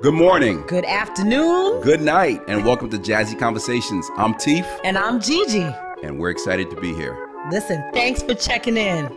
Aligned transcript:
Good 0.00 0.14
morning, 0.14 0.62
Good 0.68 0.84
afternoon. 0.84 1.80
good 1.82 2.00
night, 2.00 2.40
and 2.46 2.64
welcome 2.64 2.88
to 2.90 2.98
Jazzy 2.98 3.36
Conversations. 3.38 4.08
I'm 4.16 4.34
Teef, 4.34 4.64
And 4.84 4.96
I'm 4.96 5.20
Gigi. 5.20 5.68
and 6.04 6.20
we're 6.20 6.30
excited 6.30 6.70
to 6.70 6.80
be 6.80 6.94
here. 6.94 7.16
Listen, 7.50 7.82
thanks 7.92 8.22
for 8.22 8.34
checking 8.34 8.76
in. 8.76 9.08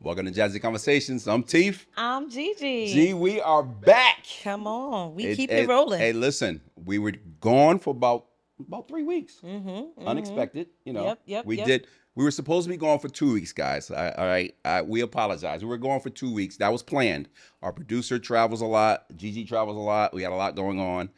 Welcome 0.00 0.26
to 0.26 0.32
Jazzy 0.32 0.62
Conversations. 0.62 1.26
I'm 1.26 1.42
Teef. 1.42 1.86
I'm 1.96 2.30
Gigi. 2.30 2.92
G, 2.92 3.14
we 3.14 3.40
are 3.40 3.62
back. 3.62 4.24
Come 4.42 4.66
on. 4.66 5.14
We 5.14 5.34
keep 5.34 5.50
it 5.50 5.68
rolling. 5.68 5.98
Hey, 6.00 6.12
listen, 6.12 6.60
we 6.84 6.98
were 6.98 7.12
gone 7.40 7.78
for 7.78 7.90
about 7.90 8.26
about 8.66 8.88
three 8.88 9.02
weeks. 9.04 9.40
mm-hmm, 9.44 10.06
Unexpected, 10.06 10.68
you 10.84 10.92
know. 10.92 11.04
Yep, 11.04 11.20
yep, 11.26 11.46
We 11.46 11.56
yep. 11.58 11.66
did. 11.66 11.86
We 12.14 12.24
were 12.24 12.30
supposed 12.32 12.64
to 12.66 12.70
be 12.70 12.76
gone 12.76 12.98
for 12.98 13.08
two 13.08 13.32
weeks, 13.32 13.52
guys. 13.52 13.90
I- 13.92 14.10
all 14.10 14.26
right, 14.26 14.54
I, 14.64 14.82
we 14.82 15.02
apologize. 15.02 15.62
We 15.62 15.68
were 15.68 15.76
gone 15.78 16.00
for 16.00 16.10
two 16.10 16.32
weeks. 16.32 16.56
That 16.56 16.72
was 16.72 16.82
planned. 16.82 17.28
Our 17.62 17.72
producer 17.72 18.18
travels 18.18 18.60
a 18.60 18.66
lot. 18.66 19.04
Gigi 19.16 19.44
travels 19.44 19.76
a 19.76 19.80
lot. 19.80 20.12
We 20.12 20.22
had 20.24 20.32
a 20.32 20.36
lot 20.36 20.56
going 20.56 20.80
on. 20.80 21.10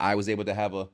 I 0.00 0.16
was 0.16 0.28
able 0.28 0.44
to 0.46 0.54
have 0.54 0.74
a 0.74 0.88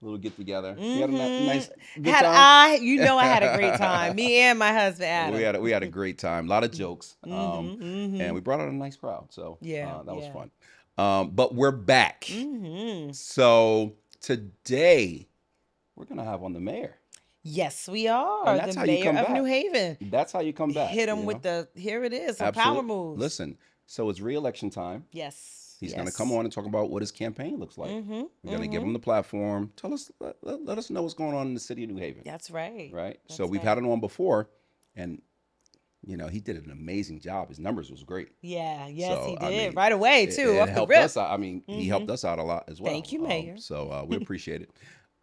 little 0.00 0.18
get 0.18 0.36
together. 0.36 0.76
We 0.78 1.00
had 1.00 1.10
a 1.10 1.12
nice 1.12 1.70
Had 2.04 2.22
time. 2.22 2.34
I, 2.36 2.78
you 2.80 2.98
know, 2.98 3.18
I 3.18 3.24
had 3.24 3.42
a 3.42 3.56
great 3.56 3.74
time. 3.76 4.14
Me 4.16 4.36
and 4.42 4.58
my 4.58 4.72
husband 4.72 5.08
Adam. 5.10 5.34
we 5.36 5.42
had 5.42 5.56
a, 5.56 5.60
we 5.60 5.70
had 5.72 5.82
a 5.82 5.88
great 5.88 6.18
time. 6.18 6.46
A 6.46 6.50
lot 6.50 6.62
of 6.62 6.70
jokes. 6.70 7.16
Um, 7.24 7.32
Mhm, 7.32 7.78
mhm. 7.80 8.20
and 8.20 8.34
we 8.34 8.40
brought 8.40 8.60
out 8.60 8.68
a 8.68 8.72
nice 8.74 8.96
crowd. 8.96 9.26
So 9.30 9.58
Yeah, 9.60 9.96
uh, 9.96 10.02
that 10.04 10.14
was 10.14 10.26
fun. 10.28 10.50
Um, 10.96 11.30
but 11.30 11.54
we're 11.54 11.72
back. 11.72 12.26
Mhm. 12.26 13.14
So 13.14 13.94
today 14.24 15.28
we're 15.96 16.06
gonna 16.06 16.24
have 16.24 16.42
on 16.42 16.54
the 16.54 16.60
mayor. 16.60 16.96
Yes, 17.42 17.88
we 17.88 18.08
are. 18.08 18.56
That's 18.56 18.74
the 18.74 18.80
how 18.80 18.86
you 18.86 18.92
mayor 18.92 19.04
come 19.04 19.16
of 19.18 19.26
back. 19.26 19.34
New 19.34 19.44
Haven. 19.44 19.98
That's 20.00 20.32
how 20.32 20.40
you 20.40 20.54
come 20.54 20.72
back. 20.72 20.90
Hit 20.90 21.10
him 21.10 21.26
with 21.26 21.44
know? 21.44 21.66
the 21.74 21.80
here 21.80 22.04
it 22.04 22.14
is, 22.14 22.38
some 22.38 22.54
power 22.54 22.82
moves. 22.82 23.20
Listen, 23.20 23.58
so 23.86 24.08
it's 24.08 24.20
re-election 24.20 24.70
time. 24.70 25.04
Yes. 25.12 25.76
He's 25.78 25.92
gonna 25.92 26.10
come 26.10 26.32
on 26.32 26.46
and 26.46 26.52
talk 26.52 26.64
about 26.64 26.88
what 26.88 27.02
his 27.02 27.12
campaign 27.12 27.58
looks 27.58 27.76
like. 27.76 27.90
Mm-hmm. 27.90 28.22
We're 28.42 28.52
gonna 28.52 28.66
give 28.66 28.82
him 28.82 28.94
the 28.94 28.98
platform. 28.98 29.70
Tell 29.76 29.92
us, 29.92 30.10
let, 30.20 30.36
let- 30.42 30.64
let 30.64 30.78
us 30.78 30.88
know 30.88 31.02
what's 31.02 31.12
going 31.14 31.34
on 31.34 31.48
in 31.48 31.54
the 31.54 31.60
city 31.60 31.84
of 31.84 31.90
New 31.90 32.00
Haven. 32.00 32.22
That's 32.24 32.50
right. 32.50 32.90
Right. 32.94 33.20
so 33.28 33.44
we've 33.44 33.60
right. 33.60 33.68
had 33.68 33.78
him 33.78 33.88
on 33.90 34.00
before, 34.00 34.48
and 34.96 35.20
you 36.06 36.16
know 36.16 36.28
he 36.28 36.40
did 36.40 36.56
an 36.62 36.70
amazing 36.70 37.20
job. 37.20 37.48
His 37.48 37.58
numbers 37.58 37.90
was 37.90 38.02
great. 38.02 38.28
Yeah. 38.42 38.86
Yes, 38.88 39.18
So, 39.18 39.26
he 39.30 39.36
I 39.38 39.50
did 39.50 39.56
mean, 39.68 39.74
right 39.74 39.92
away 39.92 40.26
too. 40.26 40.50
It, 40.60 40.66
the 40.66 40.72
helped 40.72 40.92
us 40.92 41.16
out. 41.16 41.30
I 41.30 41.36
mean, 41.36 41.62
he 41.66 41.86
helped 41.88 42.10
us 42.10 42.24
out 42.24 42.38
a 42.38 42.42
lot 42.42 42.64
as 42.68 42.80
well. 42.80 42.92
Thank 42.92 43.12
you, 43.12 43.22
Um, 43.22 43.28
Mayor. 43.28 43.56
so 43.58 43.90
uh, 43.90 44.04
we 44.06 44.16
appreciate 44.22 44.62
it. 44.62 44.70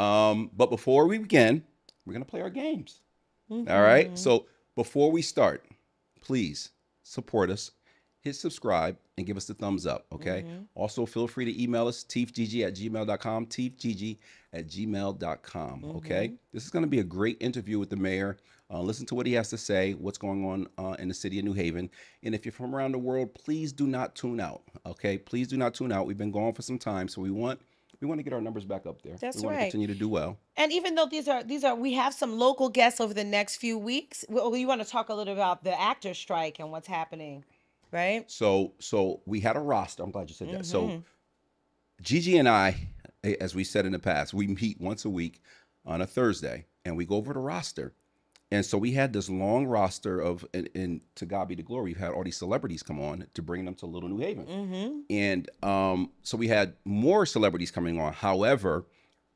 Um, 0.03 0.49
but 0.55 0.69
before 0.69 1.07
we 1.07 1.17
begin, 1.17 1.63
we're 2.05 2.13
gonna 2.13 2.25
play 2.25 2.41
our 2.41 2.49
games. 2.49 3.01
All 3.49 3.63
right. 3.65 4.11
Mhm. 4.11 4.17
So 4.17 4.45
before 4.75 5.11
we 5.11 5.21
start, 5.21 5.65
please 6.21 6.69
support 7.03 7.49
us, 7.49 7.71
hit 8.21 8.35
subscribe, 8.35 8.97
and 9.17 9.27
give 9.27 9.35
us 9.37 9.45
the 9.45 9.53
thumbs 9.53 9.85
up. 9.85 10.05
Okay. 10.11 10.45
Mhm. 10.47 10.65
Also, 10.75 11.05
feel 11.05 11.27
free 11.27 11.45
to 11.45 11.61
email 11.61 11.87
us, 11.87 12.03
teefgg 12.03 12.65
at 12.65 12.75
gmail.com, 12.75 13.47
teefgg 13.47 14.17
at 14.53 14.67
gmail.com. 14.67 15.85
Okay. 15.85 16.27
Mm-hmm. 16.27 16.35
This 16.53 16.63
is 16.63 16.69
going 16.69 16.83
to 16.83 16.89
be 16.89 16.99
a 16.99 17.03
great 17.03 17.37
interview 17.39 17.79
with 17.79 17.89
the 17.89 17.95
mayor. 17.95 18.37
Uh, 18.69 18.81
listen 18.81 19.05
to 19.05 19.15
what 19.15 19.25
he 19.25 19.33
has 19.33 19.49
to 19.49 19.57
say, 19.57 19.93
what's 19.93 20.17
going 20.17 20.45
on 20.45 20.67
uh, 20.77 20.95
in 20.97 21.07
the 21.09 21.13
city 21.13 21.37
of 21.39 21.45
New 21.45 21.53
Haven. 21.53 21.89
And 22.23 22.33
if 22.33 22.45
you're 22.45 22.53
from 22.53 22.73
around 22.73 22.93
the 22.93 22.99
world, 22.99 23.33
please 23.33 23.73
do 23.73 23.85
not 23.85 24.15
tune 24.15 24.39
out. 24.39 24.61
Okay. 24.85 25.17
Please 25.17 25.47
do 25.47 25.57
not 25.57 25.73
tune 25.73 25.91
out. 25.91 26.05
We've 26.05 26.17
been 26.17 26.31
gone 26.31 26.53
for 26.53 26.61
some 26.61 26.79
time. 26.79 27.07
So 27.07 27.21
we 27.21 27.31
want. 27.31 27.59
We 27.99 28.07
want 28.07 28.17
to 28.17 28.23
get 28.23 28.33
our 28.33 28.41
numbers 28.41 28.65
back 28.65 28.87
up 28.87 29.03
there. 29.03 29.15
That's 29.21 29.37
we 29.37 29.43
want 29.43 29.57
right. 29.57 29.65
to 29.65 29.71
continue 29.71 29.85
to 29.85 29.93
do 29.93 30.09
well. 30.09 30.39
And 30.57 30.71
even 30.71 30.95
though 30.95 31.05
these 31.05 31.27
are 31.27 31.43
these 31.43 31.63
are 31.63 31.75
we 31.75 31.93
have 31.93 32.15
some 32.15 32.39
local 32.39 32.67
guests 32.67 32.99
over 32.99 33.13
the 33.13 33.23
next 33.23 33.57
few 33.57 33.77
weeks. 33.77 34.25
Well, 34.27 34.55
you 34.55 34.65
want 34.65 34.81
to 34.81 34.89
talk 34.89 35.09
a 35.09 35.13
little 35.13 35.35
about 35.35 35.63
the 35.63 35.79
actor 35.79 36.15
strike 36.15 36.57
and 36.57 36.71
what's 36.71 36.87
happening, 36.87 37.45
right? 37.91 38.29
So 38.29 38.73
so 38.79 39.21
we 39.25 39.39
had 39.39 39.55
a 39.55 39.59
roster. 39.59 40.03
I'm 40.03 40.11
glad 40.11 40.29
you 40.29 40.35
said 40.35 40.51
that. 40.51 40.65
So 40.65 40.87
Mhm. 40.87 41.03
Gigi 42.01 42.37
and 42.37 42.49
I, 42.49 42.87
as 43.39 43.53
we 43.53 43.63
said 43.63 43.85
in 43.85 43.91
the 43.91 43.99
past, 43.99 44.33
we 44.33 44.47
meet 44.47 44.81
once 44.81 45.05
a 45.05 45.09
week 45.09 45.41
on 45.85 46.01
a 46.01 46.07
Thursday 46.07 46.65
and 46.85 46.97
we 46.97 47.05
go 47.05 47.15
over 47.15 47.33
the 47.33 47.39
roster. 47.39 47.93
And 48.53 48.65
so 48.65 48.77
we 48.77 48.91
had 48.91 49.13
this 49.13 49.29
long 49.29 49.65
roster 49.65 50.19
of, 50.19 50.45
and, 50.53 50.67
and 50.75 50.99
to 51.15 51.25
God 51.25 51.47
be 51.47 51.55
the 51.55 51.63
glory, 51.63 51.85
we've 51.91 51.97
had 51.97 52.11
all 52.11 52.23
these 52.23 52.35
celebrities 52.37 52.83
come 52.83 52.99
on 52.99 53.27
to 53.33 53.41
bring 53.41 53.63
them 53.63 53.75
to 53.75 53.85
Little 53.85 54.09
New 54.09 54.17
Haven. 54.17 54.45
Mm-hmm. 54.45 54.99
And 55.09 55.49
um, 55.63 56.11
so 56.23 56.35
we 56.37 56.49
had 56.49 56.73
more 56.83 57.25
celebrities 57.25 57.71
coming 57.71 57.97
on. 57.99 58.11
However, 58.11 58.85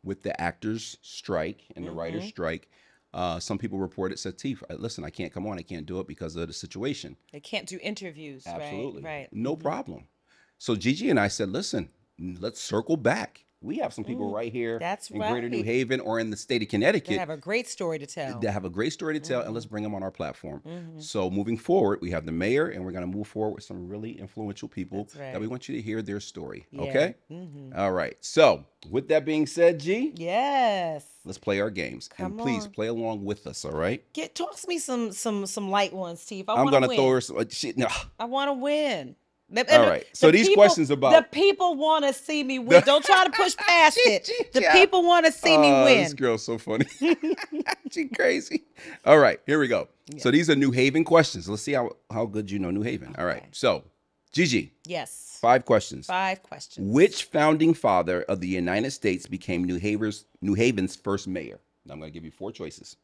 with 0.04 0.24
the 0.24 0.40
actors' 0.42 0.98
strike 1.02 1.64
and 1.78 1.86
the 1.88 1.92
writers' 1.92 2.24
Mhm. 2.26 2.30
strike, 2.30 2.70
uh, 3.16 3.40
some 3.40 3.58
people 3.58 3.80
reported, 3.80 4.20
said, 4.20 4.36
uh, 4.44 4.76
listen, 4.76 5.06
I 5.06 5.10
can't 5.10 5.34
come 5.34 5.48
on. 5.48 5.58
I 5.58 5.62
can't 5.62 5.86
do 5.86 6.02
it 6.02 6.08
because 6.08 6.36
of 6.36 6.48
the 6.48 6.54
situation. 6.54 7.16
They 7.32 7.40
can't 7.40 7.66
do 7.66 7.80
interviews, 7.82 8.46
Absolutely. 8.46 9.04
right? 9.04 9.20
Right. 9.20 9.30
No 9.32 9.56
problem. 9.56 10.10
So 10.58 10.76
Gigi 10.76 11.10
and 11.10 11.20
I 11.20 11.30
said, 11.30 11.50
listen, 11.50 11.90
let's 12.20 12.60
circle 12.60 12.98
back. 12.98 13.45
We 13.66 13.78
have 13.78 13.94
some 13.94 14.04
people 14.04 14.32
right 14.32 14.52
here 14.52 14.78
Mm, 14.78 14.80
That's 14.80 15.10
in 15.10 15.18
Greater 15.20 15.50
New. 15.50 15.64
Haven 15.64 16.00
or 16.00 16.20
in 16.20 16.30
the 16.30 16.38
state 16.38 16.58
of 16.58 16.60
They 16.62 16.66
Connecticut 16.68 17.18
have 17.18 17.30
a 17.32 17.38
great 17.38 17.68
story 17.68 17.98
to 18.00 18.06
tell. 18.06 18.40
that 18.40 18.52
have 18.52 18.64
a 18.66 18.70
great 18.70 18.94
story 18.94 19.16
to 19.16 19.20
tell, 19.20 19.42
and 19.42 19.54
let's 19.54 19.66
bring 19.66 19.84
them 19.84 19.96
on 19.96 20.04
our 20.04 20.12
platform. 20.12 20.62
Mhm. 20.66 21.02
So 21.02 21.30
moving 21.32 21.58
forward, 21.58 22.00
we 22.02 22.12
have 22.12 22.26
the 22.26 22.32
mayor, 22.32 22.68
and 22.68 22.86
we're 22.86 22.92
going 22.92 23.10
to 23.10 23.18
move 23.18 23.28
forward 23.28 23.56
with 23.56 23.64
some 23.64 23.88
really 23.88 24.20
influential 24.20 24.68
people 24.68 25.06
That's 25.06 25.16
that 25.16 25.42
we 25.42 25.48
want 25.48 25.68
you 25.68 25.76
to 25.76 25.82
hear 25.82 26.02
their 26.02 26.20
story. 26.20 26.66
Yeah. 26.72 26.82
Okay. 26.84 27.16
Mhm. 27.32 27.76
All 27.78 27.92
right. 27.92 28.16
So 28.22 28.66
with 28.92 29.08
that 29.08 29.26
being 29.26 29.48
said, 29.48 29.80
G, 29.80 30.14
Yes. 30.16 31.06
let's 31.26 31.38
play 31.40 31.60
our 31.60 31.72
games, 31.72 32.08
Come 32.08 32.34
and 32.34 32.40
please 32.40 32.66
on. 32.66 32.72
play 32.72 32.88
along 32.88 33.26
with 33.26 33.48
us. 33.48 33.66
All 33.66 33.72
right. 33.72 34.04
Get 34.14 34.36
toss 34.36 34.68
me 34.68 34.78
some 34.78 35.12
some 35.12 35.46
some 35.48 35.72
light 35.72 35.94
ones, 35.94 36.22
Steve. 36.22 36.50
I 36.50 36.54
I'm 36.56 36.68
gonna 36.68 36.88
throw 36.88 37.10
her 37.12 37.22
some 37.22 37.38
uh, 37.40 37.46
shit. 37.50 37.78
No. 37.78 37.88
I 38.20 38.26
want 38.26 38.50
to 38.50 38.54
win. 38.54 39.16
The- 39.56 39.76
All 39.78 39.86
and 39.92 40.02
the- 40.02 40.06
So 40.14 40.28
the 40.28 40.38
these 40.38 40.48
people- 40.50 40.62
questions 40.64 40.90
about- 40.92 41.14
the 41.14 41.24
people 41.30 41.76
want 41.76 42.06
to 42.06 42.14
see 42.14 42.44
me 42.44 42.60
win. 42.60 42.84
Don't 42.86 43.04
try 43.04 43.24
to 43.24 43.30
push 43.32 43.56
past 43.56 43.98
it. 44.02 44.30
The 44.54 44.62
people 44.74 45.04
want 45.04 45.26
to 45.26 45.32
see 45.32 45.58
me 45.58 45.72
Oh, 45.72 45.86
win. 45.86 46.04
This 46.04 46.14
girl's 46.14 46.44
so 46.44 46.58
funny. 46.58 46.86
she 47.92 48.06
crazy. 48.10 48.64
All 49.06 49.18
right, 49.18 49.40
here 49.46 49.58
we 49.60 49.68
go. 49.68 49.88
So 50.18 50.30
these 50.30 50.50
are 50.50 50.56
New 50.56 50.72
Haven 50.72 51.04
questions. 51.04 51.50
Let's 51.50 51.62
see 51.64 51.74
how, 51.74 51.96
how 52.12 52.26
good 52.26 52.52
you 52.52 52.60
know 52.60 52.70
New 52.72 52.84
Haven. 52.84 53.16
All 53.18 53.26
right. 53.26 53.44
So, 53.52 53.84
Gigi, 54.32 54.74
Yes. 54.86 55.38
five 55.42 55.66
questions. 55.66 56.06
Five 56.08 56.44
questions. 56.44 56.94
Which 56.94 57.24
founding 57.24 57.74
father 57.74 58.24
of 58.24 58.42
the 58.42 58.48
United 58.48 58.92
States 58.92 59.26
became 59.26 59.64
New 59.64 59.80
Haven's 59.80 60.26
New 60.42 60.54
Haven's 60.54 60.96
first 60.96 61.28
mayor? 61.28 61.60
Now 61.86 61.94
I'm 61.94 62.00
going 62.00 62.12
to 62.12 62.14
give 62.14 62.26
you 62.26 62.32
four 62.32 62.52
choices. 62.52 62.98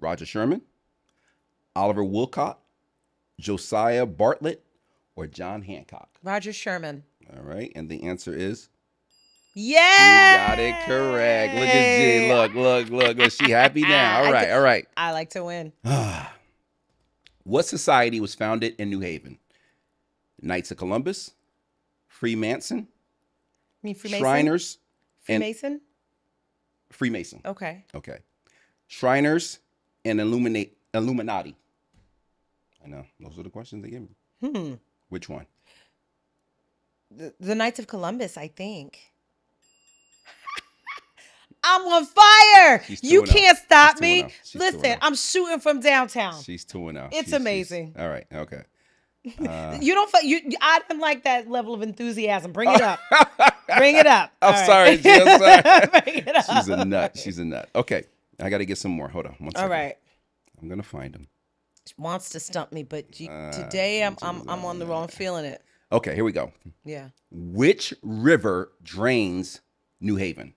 Roger 0.00 0.24
Sherman, 0.26 0.62
Oliver 1.74 2.04
Wolcott, 2.04 2.58
Josiah 3.40 4.06
Bartlett, 4.06 4.62
or 5.16 5.26
John 5.26 5.62
Hancock. 5.62 6.08
Roger 6.22 6.52
Sherman. 6.52 7.02
All 7.36 7.42
right, 7.42 7.72
and 7.74 7.88
the 7.90 8.04
answer 8.04 8.32
is 8.34 8.68
Yeah. 9.54 9.80
you 10.32 10.46
got 10.48 10.58
it 10.60 10.84
correct. 10.86 11.54
Look 11.54 11.68
at 11.68 11.98
G. 11.98 12.32
Look, 12.32 12.54
look, 12.54 12.88
look. 12.90 13.18
Is 13.18 13.34
she 13.34 13.50
happy 13.50 13.82
now? 13.88 14.20
All 14.20 14.26
I 14.26 14.32
right, 14.32 14.50
all 14.52 14.60
right. 14.60 14.86
I 14.96 15.10
like 15.12 15.30
to 15.30 15.42
win. 15.44 15.72
what 17.44 17.64
society 17.66 18.20
was 18.20 18.34
founded 18.34 18.74
in 18.78 18.90
New 18.90 19.00
Haven? 19.00 19.38
Knights 20.40 20.70
of 20.70 20.76
Columbus, 20.76 21.32
Freemason, 22.06 22.78
You 22.78 22.86
mean 23.82 23.94
Freemason? 23.94 24.22
Shriners, 24.22 24.78
and 25.28 25.42
Freemason? 25.42 25.80
Freemason. 26.90 27.40
Okay. 27.44 27.84
Okay. 27.94 28.18
Shriners 28.86 29.58
and 30.04 30.20
Illuminate 30.20 30.76
Illuminati. 30.94 31.56
I 32.84 32.88
know. 32.88 33.04
Those 33.18 33.38
are 33.38 33.42
the 33.42 33.50
questions 33.50 33.82
they 33.82 33.90
give 33.90 34.02
me. 34.02 34.08
Hmm. 34.40 34.74
Which 35.08 35.28
one? 35.28 35.46
The, 37.10 37.32
the 37.38 37.54
Knights 37.54 37.78
of 37.78 37.86
Columbus, 37.86 38.36
I 38.36 38.48
think. 38.48 38.98
I'm 41.62 41.82
on 41.82 42.04
fire. 42.04 42.82
You 43.02 43.22
oh. 43.22 43.24
can't 43.26 43.56
stop 43.58 44.00
me. 44.00 44.24
oh. 44.24 44.28
She's 44.44 44.60
and 44.60 44.60
Listen, 44.60 44.98
oh. 45.00 45.06
I'm 45.06 45.14
shooting 45.14 45.60
from 45.60 45.80
downtown. 45.80 46.42
She's 46.42 46.64
two 46.64 46.88
and 46.88 46.98
out. 46.98 47.06
It's 47.08 47.14
She's- 47.16 47.26
she's- 47.28 47.40
amazing. 47.40 47.94
All 47.98 48.08
right. 48.08 48.26
Okay. 48.32 48.62
Uh, 49.40 49.78
You 49.80 49.94
don't. 49.94 50.10
You. 50.22 50.40
I 50.60 50.80
didn't 50.88 51.00
like 51.00 51.24
that 51.24 51.48
level 51.50 51.74
of 51.74 51.82
enthusiasm. 51.82 52.52
Bring 52.52 52.70
it 52.70 52.80
up. 52.80 53.00
Bring 53.76 53.96
it 53.96 54.06
up. 54.06 54.30
I'm 54.40 54.54
All 54.54 54.60
right. 54.60 54.66
sorry, 54.66 54.96
G, 54.98 55.10
I'm 55.10 55.40
sorry. 55.40 56.02
Bring 56.02 56.18
it 56.26 56.36
up. 56.36 56.44
She's 56.44 56.68
a 56.68 56.84
nut. 56.84 57.16
She's 57.16 57.38
a 57.40 57.44
nut. 57.44 57.68
Okay. 57.74 58.04
I 58.38 58.50
got 58.50 58.58
to 58.58 58.66
get 58.66 58.78
some 58.78 58.92
more. 58.92 59.08
Hold 59.08 59.26
on. 59.26 59.32
One 59.38 59.48
All 59.56 59.62
second. 59.62 59.70
right. 59.70 59.96
I'm 60.62 60.68
going 60.68 60.80
to 60.80 60.86
find 60.86 61.12
them. 61.14 61.26
Wants 61.98 62.30
to 62.30 62.40
stump 62.40 62.72
me, 62.72 62.82
but 62.82 63.18
you, 63.20 63.28
Uh, 63.30 63.52
today 63.52 64.04
I'm 64.04 64.16
I'm 64.22 64.48
I'm 64.48 64.64
on 64.64 64.78
the 64.78 64.86
wrong 64.86 65.08
feeling 65.08 65.44
it. 65.44 65.62
Okay. 65.92 66.14
Here 66.14 66.24
we 66.24 66.32
go. 66.32 66.52
Yeah. 66.84 67.10
Which 67.30 67.94
river 68.02 68.72
drains 68.82 69.60
New 70.00 70.16
Haven? 70.16 70.54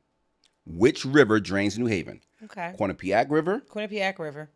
Which 0.65 1.05
river 1.05 1.39
drains 1.39 1.77
New 1.77 1.85
Haven? 1.87 2.21
Okay. 2.43 2.73
Quinnipiac 2.79 3.29
River, 3.29 3.61
Quinnipiac 3.69 4.17
River. 4.19 4.49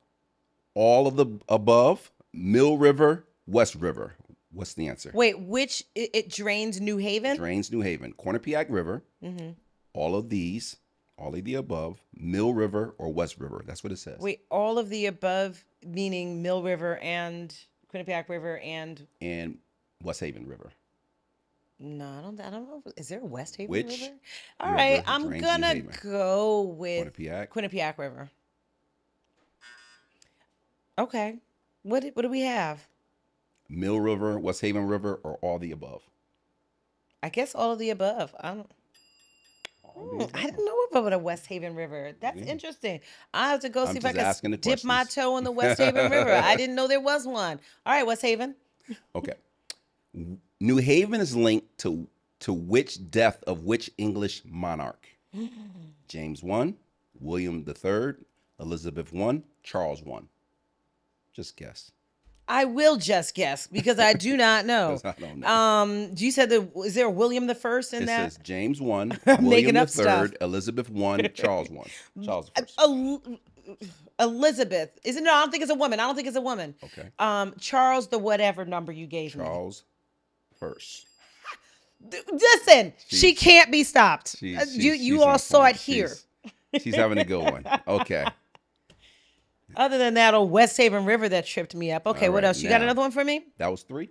all 0.74 1.06
of 1.08 1.16
the 1.16 1.26
above, 1.50 2.12
Mill 2.34 2.78
River, 2.78 3.26
West 3.46 3.76
River. 3.76 4.16
What's 4.52 4.74
the 4.76 4.88
answer? 4.88 5.12
Wait, 5.14 5.40
which 5.40 5.84
it, 5.96 6.10
it 6.14 6.30
drains 6.30 6.80
New 6.80 6.98
Haven? 6.98 7.36
Drains 7.38 7.72
New 7.72 7.82
Haven. 7.82 8.14
Quinnipiac 8.14 8.68
River, 8.70 9.04
hmm 9.24 9.52
all 9.96 10.16
of 10.16 10.30
these, 10.30 10.78
all 11.18 11.34
of 11.36 11.44
the 11.44 11.56
above, 11.56 12.02
Mill 12.16 12.54
River 12.54 12.94
or 12.98 13.12
West 13.14 13.40
River. 13.40 13.64
That's 13.66 13.84
what 13.84 13.92
it 13.94 13.98
says. 13.98 14.20
Wait, 14.20 14.42
all 14.50 14.78
of 14.78 14.90
the 14.90 15.06
above, 15.06 15.64
meaning 15.86 16.42
Mill 16.42 16.64
River 16.64 16.98
and 17.00 17.56
Quinnipiac 17.94 18.30
River 18.30 18.58
and 18.60 19.06
And 19.22 19.60
West 20.04 20.20
Haven 20.20 20.48
River. 20.48 20.72
no, 21.80 22.06
I 22.06 22.22
don't. 22.22 22.40
I 22.42 22.50
don't 22.50 22.68
know. 22.68 22.84
Is 22.98 23.10
there 23.10 23.20
a 23.20 23.26
West 23.26 23.56
Haven 23.58 23.70
Which 23.72 24.02
River? 24.02 24.14
All 24.60 24.68
river 24.72 24.78
right, 24.78 25.04
I'm 25.06 25.40
gonna 25.40 25.82
go 25.82 26.62
with 26.62 27.14
Quinnipiac. 27.16 27.50
Quinnipiac 27.50 27.98
River. 27.98 28.30
Okay. 30.98 31.38
What 31.84 32.02
do- 32.02 32.12
what 32.14 32.22
do 32.22 32.30
we 32.30 32.42
have? 32.42 32.88
Mill 33.70 34.00
River, 34.00 34.40
West 34.40 34.62
Haven 34.62 34.86
River, 34.88 35.16
or 35.24 35.36
all 35.42 35.58
the 35.60 35.72
above. 35.72 36.04
I 37.22 37.30
guess 37.30 37.56
all 37.56 37.72
of 37.72 37.80
the 37.80 37.90
above. 37.90 38.36
I 38.40 38.54
don't. 38.54 38.72
Hmm, 39.98 40.24
I 40.34 40.44
didn't 40.44 40.66
know 40.66 40.78
about 40.92 41.14
a 41.14 41.18
West 41.20 41.46
Haven 41.48 41.76
River. 41.76 42.14
That's 42.20 42.38
Yeah. 42.40 42.46
interesting. 42.46 43.00
I 43.34 43.50
have 43.50 43.60
to 43.62 43.70
go 43.70 43.86
I'm 43.86 43.94
see 43.94 43.98
if 44.00 44.06
I 44.06 44.14
can 44.34 44.52
the 44.52 44.58
dip 44.58 44.84
my 44.84 45.04
toe 45.04 45.38
in 45.38 45.44
the 45.44 45.52
West 45.60 45.80
Haven 45.80 46.12
River. 46.12 46.32
I 46.34 46.56
didn't 46.56 46.76
know 46.76 46.88
there 46.88 47.00
was 47.02 47.26
one. 47.28 47.60
All 47.86 47.94
right, 47.94 48.06
West 48.06 48.22
Haven. 48.22 48.56
Okay. 49.16 49.34
New 50.60 50.78
Haven 50.78 51.22
is 51.22 51.36
linked 51.36 51.78
to 51.80 52.08
to 52.40 52.54
which 52.54 53.10
death 53.10 53.42
of 53.48 53.64
which 53.64 53.90
English 53.98 54.42
monarch? 54.46 55.08
James 56.08 56.44
one, 56.44 56.76
William 57.20 57.64
the 57.64 57.74
Third, 57.74 58.26
Elizabeth 58.60 59.14
one, 59.14 59.44
Charles 59.64 60.04
one. 60.04 60.28
Just 61.32 61.56
guess. 61.58 61.92
I 62.48 62.66
will 62.66 62.98
just 62.98 63.36
guess 63.36 63.68
because 63.68 64.00
I 64.00 64.14
do 64.14 64.36
not 64.36 64.66
know. 64.68 65.00
I 65.04 65.14
don't 65.20 65.38
know. 65.40 65.48
Um, 65.48 66.12
you 66.16 66.32
said 66.32 66.50
the 66.50 66.70
is 66.86 66.94
there 66.96 67.06
a 67.08 67.10
William 67.12 67.48
the 67.48 67.56
First 67.56 67.94
in 67.94 68.04
it 68.04 68.06
that? 68.08 68.34
says 68.34 68.40
James 68.44 68.82
one, 68.82 69.18
William 69.26 69.76
the. 69.76 69.86
Third, 69.88 70.38
Elizabeth 70.42 70.90
one, 70.90 71.28
Charles 71.34 71.70
one. 71.70 71.88
Charles 72.24 72.52
the 72.56 72.62
first. 72.62 72.80
El- 72.80 73.22
Elizabeth. 74.20 74.90
Is 75.06 75.16
it 75.16 75.24
no? 75.24 75.34
I 75.34 75.42
don't 75.42 75.52
think 75.52 75.64
it's 75.64 75.72
a 75.72 75.76
woman. 75.76 76.00
I 76.00 76.04
don't 76.04 76.16
think 76.16 76.28
it's 76.28 76.38
a 76.38 76.42
woman. 76.42 76.76
Okay. 76.84 77.10
Um, 77.20 77.54
Charles, 77.60 78.08
the 78.08 78.20
whatever 78.20 78.66
number 78.66 78.92
you 78.92 79.08
gave 79.08 79.36
me. 79.36 79.44
Charles 79.44 79.84
first. 80.60 81.08
Listen, 82.32 82.92
she 83.08 83.34
can't 83.34 83.72
be 83.72 83.84
stopped. 83.86 84.36
She's, 84.38 84.60
she's, 84.60 84.78
you 84.78 84.92
you 84.92 85.24
all 85.24 85.40
saw 85.40 85.62
point. 85.62 85.78
it 85.78 85.82
here. 85.82 86.10
She's, 86.74 86.84
she's 86.84 86.96
having 86.96 87.18
a 87.18 87.24
good 87.24 87.44
one. 87.44 87.66
Okay. 87.88 88.26
Other 89.76 89.98
than 89.98 90.14
that, 90.16 90.34
old 90.34 90.52
West 90.52 90.78
Haven 90.78 91.06
River 91.06 91.28
that 91.30 91.46
tripped 91.46 91.76
me 91.76 91.92
up. 91.92 92.06
Okay, 92.08 92.28
All 92.28 92.34
what 92.34 92.44
right, 92.44 92.50
else? 92.50 92.62
You 92.62 92.70
got 92.70 92.80
now- 92.80 92.86
another 92.86 93.02
one 93.02 93.12
for 93.12 93.24
me? 93.24 93.46
That 93.58 93.72
was 93.72 93.84
three. 93.84 94.10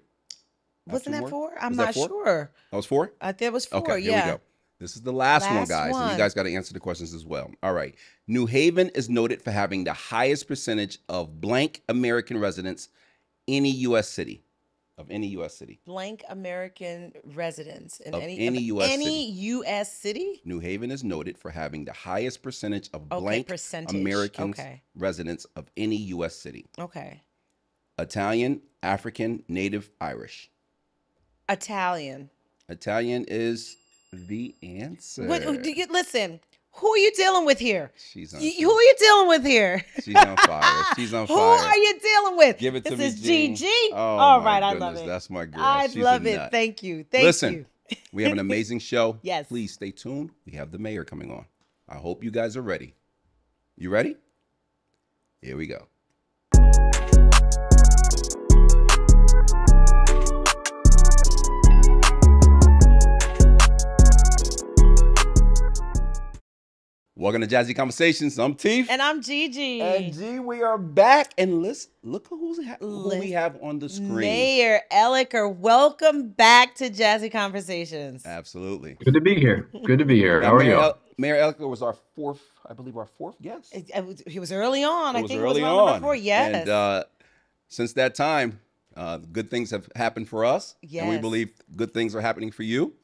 Wasn't 0.87 1.05
two 1.07 1.13
that 1.13 1.21
more? 1.21 1.31
four? 1.31 1.53
I'm 1.61 1.71
Was 1.71 1.77
that 1.79 1.85
not 1.85 1.95
four? 1.95 2.09
sure. 2.09 2.53
That 2.71 2.77
was 2.77 2.87
four? 2.87 3.13
I 3.21 3.33
think 3.33 3.49
it 3.49 3.53
was 3.53 3.67
four. 3.67 3.81
Okay, 3.81 4.01
here 4.03 4.11
yeah. 4.11 4.27
we 4.27 4.33
go. 4.33 4.41
This 4.81 4.97
is 4.97 5.03
the 5.03 5.13
last, 5.13 5.47
one, 5.47 5.55
Last 5.59 5.69
guys. 5.69 5.85
And 5.91 5.95
one. 5.95 6.11
you 6.11 6.17
guys 6.19 6.35
got 6.35 6.43
to 6.43 6.53
answer 6.53 6.75
the 6.75 6.81
questions 6.81 7.15
as 7.15 7.25
well. 7.25 7.53
All 7.63 7.73
right. 7.73 7.95
New 8.27 8.47
Haven 8.47 8.89
is 8.97 9.09
noted 9.09 9.41
for 9.41 9.53
having 9.53 9.85
the 9.85 9.93
highest 9.93 10.49
percentage 10.49 10.99
of 11.09 11.41
blank 11.41 11.83
American 11.89 12.39
residents 12.39 12.89
in 13.47 13.59
any 13.59 13.71
U.S. 13.71 14.09
city. 14.09 14.43
Of 15.03 15.11
any 15.11 15.27
U.S. 15.39 15.55
city. 15.57 15.81
Blank 15.85 16.23
American 16.29 17.13
residents 17.35 17.99
in 17.99 18.15
Of 18.15 18.23
any 18.23 18.39
any 18.39 18.59
of 18.71 18.79
US 18.79 18.89
any 18.91 19.05
city. 19.05 19.41
U.S. 19.57 19.93
city. 19.93 20.41
New 20.45 20.61
Haven 20.61 20.93
is 20.93 21.03
noted 21.03 21.37
for 21.37 21.51
having 21.51 21.85
the 21.85 21.93
highest 21.93 22.41
percentage 22.41 22.89
of 22.95 23.03
Okay, 23.11 23.21
blank 23.21 23.49
percentage. 23.49 23.97
Americans 24.01 24.57
Okay. 24.59 24.81
residents 24.95 25.45
of 25.57 25.67
any 25.77 25.97
U.S. 26.15 26.37
city. 26.37 26.67
Okay. 26.79 27.21
Italian, 27.99 28.63
African, 28.83 29.43
Native, 29.49 29.91
Irish. 30.01 30.49
Italian. 31.49 32.31
Italian 32.69 33.25
is 33.27 33.77
the 34.13 34.55
answer. 34.63 35.27
What, 35.27 35.43
do 35.63 35.71
you, 35.73 35.87
listen, 35.91 36.39
who 36.73 36.89
are 36.93 36.99
you 36.99 37.13
dealing 37.13 37.45
with 37.45 37.59
here? 37.59 37.93
She's 37.97 38.35
on, 38.35 38.41
Y- 38.41 38.55
who 38.61 38.71
are 38.73 38.83
you 38.83 38.95
dealing 38.99 39.29
with 39.29 39.45
here? 39.45 39.85
she's 40.03 40.17
on 40.17 40.37
fire. 40.37 40.85
She's 40.97 41.15
on 41.15 41.27
Who 41.29 41.35
are 41.35 41.77
you 41.77 41.99
dealing 42.01 42.37
with? 42.37 42.59
Give 42.59 42.75
it 42.75 42.85
to 42.87 42.97
this 42.97 43.23
me, 43.23 43.47
is 43.47 43.57
Jean. 43.57 43.57
GG. 43.57 43.89
Oh, 43.93 43.97
All 43.97 44.43
right, 44.43 44.63
I 44.63 44.73
love 44.73 44.97
it. 44.97 45.07
That's 45.07 45.29
my 45.31 45.45
girl. 45.47 45.63
I 45.63 45.87
She's 45.89 45.97
love 46.03 46.27
it. 46.27 46.51
Thank 46.51 46.83
you. 46.83 47.05
Thank 47.05 47.25
Listen, 47.25 47.53
you. 47.53 47.67
Listen, 47.91 48.05
we 48.13 48.23
have 48.25 48.33
an 48.33 48.39
amazing 48.51 48.79
show. 48.81 49.19
Yes. 49.23 49.49
Please 49.49 49.73
stay 49.73 49.91
tuned. 49.91 50.31
We 50.47 50.53
have 50.53 50.71
the 50.73 50.79
mayor 50.79 51.05
coming 51.05 51.31
on. 51.31 51.45
I 51.89 51.97
hope 51.97 52.25
you 52.25 52.31
guys 52.31 52.57
are 52.57 52.63
ready. 52.63 52.95
You 53.77 53.91
ready? 53.91 54.17
Here 55.41 55.57
we 55.57 55.67
go. 55.67 55.87
Welcome 67.23 67.41
to 67.43 67.47
Jazzy 67.47 67.77
Conversations. 67.77 68.37
I'm 68.37 68.57
Teef. 68.57 68.91
And 68.91 69.01
I'm 69.01 69.23
Gigi. 69.23 69.81
And 69.81 70.13
G, 70.13 70.41
we 70.41 70.61
are 70.65 70.77
back. 70.77 71.33
And 71.39 71.63
listen, 71.63 71.93
look 72.03 72.27
who's 72.27 72.67
ha- 72.67 72.79
who 72.81 73.11
we 73.17 73.31
have 73.31 73.57
on 73.63 73.79
the 73.79 73.89
screen. 73.89 74.17
Mayor 74.17 74.81
Elicker, 74.91 75.55
welcome 75.55 76.31
back 76.31 76.75
to 76.75 76.91
Jazzy 76.91 77.31
Conversations. 77.31 78.27
Absolutely. 78.27 78.95
Good 79.05 79.15
to 79.15 79.21
be 79.21 79.37
here. 79.37 79.69
Good 79.85 80.01
to 80.01 80.05
be 80.05 80.17
here. 80.17 80.43
How 80.43 80.57
are 80.57 80.59
Mayor 80.59 80.71
you? 80.71 80.81
El- 80.81 80.99
Mayor 81.17 81.37
Elicker 81.37 81.69
was 81.71 81.81
our 81.81 81.95
fourth, 82.17 82.43
I 82.69 82.73
believe, 82.75 82.97
our 82.97 83.07
fourth 83.07 83.41
guest. 83.41 83.73
It- 83.73 83.89
it 83.95 84.29
He 84.29 84.41
was 84.41 84.51
early 84.51 84.83
on. 84.83 85.15
It 85.15 85.21
I 85.21 85.23
was 85.23 85.31
think 85.31 85.43
early 85.43 85.61
it 85.61 85.63
was 85.63 85.71
around 85.71 85.79
on. 85.79 85.87
number 85.93 86.01
four. 86.07 86.17
Yes. 86.17 86.55
And 86.57 86.69
uh, 86.69 87.05
since 87.69 87.93
that 87.93 88.17
time, 88.17 88.59
uh, 88.97 89.19
good 89.31 89.49
things 89.49 89.71
have 89.71 89.89
happened 89.95 90.29
for 90.29 90.45
us. 90.45 90.75
And 90.93 91.09
we 91.09 91.19
believe 91.19 91.53
good 91.77 91.95
things 91.95 92.17
are 92.17 92.21
happening 92.21 92.51
for 92.51 92.65
you. 92.65 92.95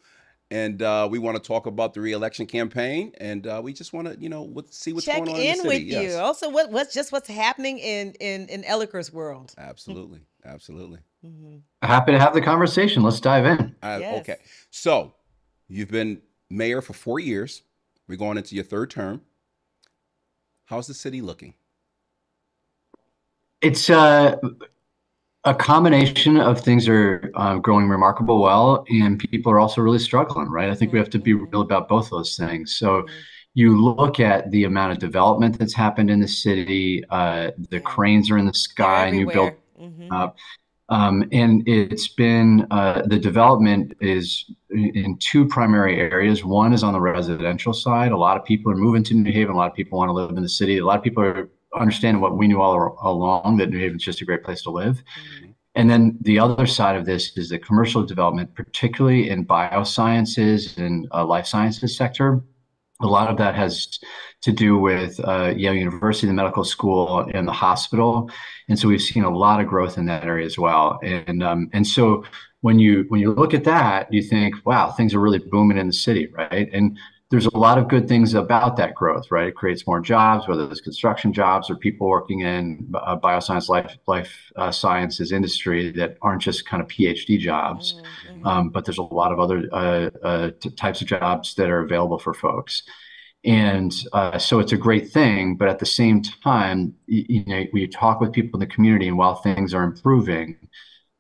And 0.50 0.80
uh, 0.80 1.06
we 1.10 1.18
want 1.18 1.36
to 1.36 1.46
talk 1.46 1.66
about 1.66 1.92
the 1.92 2.00
reelection 2.00 2.46
campaign. 2.46 3.12
And 3.18 3.46
uh, 3.46 3.60
we 3.62 3.74
just 3.74 3.92
want 3.92 4.08
to, 4.08 4.18
you 4.18 4.30
know, 4.30 4.42
what, 4.42 4.72
see 4.72 4.94
what's 4.94 5.04
Check 5.04 5.18
going 5.24 5.28
on 5.28 5.36
in 5.36 5.42
in 5.42 5.50
the 5.58 5.62
city. 5.62 5.68
with 5.68 5.82
Yes. 5.82 6.12
you. 6.12 6.18
Also, 6.18 6.48
what, 6.48 6.70
what's 6.70 6.94
just 6.94 7.12
what's 7.12 7.28
happening 7.28 7.78
in 7.78 8.12
in 8.20 8.48
in 8.48 8.62
Elicker's 8.62 9.12
world. 9.12 9.52
Absolutely. 9.58 10.20
Absolutely. 10.46 11.00
Mhm. 11.24 11.60
Happy 11.82 12.12
to 12.12 12.18
have 12.18 12.32
the 12.32 12.40
conversation. 12.40 13.02
Let's 13.02 13.20
dive 13.20 13.44
in. 13.44 13.74
Uh, 13.82 13.98
Yes. 14.00 14.20
Okay. 14.20 14.36
So 14.70 15.12
you've 15.68 15.90
been 15.90 16.22
mayor 16.48 16.80
for 16.80 16.94
four 16.94 17.20
years. 17.20 17.62
We're 18.06 18.16
going 18.16 18.38
into 18.38 18.54
your 18.54 18.64
third 18.64 18.90
term. 18.90 19.20
How's 20.64 20.86
the 20.86 20.94
city 20.94 21.20
looking? 21.20 21.52
It's 23.60 23.90
uh, 23.90 24.36
a 25.48 25.54
combination 25.54 26.36
of 26.38 26.60
things 26.60 26.88
are 26.88 27.30
uh, 27.34 27.56
growing 27.58 27.88
remarkable 27.88 28.40
well, 28.42 28.84
and 28.90 29.18
people 29.18 29.50
are 29.52 29.60
also 29.60 29.80
really 29.80 29.98
struggling, 29.98 30.48
right? 30.50 30.70
I 30.70 30.74
think 30.74 30.92
we 30.92 30.98
have 30.98 31.10
to 31.10 31.18
be 31.18 31.32
Mhm. 31.34 31.52
real 31.52 31.62
about 31.62 31.88
both 31.88 32.10
those 32.10 32.36
things. 32.36 32.76
So 32.80 32.88
Mhm. 33.02 33.08
you 33.54 33.68
look 33.80 34.20
at 34.20 34.50
the 34.50 34.64
amount 34.64 34.92
of 34.92 34.98
development 34.98 35.58
that's 35.58 35.74
happened 35.74 36.10
in 36.10 36.20
the 36.20 36.28
city. 36.28 37.02
Uh, 37.10 37.50
the 37.70 37.80
cranes 37.80 38.30
are 38.30 38.38
in 38.38 38.46
the 38.46 38.54
sky, 38.54 39.10
new 39.10 39.26
build 39.26 39.52
everywhere. 39.78 39.90
Mhm. 40.08 40.08
uh, 40.10 40.30
Um, 40.90 41.24
and 41.32 41.68
it's 41.68 42.08
been 42.08 42.66
uh, 42.70 43.02
the 43.06 43.18
development 43.18 43.94
is 44.00 44.26
in 44.70 45.18
two 45.20 45.46
primary 45.46 46.00
areas. 46.00 46.44
One 46.44 46.72
is 46.72 46.82
on 46.82 46.94
the 46.94 47.00
residential 47.00 47.74
side. 47.74 48.10
A 48.12 48.16
lot 48.16 48.38
of 48.38 48.44
people 48.44 48.72
are 48.72 48.76
moving 48.76 49.04
to 49.04 49.14
New 49.14 49.30
Haven. 49.32 49.54
A 49.54 49.58
lot 49.58 49.70
of 49.70 49.76
people 49.76 49.98
want 49.98 50.08
to 50.08 50.14
live 50.14 50.30
in 50.36 50.42
the 50.42 50.48
city. 50.48 50.78
A 50.78 50.84
lot 50.84 50.96
of 50.98 51.04
people 51.04 51.22
are 51.22 51.50
understanding 51.76 52.20
what 52.20 52.36
we 52.36 52.48
knew 52.48 52.60
all 52.60 52.98
along 53.02 53.58
that 53.58 53.70
New 53.70 53.78
Haven's 53.78 54.04
just 54.04 54.22
a 54.22 54.24
great 54.24 54.44
place 54.44 54.62
to 54.62 54.70
live. 54.70 55.02
Mhm. 55.42 55.54
And 55.74 55.88
then 55.88 56.18
the 56.22 56.40
other 56.40 56.66
side 56.66 56.96
of 56.96 57.06
this 57.06 57.36
is 57.36 57.50
the 57.50 57.58
commercial 57.58 58.02
development, 58.02 58.54
particularly 58.54 59.30
in 59.30 59.46
biosciences 59.46 60.76
and 60.76 61.06
uh, 61.12 61.24
life 61.24 61.46
sciences 61.46 61.96
sector. 61.96 62.42
A 63.00 63.06
lot 63.06 63.30
of 63.30 63.36
that 63.36 63.54
has 63.54 64.00
to 64.42 64.50
do 64.50 64.76
with 64.76 65.20
uh, 65.22 65.52
Yale 65.56 65.74
University, 65.74 66.26
the 66.26 66.32
medical 66.32 66.64
school, 66.64 67.28
and 67.32 67.46
the 67.46 67.52
hospital, 67.52 68.28
and 68.68 68.76
so 68.76 68.88
we've 68.88 69.00
seen 69.00 69.22
a 69.22 69.30
lot 69.30 69.60
of 69.60 69.68
growth 69.68 69.98
in 69.98 70.06
that 70.06 70.24
area 70.24 70.46
as 70.46 70.58
well. 70.58 70.98
And 71.04 71.42
um, 71.44 71.70
and 71.72 71.86
so 71.86 72.24
when 72.60 72.80
you 72.80 73.04
when 73.08 73.20
you 73.20 73.32
look 73.32 73.54
at 73.54 73.62
that, 73.64 74.12
you 74.12 74.22
think, 74.22 74.56
wow, 74.64 74.90
things 74.90 75.14
are 75.14 75.20
really 75.20 75.38
booming 75.38 75.78
in 75.78 75.86
the 75.86 75.92
city, 75.92 76.26
right? 76.36 76.68
And 76.72 76.98
there's 77.30 77.46
a 77.46 77.56
lot 77.56 77.76
of 77.76 77.88
good 77.88 78.08
things 78.08 78.32
about 78.32 78.76
that 78.78 78.94
growth, 78.94 79.30
right? 79.30 79.48
It 79.48 79.54
creates 79.54 79.86
more 79.86 80.00
jobs, 80.00 80.48
whether 80.48 80.64
it's 80.70 80.80
construction 80.80 81.32
jobs 81.32 81.68
or 81.68 81.76
people 81.76 82.08
working 82.08 82.40
in 82.40 82.90
uh, 82.94 83.18
bioscience, 83.18 83.68
life 83.68 83.98
life 84.06 84.32
uh, 84.56 84.70
sciences 84.70 85.30
industry 85.30 85.92
that 85.92 86.16
aren't 86.22 86.40
just 86.40 86.66
kind 86.66 86.82
of 86.82 86.88
PhD 86.88 87.38
jobs. 87.38 88.00
Mhm. 88.30 88.46
Um, 88.46 88.68
but 88.70 88.86
there's 88.86 88.98
a 88.98 89.02
lot 89.02 89.30
of 89.32 89.40
other 89.40 89.68
uh, 89.72 90.10
uh, 90.24 90.50
t- 90.58 90.70
types 90.70 91.02
of 91.02 91.08
jobs 91.08 91.54
that 91.56 91.68
are 91.68 91.80
available 91.80 92.18
for 92.18 92.32
folks. 92.32 92.82
And 93.44 93.94
uh, 94.12 94.38
so 94.38 94.58
it's 94.58 94.72
a 94.72 94.76
great 94.76 95.10
thing. 95.10 95.56
But 95.56 95.68
at 95.68 95.78
the 95.78 95.86
same 95.86 96.22
time, 96.22 96.94
you, 97.06 97.24
you 97.28 97.44
know, 97.44 97.64
we 97.72 97.86
talk 97.86 98.20
with 98.20 98.32
people 98.32 98.58
in 98.58 98.66
the 98.66 98.74
community, 98.74 99.06
and 99.08 99.18
while 99.18 99.36
things 99.36 99.74
are 99.74 99.84
improving, 99.84 100.56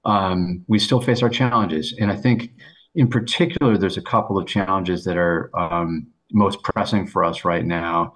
um, 0.04 0.64
we 0.68 0.78
still 0.78 1.00
face 1.00 1.22
our 1.22 1.28
challenges. 1.28 1.94
And 2.00 2.10
I 2.10 2.16
think, 2.16 2.52
in 2.98 3.06
particular, 3.06 3.78
there's 3.78 3.96
a 3.96 4.02
couple 4.02 4.36
of 4.36 4.48
challenges 4.48 5.04
that 5.04 5.16
are 5.16 5.56
um, 5.56 6.08
most 6.32 6.60
pressing 6.64 7.06
for 7.06 7.22
us 7.22 7.44
right 7.44 7.64
now. 7.64 8.12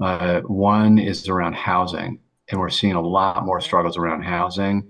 Uh, 0.00 0.40
one 0.46 0.98
is 0.98 1.28
around 1.28 1.54
housing, 1.54 2.18
and 2.50 2.58
we're 2.58 2.70
seeing 2.70 2.94
a 2.94 3.00
lot 3.00 3.44
more 3.44 3.60
struggles 3.60 3.98
around 3.98 4.22
housing. 4.22 4.88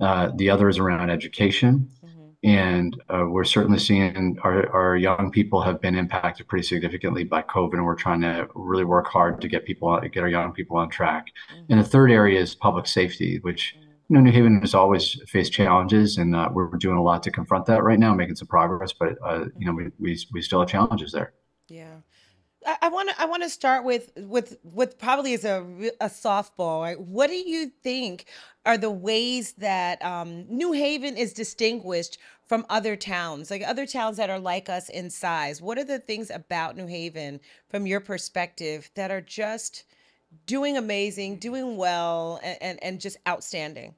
Uh, 0.00 0.32
the 0.34 0.50
other 0.50 0.68
is 0.68 0.78
around 0.78 1.10
education. 1.10 1.88
Mhm. 2.04 2.34
and 2.42 3.00
uh, 3.08 3.24
we're 3.28 3.44
certainly 3.44 3.78
seeing 3.78 4.36
our, 4.42 4.68
our 4.74 4.96
young 4.96 5.30
people 5.30 5.62
have 5.62 5.80
been 5.80 5.94
impacted 5.94 6.48
pretty 6.48 6.66
significantly 6.66 7.22
by 7.22 7.40
COVID, 7.40 7.74
and 7.74 7.84
we're 7.84 7.94
trying 7.94 8.20
to 8.22 8.48
really 8.56 8.84
work 8.84 9.06
hard 9.06 9.40
to 9.42 9.46
get 9.46 9.64
people 9.64 9.96
get 10.12 10.24
our 10.24 10.28
young 10.28 10.50
people 10.50 10.76
on 10.76 10.90
track. 10.90 11.26
Mm-hmm. 11.26 11.66
And 11.70 11.80
the 11.80 11.84
third 11.84 12.10
area 12.10 12.40
is 12.40 12.56
public 12.56 12.88
safety, 12.88 13.38
which 13.42 13.76
mm-hmm. 13.78 13.91
You 14.12 14.18
know 14.18 14.24
New 14.24 14.32
Haven 14.32 14.60
has 14.60 14.74
always 14.74 15.18
faced 15.26 15.54
challenges, 15.54 16.18
and 16.18 16.36
uh, 16.36 16.50
we're 16.52 16.66
doing 16.76 16.98
a 16.98 17.02
lot 17.02 17.22
to 17.22 17.30
confront 17.30 17.64
that 17.64 17.82
right 17.82 17.98
now, 17.98 18.12
making 18.12 18.36
some 18.36 18.46
progress. 18.46 18.92
But 18.92 19.16
uh, 19.24 19.46
you 19.56 19.64
know 19.64 19.72
we, 19.72 19.86
we 19.98 20.18
we 20.34 20.42
still 20.42 20.60
have 20.60 20.68
challenges 20.68 21.12
there. 21.12 21.32
Yeah. 21.68 21.94
I 22.82 22.90
want 22.90 23.08
to 23.08 23.18
I 23.18 23.24
want 23.24 23.42
to 23.42 23.48
start 23.48 23.84
with 23.84 24.12
with 24.14 24.58
with 24.62 24.98
probably 24.98 25.32
as 25.32 25.46
a 25.46 25.64
a 25.98 26.10
softball. 26.10 26.82
Right? 26.82 27.00
What 27.00 27.30
do 27.30 27.36
you 27.36 27.72
think 27.82 28.26
are 28.66 28.76
the 28.76 28.90
ways 28.90 29.54
that 29.54 30.04
um, 30.04 30.44
New 30.46 30.72
Haven 30.72 31.16
is 31.16 31.32
distinguished 31.32 32.18
from 32.46 32.66
other 32.68 32.96
towns, 32.96 33.50
like 33.50 33.62
other 33.66 33.86
towns 33.86 34.18
that 34.18 34.28
are 34.28 34.38
like 34.38 34.68
us 34.68 34.90
in 34.90 35.08
size? 35.08 35.62
What 35.62 35.78
are 35.78 35.84
the 35.84 36.00
things 36.00 36.30
about 36.30 36.76
New 36.76 36.86
Haven, 36.86 37.40
from 37.70 37.86
your 37.86 38.00
perspective, 38.00 38.90
that 38.94 39.10
are 39.10 39.22
just 39.22 39.84
doing 40.44 40.76
amazing, 40.76 41.38
doing 41.38 41.78
well, 41.78 42.40
and 42.42 42.58
and, 42.60 42.84
and 42.84 43.00
just 43.00 43.16
outstanding? 43.26 43.94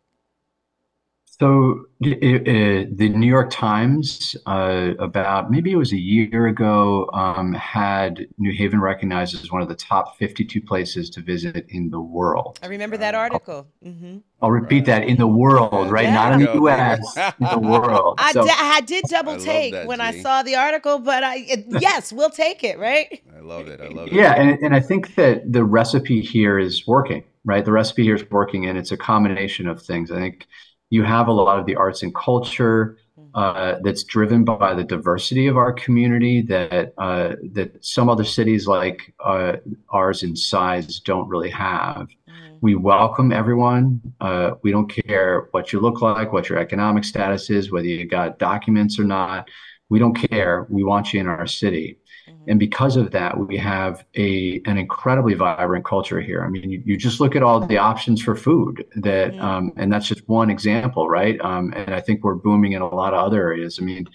So 1.41 1.87
the 2.01 3.09
New 3.09 3.27
York 3.27 3.51
Times, 3.51 4.37
uh, 4.47 4.91
about 5.01 5.51
maybe 5.51 5.73
it 5.73 5.77
was 5.77 5.93
a 5.93 5.99
year 5.99 6.47
ago, 6.47 7.11
um, 7.13 7.53
had 7.55 8.29
New 8.39 8.53
Haven 8.53 8.81
recognized 8.81 9.35
as 9.35 9.51
one 9.51 9.61
of 9.61 9.67
the 9.67 9.75
top 9.75 10.17
52 10.17 10.61
places 10.61 11.11
to 11.11 11.21
visit 11.21 11.67
in 11.71 11.91
the 11.91 12.01
world. 12.01 12.61
I 12.63 12.69
remember 12.69 12.97
that 12.99 13.17
article. 13.17 13.67
Mm-hmm. 13.85 14.19
I'll 14.43 14.53
repeat 14.53 14.85
that 14.85 15.09
in 15.09 15.17
the 15.17 15.27
world, 15.27 15.91
right? 15.91 16.05
Yeah. 16.05 16.15
Not 16.15 16.33
in 16.35 16.39
the 16.41 16.55
U.S. 16.55 17.17
in 17.17 17.49
the 17.51 17.59
world. 17.59 18.15
I, 18.19 18.31
so, 18.31 18.47
I 18.49 18.81
did 18.83 19.05
double 19.09 19.37
take 19.37 19.73
that, 19.73 19.89
when 19.89 19.99
G. 19.99 20.05
I 20.05 20.21
saw 20.21 20.45
the 20.45 20.55
article, 20.55 21.01
but 21.01 21.25
I 21.25 21.39
it, 21.39 21.65
yes, 21.81 22.13
we'll 22.13 22.31
take 22.31 22.63
it, 22.63 22.79
right? 22.79 23.23
I 23.37 23.41
love 23.41 23.67
it. 23.67 23.81
I 23.81 23.89
love 23.89 24.07
it. 24.07 24.13
Yeah, 24.13 24.35
and, 24.35 24.57
and 24.63 24.73
I 24.73 24.81
think 24.81 25.17
that 25.17 25.53
the 25.53 25.65
recipe 25.65 26.21
here 26.21 26.61
is 26.61 26.87
working, 26.87 27.25
right? 27.45 27.65
The 27.65 27.73
recipe 27.73 28.05
here 28.05 28.15
is 28.15 28.31
working, 28.31 28.67
and 28.67 28.79
it's 28.79 28.93
a 28.93 28.97
combination 28.97 29.67
of 29.67 29.83
things. 29.83 30.13
I 30.13 30.21
think 30.21 30.47
you 30.91 31.03
have 31.03 31.29
a 31.29 31.33
lot 31.33 31.59
of 31.59 31.67
the 31.67 31.77
arts 31.77 32.03
and 32.03 32.15
culture 32.15 32.99
mm-hmm. 33.19 33.31
uh, 33.35 33.77
that's 33.83 34.05
driven 34.05 34.45
by 34.45 34.75
the 34.75 34.85
diversity 34.85 35.47
of 35.47 35.57
our 35.57 35.73
community 35.73 36.43
that 36.43 36.93
uh, 36.99 37.35
that 37.53 37.85
some 37.85 38.09
other 38.09 38.25
cities 38.25 38.67
like 38.67 39.15
uh, 39.25 39.57
ours 39.91 40.23
in 40.23 40.37
size 40.37 41.01
don't 41.01 41.29
really 41.29 41.51
have. 41.51 42.09
Mm-hmm. 42.29 42.57
We 42.61 42.75
welcome 42.75 43.33
everyone. 43.33 44.01
Uh, 44.21 44.53
we 44.63 44.71
don't 44.71 44.89
care 44.89 45.49
what 45.51 45.73
you 45.73 45.81
look 45.81 46.01
like, 46.01 46.33
what 46.33 46.49
your 46.49 46.59
economic 46.59 47.05
status 47.05 47.51
is, 47.51 47.71
whether 47.71 47.87
you 47.87 48.07
got 48.07 48.39
documents 48.39 48.99
or 48.99 49.05
not. 49.05 49.49
We 49.91 49.99
don't 49.99 50.15
care. 50.15 50.67
We 50.71 50.83
want 50.83 51.13
you 51.13 51.21
in 51.21 51.29
our 51.29 51.47
city. 51.47 51.99
And 52.47 52.59
because 52.59 52.97
of 52.97 53.11
that, 53.13 53.39
we 53.39 53.57
have 53.57 54.05
a 54.17 54.61
an 54.67 54.79
incredibly 54.79 55.35
vibrant 55.35 55.85
culture 55.85 56.21
here. 56.21 56.45
I 56.45 56.49
mean, 56.49 56.71
you, 56.71 56.83
you 56.85 56.97
just 56.97 57.21
look 57.21 57.37
at 57.37 57.43
all 57.43 57.61
the 57.61 57.79
options 57.79 58.23
for 58.23 58.35
food 58.35 58.85
that, 58.97 59.39
um, 59.39 59.73
and 59.77 59.93
that's 59.93 60.09
just 60.09 60.29
one 60.29 60.51
example, 60.51 61.09
right? 61.09 61.41
Um, 61.41 61.73
and 61.75 61.95
I 61.95 62.01
think 62.01 62.23
we're 62.23 62.35
booming 62.35 62.73
in 62.73 62.83
a 62.83 62.95
lot 62.95 63.15
of 63.15 63.25
other 63.25 63.43
areas. 63.43 63.79
I 63.81 63.85
mean, 63.85 64.09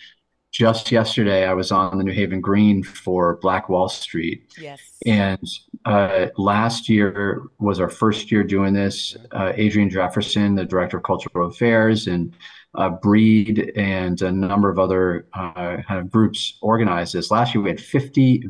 just 0.51 0.91
yesterday 0.91 1.45
I 1.45 1.53
was 1.53 1.71
on 1.71 1.97
the 1.97 2.03
New 2.03 2.11
Haven 2.11 2.41
Green 2.41 2.81
for 2.83 3.37
Black 3.37 3.69
Wall 3.69 3.87
Street. 3.87 4.51
Yes. 4.59 4.79
And 5.05 5.47
uh, 5.85 6.27
last 6.37 6.89
year 6.89 7.43
was 7.59 7.79
our 7.79 7.89
first 7.89 8.31
year 8.31 8.43
doing 8.43 8.73
this. 8.73 9.15
Uh, 9.31 9.53
Adriane 9.53 9.91
Jefferson, 9.91 10.55
the 10.55 10.65
director 10.65 10.97
of 10.97 11.03
cultural 11.03 11.47
affairs, 11.47 12.07
and 12.07 12.33
uh, 12.75 12.89
Breed 12.89 13.71
and 13.75 14.21
a 14.21 14.31
number 14.31 14.69
of 14.69 14.77
other 14.77 15.25
uh, 15.33 15.77
kind 15.87 15.99
of 15.99 16.11
groups 16.11 16.57
organized 16.61 17.13
this. 17.13 17.31
Last 17.31 17.53
year 17.53 17.63
we 17.63 17.69
had 17.69 17.81
50 17.81 18.43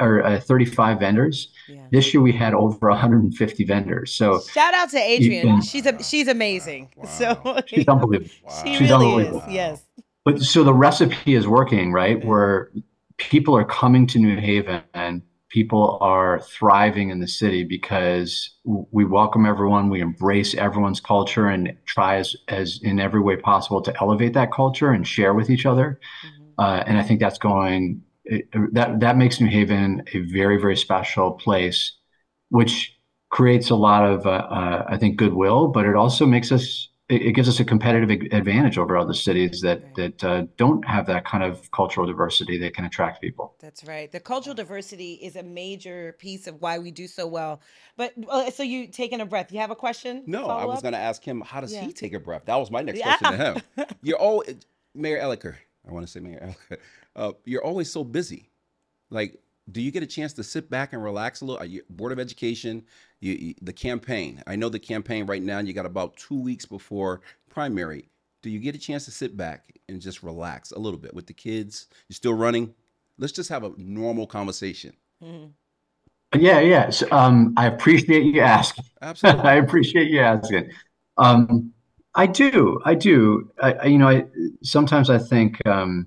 or 0.00 0.24
uh, 0.24 0.40
35 0.40 1.00
vendors. 1.00 1.52
Yeah. 1.68 1.86
This 1.92 2.14
year 2.14 2.22
we 2.22 2.32
had 2.32 2.54
over 2.54 2.88
150 2.88 3.64
vendors. 3.64 4.12
So 4.12 4.40
shout 4.40 4.74
out 4.74 4.90
to 4.90 4.96
Adriane. 4.98 5.42
Can, 5.42 5.60
she's 5.60 5.86
a, 5.86 6.02
she's 6.02 6.28
amazing. 6.28 6.90
Wow. 6.96 7.04
So 7.04 7.60
she's 7.66 7.86
unbelievable. 7.86 8.30
Wow. 8.44 8.62
She 8.64 8.74
she's 8.74 8.90
really 8.90 9.06
unbelievable. 9.06 9.42
Is, 9.46 9.52
yes. 9.52 9.84
But 10.24 10.40
so 10.40 10.64
the 10.64 10.74
recipe 10.74 11.34
is 11.34 11.46
working, 11.46 11.92
right? 11.92 12.24
Where 12.24 12.70
people 13.18 13.56
are 13.56 13.64
coming 13.64 14.06
to 14.06 14.18
New 14.18 14.40
Haven 14.40 14.82
and 14.94 15.22
people 15.48 15.98
are 16.00 16.40
thriving 16.40 17.10
in 17.10 17.20
the 17.20 17.28
city 17.28 17.64
because 17.64 18.50
we 18.64 19.04
welcome 19.04 19.46
everyone, 19.46 19.88
we 19.88 20.00
embrace 20.00 20.54
everyone's 20.54 21.00
culture, 21.00 21.48
and 21.48 21.74
try 21.86 22.16
as, 22.16 22.36
as 22.48 22.80
in 22.82 23.00
every 23.00 23.20
way 23.20 23.36
possible 23.36 23.80
to 23.82 23.94
elevate 24.00 24.34
that 24.34 24.52
culture 24.52 24.90
and 24.90 25.06
share 25.06 25.34
with 25.34 25.50
each 25.50 25.66
other. 25.66 25.98
Mm-hmm. 26.24 26.44
Uh, 26.58 26.82
and 26.86 26.98
I 26.98 27.02
think 27.02 27.20
that's 27.20 27.38
going 27.38 28.02
that 28.72 29.00
that 29.00 29.16
makes 29.16 29.40
New 29.40 29.48
Haven 29.48 30.02
a 30.12 30.20
very 30.20 30.60
very 30.60 30.76
special 30.76 31.32
place, 31.32 31.92
which 32.50 32.94
creates 33.30 33.70
a 33.70 33.76
lot 33.76 34.04
of 34.04 34.26
uh, 34.26 34.30
uh, 34.30 34.84
I 34.88 34.96
think 34.98 35.16
goodwill, 35.16 35.68
but 35.68 35.86
it 35.86 35.94
also 35.94 36.26
makes 36.26 36.52
us 36.52 36.88
it, 37.08 37.34
gives 37.34 37.48
us 37.48 37.58
a 37.58 37.64
competitive 37.64 38.10
advantage 38.32 38.76
over 38.76 38.96
other 38.96 39.14
cities 39.14 39.60
that 39.62 39.82
right. 39.82 39.94
that 39.94 40.24
uh, 40.24 40.46
don't 40.56 40.86
have 40.86 41.06
that 41.06 41.24
kind 41.24 41.42
of 41.42 41.70
cultural 41.70 42.06
diversity 42.06 42.58
that 42.58 42.74
can 42.74 42.84
attract 42.84 43.20
people. 43.20 43.54
That's 43.60 43.84
right. 43.84 44.10
The 44.10 44.20
cultural 44.20 44.54
diversity 44.54 45.14
is 45.14 45.36
a 45.36 45.42
major 45.42 46.14
piece 46.18 46.46
of 46.46 46.60
why 46.60 46.78
we 46.78 46.90
do 46.90 47.06
so 47.06 47.26
well. 47.26 47.60
But 47.96 48.12
uh, 48.28 48.50
so 48.50 48.62
you 48.62 48.88
taking 48.88 49.20
a 49.20 49.26
breath? 49.26 49.52
You 49.52 49.60
have 49.60 49.70
a 49.70 49.76
question? 49.76 50.22
No, 50.26 50.48
I 50.48 50.64
was 50.64 50.82
going 50.82 50.92
to 50.92 50.98
ask 50.98 51.22
him 51.22 51.40
how 51.40 51.60
does 51.60 51.72
yeah. 51.72 51.82
he 51.82 51.92
take 51.92 52.12
a 52.12 52.20
breath. 52.20 52.42
That 52.44 52.56
was 52.56 52.70
my 52.70 52.82
next 52.82 52.98
yeah. 52.98 53.16
question 53.16 53.38
to 53.38 53.44
him. 53.44 53.86
You're 54.02 54.18
all 54.18 54.44
Mayor 54.94 55.20
Elicker. 55.20 55.56
I 55.88 55.92
want 55.92 56.06
to 56.06 56.12
say 56.12 56.20
Mayor 56.20 56.54
Elicker. 56.70 56.78
Uh, 57.16 57.32
you're 57.44 57.64
always 57.64 57.90
so 57.90 58.04
busy. 58.04 58.50
Like 59.10 59.40
do 59.70 59.82
you 59.82 59.90
get 59.90 60.02
a 60.02 60.06
chance 60.06 60.32
to 60.34 60.42
sit 60.42 60.70
back 60.70 60.92
and 60.92 61.02
relax 61.02 61.40
a 61.40 61.44
little? 61.44 61.64
You, 61.64 61.82
Board 61.90 62.12
of 62.12 62.18
Education, 62.18 62.84
you, 63.20 63.32
you, 63.34 63.54
the 63.62 63.72
campaign. 63.72 64.42
I 64.46 64.56
know 64.56 64.68
the 64.68 64.78
campaign 64.78 65.26
right 65.26 65.42
now. 65.42 65.58
You 65.58 65.72
got 65.72 65.86
about 65.86 66.16
two 66.16 66.40
weeks 66.40 66.64
before 66.64 67.20
primary. 67.50 68.08
Do 68.42 68.50
you 68.50 68.60
get 68.60 68.74
a 68.74 68.78
chance 68.78 69.04
to 69.06 69.10
sit 69.10 69.36
back 69.36 69.78
and 69.88 70.00
just 70.00 70.22
relax 70.22 70.70
a 70.70 70.78
little 70.78 70.98
bit 70.98 71.12
with 71.12 71.26
the 71.26 71.32
kids? 71.32 71.88
You're 72.08 72.14
still 72.14 72.34
running. 72.34 72.74
Let's 73.18 73.32
just 73.32 73.48
have 73.48 73.64
a 73.64 73.72
normal 73.76 74.26
conversation. 74.26 74.94
Mm-hmm. 75.22 76.40
Yeah, 76.40 76.60
yeah. 76.60 76.90
So, 76.90 77.08
um, 77.10 77.54
I 77.56 77.66
appreciate 77.66 78.24
you 78.24 78.40
asking. 78.40 78.84
Absolutely, 79.02 79.42
I 79.44 79.54
appreciate 79.54 80.10
you 80.10 80.20
asking. 80.20 80.70
Um, 81.16 81.72
I 82.14 82.26
do, 82.26 82.80
I 82.84 82.94
do. 82.94 83.50
I, 83.60 83.72
I, 83.72 83.84
you 83.86 83.98
know, 83.98 84.08
I 84.08 84.24
sometimes 84.62 85.10
I 85.10 85.18
think. 85.18 85.66
Um, 85.66 86.06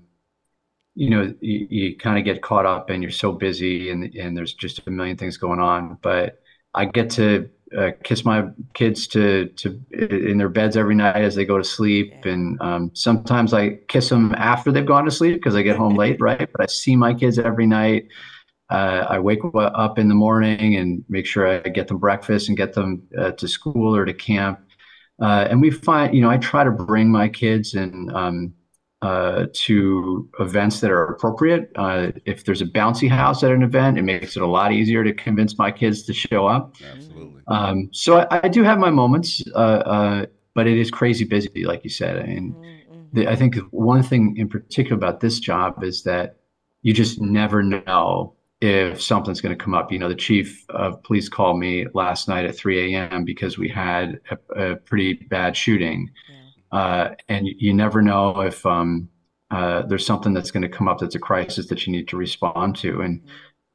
you 0.94 1.10
know 1.10 1.34
you, 1.40 1.66
you 1.70 1.96
kind 1.96 2.18
of 2.18 2.24
get 2.24 2.42
caught 2.42 2.66
up 2.66 2.90
and 2.90 3.02
you're 3.02 3.12
so 3.12 3.32
busy 3.32 3.90
and 3.90 4.14
and 4.14 4.36
there's 4.36 4.54
just 4.54 4.86
a 4.86 4.90
million 4.90 5.16
things 5.16 5.36
going 5.36 5.60
on. 5.60 5.98
But 6.02 6.40
i 6.74 6.84
get 6.86 7.10
to 7.10 7.48
uh, 7.76 7.90
kiss 8.04 8.24
my 8.24 8.48
kids 8.74 9.06
to 9.08 9.46
to 9.56 9.80
in 9.92 10.36
their 10.38 10.48
beds 10.48 10.76
every 10.76 10.94
night 10.94 11.16
as 11.16 11.34
they 11.34 11.44
go 11.44 11.58
to 11.58 11.64
sleep. 11.64 12.24
And 12.24 12.60
um, 12.60 12.90
sometimes 12.94 13.54
i 13.54 13.70
kiss 13.88 14.08
them 14.08 14.34
after 14.36 14.70
they've 14.72 14.86
gone 14.86 15.04
to 15.06 15.10
sleep 15.10 15.34
because 15.34 15.54
i 15.54 15.62
get 15.62 15.76
home 15.76 15.96
late 15.96 16.20
right? 16.20 16.48
But 16.52 16.60
i 16.60 16.66
see 16.66 16.96
my 16.96 17.14
kids 17.14 17.38
every 17.38 17.66
night. 17.66 18.08
Uh, 18.70 19.06
i 19.08 19.18
wake 19.18 19.40
up 19.54 19.98
in 19.98 20.08
the 20.08 20.14
morning 20.14 20.76
and 20.76 21.04
make 21.08 21.26
sure 21.26 21.46
i 21.46 21.58
get 21.60 21.88
them 21.88 21.98
breakfast 21.98 22.48
and 22.48 22.56
get 22.56 22.72
them 22.74 23.02
uh, 23.18 23.32
to 23.32 23.48
school 23.48 23.94
or 23.96 24.04
to 24.04 24.14
camp. 24.14 24.60
Uh, 25.20 25.46
and 25.50 25.60
we 25.60 25.70
find 25.70 26.14
you 26.14 26.20
know 26.20 26.30
i 26.30 26.36
try 26.36 26.64
to 26.64 26.70
bring 26.70 27.10
my 27.10 27.28
kids 27.28 27.74
and 27.74 28.10
um, 28.12 28.52
uh, 29.02 29.46
to 29.52 30.28
events 30.38 30.80
that 30.80 30.90
are 30.90 31.06
appropriate. 31.06 31.70
Uh, 31.74 32.12
if 32.24 32.44
there's 32.44 32.62
a 32.62 32.66
bouncy 32.66 33.08
house 33.10 33.42
at 33.42 33.50
an 33.50 33.62
event, 33.62 33.98
it 33.98 34.02
makes 34.02 34.36
it 34.36 34.42
a 34.42 34.46
lot 34.46 34.72
easier 34.72 35.02
to 35.02 35.12
convince 35.12 35.58
my 35.58 35.72
kids 35.72 36.04
to 36.04 36.14
show 36.14 36.46
up. 36.46 36.76
Absolutely. 36.94 37.42
Um, 37.48 37.88
so 37.92 38.20
I, 38.20 38.40
I, 38.44 38.48
do 38.48 38.62
have 38.62 38.78
my 38.78 38.90
moments, 38.90 39.42
uh, 39.54 39.58
uh 39.58 40.26
but 40.54 40.68
it 40.68 40.78
is 40.78 40.90
crazy 40.90 41.24
busy, 41.24 41.64
like 41.64 41.82
you 41.82 41.90
said. 41.90 42.16
And 42.16 42.54
mm-hmm. 42.54 43.00
the, 43.12 43.28
I 43.28 43.34
think 43.34 43.56
one 43.70 44.04
thing 44.04 44.36
in 44.36 44.48
particular 44.48 44.96
about 44.96 45.18
this 45.18 45.40
job 45.40 45.82
is 45.82 46.04
that 46.04 46.36
you 46.82 46.94
just 46.94 47.20
never 47.20 47.62
know 47.62 48.36
if 48.60 49.02
something's 49.02 49.40
going 49.40 49.56
to 49.56 49.62
come 49.62 49.74
up. 49.74 49.90
You 49.90 49.98
know, 49.98 50.08
the 50.08 50.14
chief 50.14 50.64
of 50.68 51.02
police 51.02 51.28
called 51.28 51.58
me 51.58 51.86
last 51.94 52.28
night 52.28 52.44
at 52.44 52.54
3 52.56 52.94
a.m. 52.94 53.24
because 53.24 53.58
we 53.58 53.68
had 53.68 54.20
a, 54.30 54.72
a 54.72 54.76
pretty 54.76 55.14
bad 55.14 55.56
shooting. 55.56 56.08
Yeah 56.72 56.78
uh, 56.78 57.14
and 57.28 57.46
you 57.46 57.74
never 57.74 58.00
know 58.02 58.40
if 58.40 58.64
um, 58.64 59.08
uh, 59.50 59.82
there's 59.82 60.06
something 60.06 60.32
that's 60.32 60.50
going 60.50 60.62
to 60.62 60.68
come 60.68 60.88
up 60.88 60.98
that's 60.98 61.14
a 61.14 61.20
crisis 61.20 61.66
that 61.68 61.86
you 61.86 61.92
need 61.92 62.08
to 62.08 62.16
respond 62.16 62.76
to. 62.76 63.02
And 63.02 63.22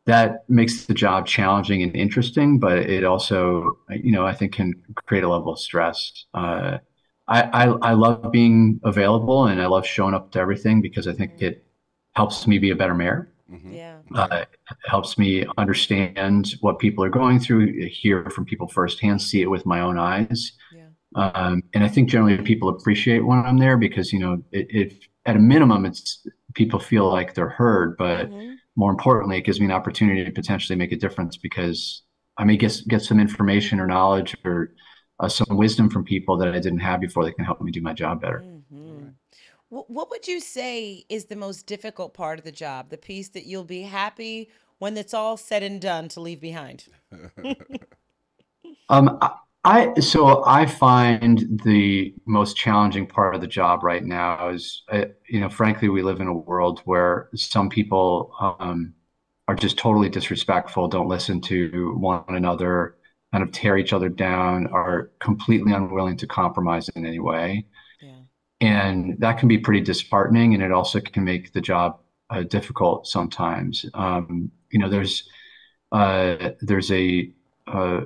that 0.06 0.50
makes 0.50 0.86
the 0.86 0.94
job 0.94 1.27
challenging 1.27 1.84
and 1.84 1.96
interesting, 1.96 2.60
but 2.60 2.80
it 2.80 3.04
also, 3.04 3.77
you 3.89 4.12
know, 4.12 4.25
I 4.25 4.34
think 4.34 4.54
can 4.54 4.74
create 5.06 5.24
a 5.24 5.30
level 5.30 5.54
of 5.54 5.60
stress. 5.60 6.25
Uh, 6.34 6.80
I, 7.27 7.44
I, 7.44 7.66
I 7.66 7.94
love 7.94 8.32
being 8.32 8.80
available 8.84 9.46
and 9.46 9.62
I 9.62 9.68
love 9.68 9.86
showing 9.86 10.16
up 10.16 10.32
to 10.32 10.39
everything 10.39 10.82
because 10.82 11.08
I 11.08 11.13
think 11.13 11.42
it 11.42 11.66
helps 12.16 12.48
me 12.48 12.58
be 12.58 12.72
a 12.72 12.75
better 12.75 12.96
mayor. 12.96 13.32
Mm-hmm. 13.51 13.74
Yeah. 13.74 13.98
Uh, 14.16 14.46
helps 14.86 15.18
me 15.18 15.46
understand 15.58 16.56
what 16.62 16.80
people 16.80 17.04
are 17.04 17.10
going 17.10 17.39
through, 17.39 17.88
hear 17.88 18.30
from 18.30 18.46
people 18.46 18.68
firsthand, 18.68 19.22
see 19.22 19.42
it 19.42 19.50
with 19.50 19.66
my 19.66 19.82
own 19.82 20.00
eyes. 20.00 20.54
Um, 21.17 21.63
and 21.75 21.83
I 21.83 21.89
think 21.89 22.09
generally 22.09 22.38
people 22.39 22.69
appreciate 22.69 23.21
when 23.21 23.39
I'm 23.39 23.59
there 23.59 23.77
because 23.77 24.13
you 24.13 24.19
know 24.19 24.43
it, 24.53 24.67
it 24.71 24.93
at 25.25 25.38
a 25.38 25.39
minimum, 25.39 25.86
it's 25.86 26.25
people 26.55 26.79
feel 26.79 27.12
like 27.12 27.36
they're 27.36 27.50
heard, 27.50 27.97
but 27.97 28.33
Mhm. 28.33 28.59
more 28.77 28.91
importantly, 28.91 29.38
it 29.39 29.43
gives 29.45 29.59
me 29.59 29.67
an 29.67 29.74
opportunity 29.74 30.25
to 30.25 30.31
potentially 30.31 30.77
make 30.77 30.93
a 30.93 30.97
difference 30.97 31.38
because 31.38 32.03
I 32.38 32.45
may 32.45 32.57
get 32.57 32.81
get 32.89 33.03
some 33.03 33.19
information 33.19 33.81
or 33.81 33.88
knowledge 33.88 34.38
or 34.45 34.74
uh, 35.21 35.29
some 35.29 35.57
wisdom 35.57 35.89
from 35.91 36.05
people 36.05 36.38
that 36.39 36.50
I 36.50 36.59
didn't 36.59 36.79
have 36.79 37.01
before 37.01 37.25
that 37.25 37.33
can 37.36 37.45
help 37.45 37.62
me 37.62 37.71
do 37.74 37.81
my 37.81 37.93
job 37.93 38.21
better. 38.21 38.47
Mhm. 38.71 39.15
Wh- 39.69 39.89
What 39.89 40.09
would 40.12 40.27
you 40.27 40.39
say 40.39 41.05
is 41.09 41.25
the 41.25 41.36
most 41.36 41.65
difficult 41.67 42.13
part 42.13 42.39
of 42.39 42.45
the 42.45 42.51
job? 42.53 42.89
The 42.89 42.97
piece 42.97 43.29
that 43.29 43.45
you'll 43.47 43.63
be 43.65 43.83
happy 43.83 44.50
when 44.79 44.97
it's 44.97 45.13
all 45.15 45.38
said 45.38 45.63
and 45.63 45.81
done 45.81 46.09
to 46.09 46.21
leave 46.21 46.41
behind? 46.41 46.86
Um, 48.89 49.17
I, 49.21 49.31
I 49.67 50.00
so 50.00 50.45
I 50.45 50.65
find 50.65 51.59
the 51.65 52.15
most 52.25 52.55
challenging 52.55 53.05
part 53.05 53.36
of 53.36 53.41
the 53.41 53.47
job 53.47 53.83
right 53.83 54.03
now 54.03 54.47
is, 54.47 54.83
uh, 54.89 55.05
you 55.27 55.41
know, 55.41 55.50
frankly, 55.50 55.89
we 55.89 56.01
live 56.01 56.21
in 56.21 56.27
a 56.27 56.33
world 56.33 56.81
where 56.86 57.29
some 57.36 57.67
people 57.67 58.31
um, 58.39 58.93
are 59.50 59.55
just 59.55 59.77
totally 59.77 60.07
disrespectful, 60.07 60.88
don't 60.88 61.09
listen 61.09 61.41
to 61.41 61.93
one 61.97 62.24
another, 62.29 62.95
kind 63.33 63.43
of 63.43 63.51
tear 63.51 63.77
each 63.77 63.91
other 63.91 64.07
down, 64.07 64.67
are 64.67 65.12
completely 65.19 65.74
unwilling 65.74 66.15
to 66.15 66.27
compromise 66.27 66.88
in 66.95 67.05
any 67.05 67.19
way. 67.19 67.65
Yeah. 68.01 68.21
And 68.62 69.19
that 69.19 69.38
can 69.38 69.50
be 69.50 69.57
pretty 69.57 69.81
disheartening, 69.81 70.53
and 70.53 70.63
it 70.63 70.71
also 70.71 71.01
can 71.01 71.25
make 71.25 71.51
the 71.51 71.62
job 71.62 72.00
uh, 72.29 72.43
difficult 72.43 73.05
sometimes. 73.05 73.86
Um, 73.93 74.50
you 74.71 74.79
know, 74.79 74.89
there's 74.89 75.27
uh, 75.91 76.51
there's 76.62 76.89
a, 76.89 77.33
uh, 77.67 78.01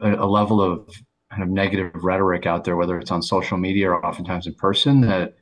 a 0.00 0.14
a 0.24 0.26
level 0.26 0.60
of 0.60 0.88
kind 1.30 1.42
of 1.42 1.48
negative 1.48 2.04
rhetoric 2.04 2.46
out 2.46 2.64
there, 2.64 2.76
whether 2.76 2.98
it's 2.98 3.10
on 3.10 3.22
social 3.22 3.58
media 3.58 3.90
or 3.90 4.04
oftentimes 4.04 4.46
in 4.46 4.54
person, 4.54 5.00
that 5.02 5.36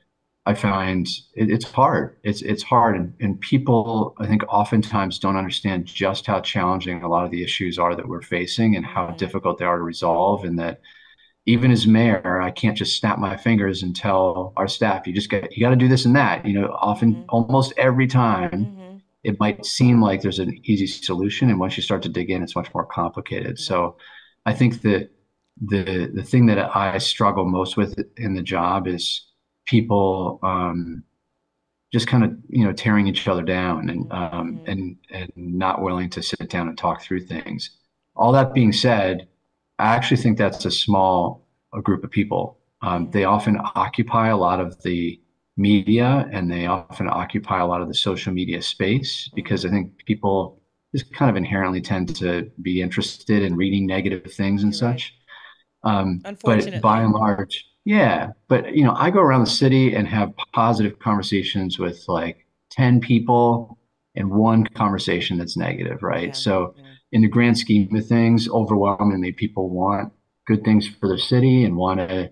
I 0.46 0.54
find 0.54 1.06
it, 1.34 1.50
it's 1.50 1.70
hard. 1.70 2.16
It's 2.24 2.42
it's 2.42 2.62
hard, 2.62 2.96
and, 2.96 3.14
and 3.20 3.40
people 3.40 4.14
I 4.18 4.26
think 4.26 4.42
oftentimes 4.48 5.18
don't 5.18 5.36
understand 5.36 5.86
just 5.86 6.26
how 6.26 6.40
challenging 6.40 7.02
a 7.02 7.08
lot 7.08 7.24
of 7.24 7.30
the 7.30 7.42
issues 7.42 7.78
are 7.78 7.94
that 7.96 8.08
we're 8.08 8.22
facing 8.22 8.76
and 8.76 8.86
how 8.86 9.08
Mhm. 9.08 9.16
difficult 9.16 9.58
they 9.58 9.64
are 9.66 9.76
to 9.78 9.82
resolve, 9.84 10.44
and 10.44 10.58
that 10.58 10.80
even 11.46 11.70
as 11.70 11.86
mayor, 11.86 12.40
I 12.40 12.50
can't 12.50 12.76
just 12.76 12.98
snap 13.00 13.18
my 13.18 13.36
fingers 13.36 13.82
and 13.82 13.96
tell 13.96 14.52
our 14.56 14.68
staff, 14.68 15.06
you 15.06 15.12
just 15.14 15.30
get, 15.30 15.56
you 15.56 15.62
got 15.64 15.70
to 15.70 15.76
do 15.76 15.88
this 15.88 16.04
and 16.04 16.14
that. 16.16 16.44
You 16.46 16.54
know, 16.60 16.68
often, 16.80 17.16
Mhm. 17.16 17.24
almost 17.28 17.72
every 17.76 18.06
time, 18.06 18.50
Mhm. 18.52 18.79
It 19.24 19.38
might 19.40 19.64
seem 19.66 20.02
like 20.02 20.22
there's 20.22 20.38
an 20.38 20.60
easy 20.64 20.86
solution, 20.86 21.50
and 21.50 21.60
once 21.60 21.76
you 21.76 21.82
start 21.82 22.02
to 22.02 22.08
dig 22.08 22.30
in, 22.30 22.42
it's 22.42 22.56
much 22.56 22.72
more 22.74 22.86
complicated. 22.86 23.58
So, 23.58 23.96
I 24.46 24.54
think 24.54 24.82
that 24.82 25.10
the 25.60 26.10
the 26.14 26.22
thing 26.24 26.46
that 26.46 26.74
I 26.76 26.98
struggle 26.98 27.44
most 27.46 27.76
with 27.76 27.98
in 28.16 28.34
the 28.34 28.42
job 28.42 28.86
is 28.88 29.26
people 29.66 30.40
um, 30.42 31.04
just 31.92 32.06
kind 32.06 32.24
of 32.24 32.32
you 32.48 32.64
know 32.64 32.72
tearing 32.72 33.06
each 33.06 33.26
other 33.28 33.42
down 33.42 33.88
and 33.90 34.12
um, 34.12 34.60
Mhm. 34.64 34.66
and 34.66 34.96
and 35.10 35.32
not 35.36 35.82
willing 35.82 36.08
to 36.10 36.22
sit 36.22 36.48
down 36.48 36.68
and 36.68 36.78
talk 36.78 37.02
through 37.02 37.20
things. 37.26 37.78
All 38.16 38.32
that 38.32 38.54
being 38.54 38.72
said, 38.72 39.28
I 39.78 39.94
actually 39.96 40.18
think 40.18 40.38
that's 40.38 40.64
a 40.64 40.70
small 40.70 41.46
a 41.74 41.80
group 41.82 42.04
of 42.04 42.10
people. 42.10 42.58
Um, 42.82 43.10
they 43.10 43.24
often 43.24 43.58
occupy 43.74 44.28
a 44.28 44.36
lot 44.36 44.60
of 44.60 44.80
the 44.82 45.20
media 45.60 46.28
and 46.32 46.50
they 46.50 46.66
often 46.66 47.08
occupy 47.08 47.60
a 47.60 47.66
lot 47.66 47.82
of 47.82 47.88
the 47.88 47.94
social 47.94 48.32
media 48.32 48.62
space 48.62 49.30
because 49.34 49.64
I 49.66 49.70
think 49.70 50.04
people 50.06 50.60
just 50.94 51.12
kind 51.14 51.30
of 51.30 51.36
inherently 51.36 51.80
tend 51.80 52.14
to 52.16 52.50
be 52.62 52.82
interested 52.82 53.42
in 53.42 53.56
reading 53.56 53.86
negative 53.86 54.32
things 54.32 54.62
and 54.64 54.74
You're 54.74 54.90
right. 54.90 55.00
such. 55.00 55.14
Um, 55.82 56.20
but 56.44 56.80
by 56.80 57.02
and 57.02 57.12
large, 57.12 57.66
yeah. 57.84 58.32
But 58.48 58.74
you 58.74 58.84
know, 58.84 58.94
I 58.96 59.10
go 59.10 59.20
around 59.20 59.40
the 59.44 59.50
city 59.50 59.94
and 59.94 60.06
have 60.08 60.32
positive 60.52 60.98
conversations 60.98 61.78
with 61.78 62.04
like 62.08 62.46
10 62.70 63.00
people 63.00 63.78
and 64.16 64.30
one 64.30 64.66
conversation 64.66 65.38
that's 65.38 65.56
negative, 65.56 66.02
right? 66.02 66.28
Yeah. 66.28 66.32
So 66.32 66.74
Yeah. 66.76 66.84
in 67.12 67.22
the 67.22 67.28
grand 67.28 67.58
scheme 67.58 67.94
of 67.94 68.06
things, 68.06 68.48
overwhelmingly 68.48 69.32
people 69.32 69.70
want 69.70 70.12
good 70.46 70.64
things 70.64 70.86
for 70.88 71.08
their 71.08 71.18
city 71.18 71.64
and 71.64 71.76
want 71.76 72.00
to 72.00 72.30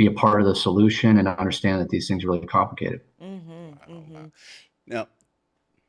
be 0.00 0.06
a 0.06 0.10
part 0.10 0.40
of 0.40 0.46
the 0.46 0.54
solution 0.54 1.18
and 1.18 1.28
understand 1.28 1.78
that 1.78 1.90
these 1.90 2.08
things 2.08 2.24
are 2.24 2.28
really 2.28 2.46
complicated. 2.46 3.02
Mhm. 3.20 3.46
Wow, 3.86 4.04
wow. 4.08 4.20
Mhm. 4.22 4.32
Now, 4.86 5.08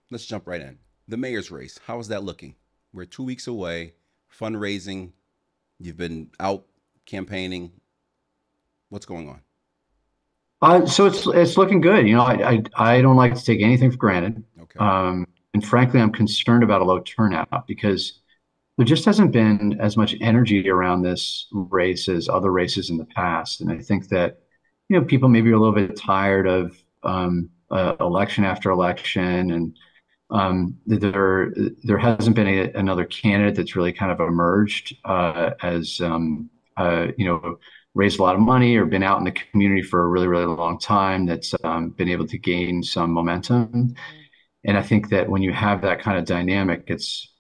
let's 0.10 0.26
jump 0.26 0.48
right 0.48 0.60
in. 0.60 0.80
The 1.08 1.16
mayor's 1.16 1.50
race. 1.50 1.80
How 1.86 1.98
is 2.00 2.10
that 2.10 2.22
looking? 2.22 2.56
We're 2.92 3.06
two 3.06 3.24
weeks 3.24 3.48
away. 3.48 3.94
Fundraising. 4.30 5.14
You've 5.80 5.96
been 5.96 6.30
out 6.42 6.66
campaigning. 7.06 7.72
What's 8.90 9.06
going 9.06 9.30
on? 9.30 9.42
Uh, 10.62 10.86
so 10.86 11.06
it's 11.06 11.26
it's 11.28 11.58
looking 11.58 11.80
good. 11.80 12.06
You 12.06 12.16
know, 12.16 12.24
I, 12.24 12.52
I 12.52 12.64
I 12.76 13.02
don't 13.02 13.16
like 13.16 13.34
to 13.34 13.44
take 13.44 13.62
anything 13.62 13.92
for 13.92 13.98
granted. 13.98 14.44
Okay. 14.62 14.78
Um, 14.80 15.26
and 15.54 15.66
frankly, 15.66 16.02
I'm 16.02 16.12
concerned 16.12 16.64
about 16.64 16.82
a 16.82 16.84
low 16.84 17.00
turnout 17.00 17.66
because 17.66 18.21
there 18.82 18.86
just 18.88 19.06
hasn't 19.06 19.32
been 19.32 19.80
as 19.80 19.96
much 19.96 20.16
energy 20.22 20.68
around 20.68 21.04
this 21.04 21.46
race 21.52 22.10
as 22.10 22.28
other 22.28 22.52
races 22.52 22.90
in 22.90 22.98
the 22.98 23.06
past. 23.06 23.62
And 23.62 23.72
I 23.72 23.78
think 23.78 24.10
that, 24.10 24.40
you 24.90 25.00
know, 25.00 25.06
people 25.06 25.30
maybe 25.30 25.52
are 25.52 25.54
a 25.54 25.60
little 25.60 25.76
bit 25.76 25.96
tired 25.96 26.48
of 26.48 26.76
um, 27.04 27.52
uh, 27.70 27.96
election 28.00 28.44
after 28.44 28.72
election, 28.72 29.52
and 29.52 29.78
um, 30.32 30.76
there 30.88 31.54
there 31.84 32.00
hasn't 32.00 32.36
been 32.36 32.48
a, 32.48 32.72
another 32.74 33.06
candidate 33.06 33.54
that's 33.54 33.76
really 33.76 33.94
kind 33.94 34.12
of 34.12 34.20
emerged 34.20 34.96
uh, 35.06 35.52
as 35.62 36.02
um, 36.02 36.50
uh, 36.76 37.10
you 37.20 37.26
know 37.26 37.60
raised 37.94 38.18
a 38.18 38.24
lot 38.24 38.34
of 38.34 38.42
money 38.42 38.78
or 38.78 38.86
been 38.86 39.04
out 39.04 39.20
in 39.20 39.26
the 39.26 39.32
community 39.32 39.84
for 39.84 40.02
a 40.02 40.08
really 40.08 40.28
really 40.28 40.46
long 40.46 40.80
time 40.80 41.28
that's 41.28 41.54
um, 41.64 41.92
been 41.92 42.10
able 42.10 42.26
to 42.26 42.40
gain 42.40 42.82
some 42.82 43.12
momentum. 43.12 43.94
And 44.64 44.76
I 44.76 44.82
think 44.82 45.10
that 45.10 45.30
when 45.30 45.44
you 45.44 45.54
have 45.54 45.84
that 45.84 46.02
kind 46.02 46.18
of 46.18 46.26
dynamic, 46.26 46.86
it's 46.88 47.31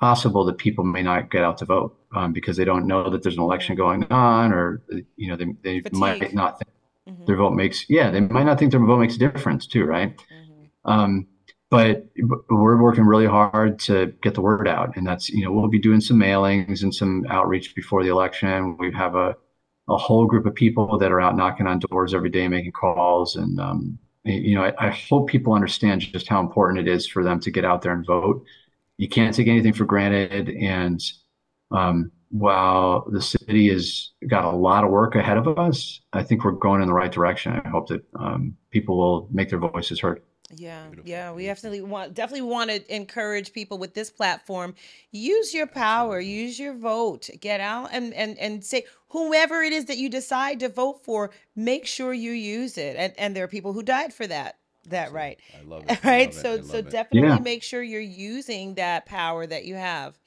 possible 0.00 0.44
that 0.46 0.58
people 0.58 0.84
may 0.84 1.02
not 1.02 1.30
get 1.30 1.44
out 1.44 1.58
to 1.58 1.64
vote 1.66 1.96
um, 2.14 2.32
because 2.32 2.56
they 2.56 2.64
don't 2.64 2.86
know 2.86 3.10
that 3.10 3.22
there's 3.22 3.36
an 3.36 3.42
election 3.42 3.76
going 3.76 4.04
on, 4.10 4.52
or 4.52 4.82
you 5.16 5.28
know, 5.28 5.36
they, 5.36 5.46
they 5.62 5.84
might 5.92 6.32
not 6.34 6.58
think 6.58 6.70
Mhm. 7.06 7.26
their 7.26 7.36
vote 7.36 7.52
makes. 7.52 7.86
Yeah, 7.90 8.10
they 8.10 8.20
might 8.20 8.44
not 8.44 8.58
think 8.58 8.72
their 8.72 8.84
vote 8.84 8.98
makes 8.98 9.16
a 9.16 9.18
difference 9.18 9.66
too, 9.66 9.84
right? 9.84 10.16
Mhm. 10.30 10.70
Um, 10.84 11.26
but 11.70 12.06
we're 12.48 12.82
working 12.82 13.04
really 13.04 13.26
hard 13.26 13.78
to 13.80 14.12
get 14.22 14.34
the 14.34 14.40
word 14.40 14.66
out, 14.66 14.96
and 14.96 15.06
that's 15.06 15.30
you 15.30 15.44
know 15.44 15.52
we'll 15.52 15.68
be 15.68 15.78
doing 15.78 16.00
some 16.00 16.18
mailings 16.18 16.82
and 16.82 16.94
some 16.94 17.24
outreach 17.28 17.74
before 17.76 18.02
the 18.02 18.10
election. 18.10 18.76
We 18.78 18.92
have 18.92 19.14
a 19.14 19.36
a 19.88 19.96
whole 19.96 20.26
group 20.26 20.46
of 20.46 20.54
people 20.54 20.98
that 20.98 21.12
are 21.12 21.20
out 21.20 21.36
knocking 21.36 21.66
on 21.66 21.80
doors 21.80 22.14
every 22.14 22.30
day, 22.30 22.48
making 22.48 22.72
calls, 22.72 23.36
and 23.36 23.60
um, 23.60 23.98
you 24.24 24.54
know 24.56 24.64
I, 24.64 24.88
I 24.88 24.90
hope 24.90 25.28
people 25.28 25.52
understand 25.52 26.00
just 26.02 26.28
how 26.28 26.40
important 26.40 26.80
it 26.80 26.88
is 26.92 27.06
for 27.06 27.22
them 27.24 27.40
to 27.40 27.50
get 27.50 27.64
out 27.64 27.82
there 27.82 27.92
and 27.92 28.06
vote. 28.06 28.44
You 29.00 29.08
can't 29.08 29.34
take 29.34 29.48
anything 29.48 29.72
for 29.72 29.86
granted, 29.86 30.50
and 30.50 31.02
um, 31.70 32.12
while 32.28 33.08
the 33.10 33.22
city 33.22 33.70
has 33.70 34.10
got 34.28 34.44
a 34.44 34.50
lot 34.50 34.84
of 34.84 34.90
work 34.90 35.14
ahead 35.14 35.38
of 35.38 35.48
us, 35.58 36.02
I 36.12 36.22
think 36.22 36.44
we're 36.44 36.52
going 36.52 36.82
in 36.82 36.86
the 36.86 36.92
right 36.92 37.10
direction. 37.10 37.62
I 37.64 37.66
hope 37.66 37.88
that 37.88 38.04
um, 38.18 38.58
people 38.70 38.98
will 38.98 39.26
make 39.32 39.48
their 39.48 39.58
voices 39.58 40.00
heard. 40.00 40.20
Yeah, 40.54 40.90
yeah, 41.02 41.32
we 41.32 41.46
definitely 41.46 41.80
want 41.80 42.12
definitely 42.12 42.42
want 42.42 42.68
to 42.68 42.94
encourage 42.94 43.54
people 43.54 43.78
with 43.78 43.94
this 43.94 44.10
platform. 44.10 44.74
Use 45.12 45.54
your 45.54 45.66
power, 45.66 46.20
use 46.20 46.58
your 46.58 46.74
vote. 46.74 47.30
Get 47.40 47.62
out 47.62 47.88
and 47.92 48.12
and 48.12 48.36
and 48.36 48.62
say 48.62 48.84
whoever 49.08 49.62
it 49.62 49.72
is 49.72 49.86
that 49.86 49.96
you 49.96 50.10
decide 50.10 50.60
to 50.60 50.68
vote 50.68 51.02
for, 51.02 51.30
make 51.56 51.86
sure 51.86 52.12
you 52.12 52.32
use 52.32 52.76
it. 52.76 52.96
And 52.96 53.14
and 53.16 53.34
there 53.34 53.44
are 53.44 53.48
people 53.48 53.72
who 53.72 53.82
died 53.82 54.12
for 54.12 54.26
that 54.26 54.56
that 54.88 55.12
Absolutely. 55.12 55.12
right. 55.12 55.40
I 55.54 55.62
love 55.62 55.86
it. 55.86 55.98
Right? 56.04 56.32
love 56.32 56.36
it. 56.36 56.48
So 56.48 56.60
so 56.62 56.80
it. 56.86 56.86
definitely 56.90 57.38
Yeah. 57.38 57.40
make 57.40 57.62
sure 57.62 57.82
you're 57.82 58.00
using 58.00 58.74
that 58.74 59.06
power 59.06 59.46
that 59.46 59.64
you 59.64 59.74
have. 59.76 60.18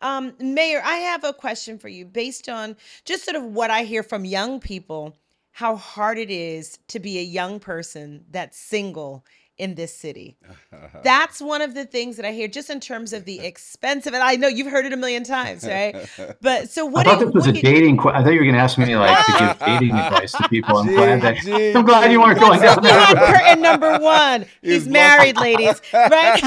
Um, 0.00 0.34
Mayor, 0.38 0.82
I 0.84 0.96
have 0.96 1.24
a 1.24 1.32
question 1.32 1.78
for 1.78 1.88
you 1.88 2.04
based 2.04 2.48
on 2.48 2.76
just 3.04 3.24
sort 3.24 3.36
of 3.36 3.44
what 3.44 3.70
I 3.70 3.84
hear 3.84 4.02
from 4.02 4.24
young 4.24 4.60
people, 4.60 5.16
how 5.52 5.76
hard 5.76 6.18
it 6.18 6.30
is 6.30 6.78
to 6.88 7.00
be 7.00 7.18
a 7.18 7.22
young 7.22 7.60
person 7.60 8.24
that's 8.30 8.58
single 8.58 9.24
in 9.58 9.74
this 9.76 9.94
city. 9.94 10.36
That's 11.02 11.40
one 11.40 11.62
of 11.62 11.74
the 11.74 11.86
things 11.86 12.16
that 12.16 12.26
I 12.26 12.32
hear 12.32 12.48
just 12.48 12.70
in 12.70 12.80
terms 12.80 13.12
of 13.12 13.24
the 13.24 13.40
expensive, 13.40 14.14
and 14.14 14.22
I 14.22 14.36
know 14.36 14.48
you've 14.48 14.70
heard 14.70 14.86
it 14.86 14.92
a 14.92 14.96
million 14.96 15.24
times, 15.24 15.66
right? 15.66 15.96
But 16.42 16.70
so 16.70 16.86
what 16.86 17.08
do 17.08 17.16
thought 17.16 17.20
you, 17.20 17.26
this 17.26 17.34
was 17.34 17.46
a 17.48 17.52
what 17.52 17.56
you, 17.56 17.62
dating. 17.62 17.98
que- 17.98 18.10
I 18.12 18.22
thought 18.24 18.30
you 18.32 18.40
were 18.40 18.44
going 18.46 18.54
to 18.56 18.60
ask 18.60 18.78
me 18.78 18.96
like 18.96 19.22
to 19.24 19.32
give 19.32 19.58
dating 19.66 19.98
advice 19.98 20.34
to 20.36 20.44
people. 20.44 20.78
I'm 20.78 20.92
glad 20.92 21.22
that 21.22 21.38
Gee, 21.42 21.74
I'm 21.74 21.84
glad 21.84 22.12
you 22.12 22.20
weren't 22.20 22.38
gee. 22.38 22.40
going 22.40 22.60
Let's 22.60 22.76
down 22.76 22.82
look 22.82 22.96
at 22.96 23.04
that 23.04 23.18
road. 23.18 23.40
curtain 23.40 23.62
number 23.62 23.98
one. 23.98 24.46
He 24.62 24.80
He's 24.80 24.88
married, 24.88 25.38
ladies, 25.38 25.82
right? 26.06 26.42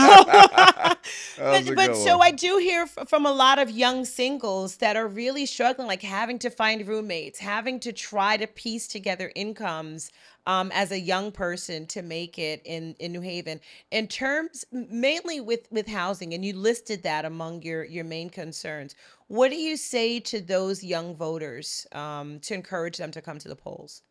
But 1.50 1.74
but 1.76 1.96
so 1.96 2.18
one. 2.18 2.22
I 2.22 2.32
do 2.32 2.58
hear 2.58 2.88
from 2.88 3.26
a 3.26 3.32
lot 3.34 3.60
of 3.60 3.72
young 3.72 4.06
singles 4.06 4.78
that 4.78 4.96
are 4.98 5.08
really 5.08 5.46
struggling, 5.46 5.88
like 5.88 6.04
having 6.04 6.40
to 6.40 6.50
find 6.50 6.88
roommates, 6.88 7.40
having 7.40 7.80
to 7.82 7.94
try 7.94 8.38
to 8.38 8.48
piece 8.48 8.88
together 8.88 9.32
incomes 9.36 10.12
um, 10.46 10.72
as 10.74 10.92
a 10.92 11.00
young 11.00 11.32
person 11.32 11.86
to 11.88 12.02
make 12.02 12.38
it 12.40 12.62
in 12.66 12.96
in 13.00 13.12
New 13.12 13.22
Haven. 13.22 13.60
In 13.92 14.08
terms 14.08 14.66
mainly 14.72 15.40
with 15.42 15.68
with 15.72 15.88
housing, 15.88 16.34
and 16.34 16.44
you 16.46 16.54
listed 16.56 17.04
that 17.04 17.26
among 17.26 17.62
your 17.64 17.84
your 17.84 18.06
main 18.06 18.30
concerns. 18.30 18.96
What 19.28 19.50
do 19.50 19.56
you 19.58 19.78
say 19.78 20.20
to 20.22 20.42
those 20.42 20.84
young 20.84 21.16
voters 21.16 21.86
um, 21.92 22.40
to 22.42 22.54
encourage 22.56 22.98
them 22.98 23.12
to 23.12 23.22
come 23.22 23.38
to 23.40 23.48
the 23.50 23.56
polls? 23.56 24.02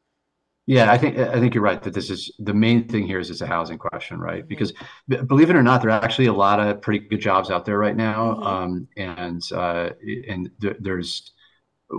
Yeah, 0.66 0.92
I 0.92 0.98
think 0.98 1.16
I 1.16 1.40
think 1.40 1.54
you're 1.54 1.64
right 1.64 1.82
that 1.82 1.94
this 1.94 2.10
is 2.10 2.30
the 2.38 2.52
main 2.52 2.86
thing 2.88 3.06
here 3.06 3.18
is 3.18 3.30
it's 3.30 3.40
a 3.40 3.46
housing 3.46 3.78
question, 3.78 4.20
right? 4.20 4.46
Mhm. 4.46 4.46
Because 4.46 4.74
b- 5.08 5.16
believe 5.26 5.48
it 5.48 5.56
or 5.56 5.62
not, 5.62 5.80
there 5.80 5.90
are 5.90 6.04
actually 6.04 6.26
a 6.26 6.32
lot 6.32 6.60
of 6.60 6.82
pretty 6.82 7.08
good 7.08 7.20
jobs 7.20 7.50
out 7.50 7.64
there 7.64 7.78
right 7.78 7.96
now, 7.96 8.36
Mhm. 8.36 8.42
um, 8.42 8.86
and 8.98 9.42
uh, 9.54 9.90
and 10.28 10.50
th- 10.60 10.76
there's 10.80 11.32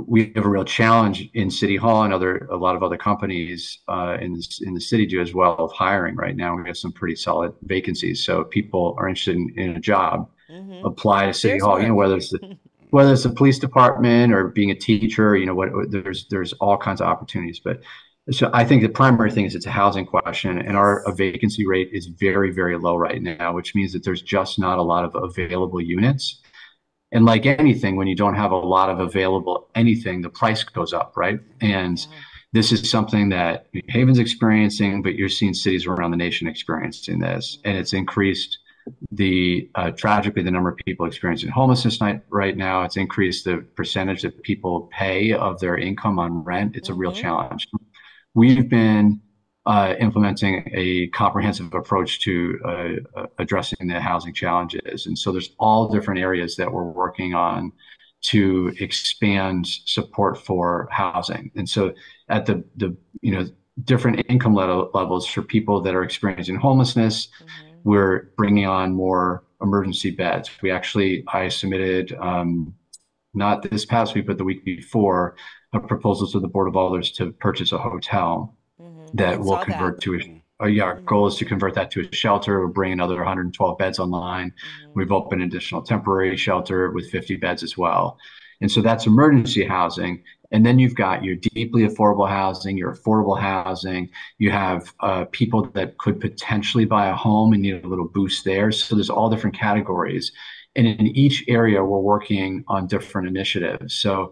we 0.07 0.31
have 0.35 0.45
a 0.45 0.49
real 0.49 0.63
challenge 0.63 1.29
in 1.33 1.49
City 1.49 1.75
Hall 1.75 2.03
and 2.03 2.13
other 2.13 2.47
a 2.51 2.55
lot 2.55 2.75
of 2.75 2.83
other 2.83 2.97
companies 2.97 3.79
uh, 3.87 4.17
in 4.21 4.33
this, 4.33 4.61
in 4.61 4.73
the 4.73 4.81
city 4.81 5.05
do 5.05 5.19
as 5.19 5.33
well 5.33 5.55
of 5.55 5.71
hiring 5.71 6.15
right 6.15 6.35
now. 6.35 6.55
We 6.55 6.67
have 6.67 6.77
some 6.77 6.91
pretty 6.91 7.15
solid 7.15 7.53
vacancies, 7.63 8.23
so 8.23 8.41
if 8.41 8.49
people 8.51 8.95
are 8.99 9.07
interested 9.07 9.35
in, 9.35 9.51
in 9.57 9.69
a 9.75 9.79
job, 9.79 10.29
Mhm. 10.51 10.83
apply 10.83 11.27
to 11.27 11.33
City 11.33 11.53
There's 11.53 11.63
Hall. 11.63 11.79
You 11.79 11.89
know, 11.89 11.95
whether 11.95 12.17
it's 12.17 12.29
the 12.31 12.57
whether 12.89 13.13
it's 13.13 13.21
the 13.23 13.29
police 13.29 13.59
department 13.59 14.33
or 14.33 14.47
being 14.47 14.71
a 14.71 14.75
teacher, 14.75 15.35
you 15.37 15.45
know, 15.45 15.53
what 15.53 15.69
there's 15.91 16.27
there's 16.29 16.53
all 16.53 16.75
kinds 16.77 17.01
of 17.01 17.07
opportunities. 17.07 17.59
But 17.59 17.81
so 18.31 18.49
I 18.53 18.65
think 18.65 18.81
the 18.81 18.89
primary 18.89 19.29
thing 19.31 19.45
is 19.45 19.53
it's 19.53 19.67
a 19.67 19.71
housing 19.71 20.05
question, 20.07 20.57
and 20.59 20.75
our 20.75 21.03
vacancy 21.13 21.67
rate 21.67 21.89
is 21.93 22.07
very 22.07 22.51
very 22.51 22.77
low 22.79 22.95
right 22.95 23.21
now, 23.21 23.53
which 23.53 23.75
means 23.75 23.93
that 23.93 24.03
there's 24.03 24.23
just 24.23 24.57
not 24.59 24.79
a 24.79 24.81
lot 24.81 25.05
of 25.05 25.15
available 25.15 25.81
units. 25.81 26.41
And 27.11 27.25
like 27.25 27.45
anything, 27.45 27.95
when 27.95 28.07
you 28.07 28.15
don't 28.15 28.35
have 28.35 28.51
a 28.51 28.55
lot 28.57 28.89
of 28.89 28.99
available 28.99 29.67
anything, 29.75 30.21
the 30.21 30.29
price 30.29 30.63
goes 30.63 30.93
up, 30.93 31.13
right? 31.17 31.39
And 31.61 32.05
this 32.53 32.71
is 32.71 32.89
something 32.89 33.29
that 33.29 33.67
New 33.73 33.81
Haven's 33.89 34.19
experiencing, 34.19 35.01
but 35.01 35.15
you're 35.15 35.29
seeing 35.29 35.53
cities 35.53 35.85
around 35.87 36.11
the 36.11 36.17
nation 36.17 36.47
experiencing 36.47 37.19
this, 37.19 37.59
and 37.65 37.77
it's 37.77 37.93
increased 37.93 38.59
the 39.11 39.69
uh, 39.75 39.91
tragically 39.91 40.41
the 40.41 40.49
number 40.49 40.69
of 40.69 40.77
people 40.77 41.05
experiencing 41.05 41.49
homelessness 41.49 42.01
night, 42.01 42.23
right 42.29 42.57
now. 42.57 42.83
It's 42.83 42.97
increased 42.97 43.45
the 43.45 43.57
percentage 43.75 44.23
that 44.23 44.41
people 44.41 44.89
pay 44.91 45.31
of 45.33 45.59
their 45.59 45.77
income 45.77 46.17
on 46.17 46.43
rent. 46.43 46.75
It's 46.75 46.89
a 46.89 46.93
real 46.93 47.11
Mhm. 47.11 47.21
challenge. 47.21 47.67
We've 48.33 48.67
been 48.67 49.21
uh, 49.65 49.93
implementing 49.99 50.67
a 50.73 51.07
comprehensive 51.09 51.73
approach 51.73 52.21
to 52.21 52.59
uh, 52.65 53.25
addressing 53.37 53.87
the 53.87 53.99
housing 53.99 54.33
challenges, 54.33 55.05
and 55.05 55.17
so 55.17 55.31
there's 55.31 55.51
all 55.59 55.89
different 55.91 56.19
areas 56.19 56.55
that 56.55 56.71
we're 56.71 56.83
working 56.83 57.33
on 57.33 57.71
to 58.21 58.73
expand 58.79 59.65
support 59.67 60.37
for 60.37 60.87
housing. 60.91 61.51
And 61.55 61.67
so 61.69 61.93
at 62.29 62.45
the 62.45 62.63
the 62.77 62.95
you 63.21 63.31
know 63.31 63.45
different 63.85 64.25
income 64.29 64.53
level, 64.53 64.89
levels 64.93 65.25
for 65.25 65.41
people 65.41 65.81
that 65.81 65.95
are 65.95 66.03
experiencing 66.03 66.55
homelessness, 66.57 67.29
Mhm. 67.41 67.75
we're 67.85 68.31
bringing 68.35 68.65
on 68.65 68.93
more 68.93 69.43
emergency 69.61 70.11
beds. 70.11 70.49
We 70.61 70.69
actually, 70.71 71.23
I 71.27 71.47
submitted, 71.49 72.13
um, 72.19 72.73
not 73.33 73.61
this 73.61 73.85
past 73.85 74.15
week, 74.15 74.27
but 74.27 74.37
the 74.37 74.43
week 74.43 74.65
before, 74.65 75.35
a 75.73 75.79
proposal 75.79 76.27
to 76.27 76.39
the 76.41 76.47
Board 76.47 76.67
of 76.67 76.75
Alders 76.75 77.11
to 77.13 77.31
purchase 77.33 77.71
a 77.71 77.77
hotel. 77.77 78.57
That 79.13 79.39
will 79.39 79.57
convert 79.57 80.01
to 80.01 80.15
a, 80.15 80.63
uh, 80.63 80.67
yeah, 80.67 80.83
our 80.83 81.01
goal 81.01 81.27
is 81.27 81.35
to 81.37 81.45
convert 81.45 81.73
that 81.75 81.91
to 81.91 82.01
a 82.01 82.15
shelter. 82.15 82.59
We'll 82.59 82.73
bring 82.73 82.91
another 82.91 83.15
112 83.15 83.77
beds 83.77 83.99
online. 83.99 84.49
Mhm. 84.49 84.91
We've 84.95 85.11
opened 85.11 85.41
additional 85.41 85.81
temporary 85.81 86.37
shelter 86.37 86.91
with 86.91 87.09
50 87.09 87.35
beds 87.37 87.63
as 87.63 87.77
well. 87.77 88.17
And 88.61 88.71
so 88.71 88.81
that's 88.81 89.07
emergency 89.07 89.63
housing. 89.65 90.23
And 90.51 90.65
then 90.65 90.79
you've 90.79 90.95
got 90.95 91.23
your 91.23 91.35
deeply 91.35 91.83
affordable 91.87 92.27
housing, 92.27 92.77
your 92.77 92.95
affordable 92.95 93.39
housing. 93.39 94.09
You 94.37 94.51
have 94.51 94.93
uh, 94.99 95.25
people 95.31 95.63
that 95.73 95.97
could 95.97 96.19
potentially 96.19 96.85
buy 96.85 97.07
a 97.07 97.15
home 97.15 97.53
and 97.53 97.61
need 97.61 97.83
a 97.83 97.87
little 97.87 98.07
boost 98.07 98.43
there. 98.43 98.71
So 98.71 98.95
there's 98.95 99.09
all 99.09 99.29
different 99.29 99.55
categories. 99.57 100.31
And 100.75 100.87
in 100.87 101.07
each 101.07 101.45
area, 101.47 101.83
we're 101.83 101.99
working 101.99 102.63
on 102.67 102.87
different 102.87 103.27
initiatives. 103.27 103.95
So 103.95 104.31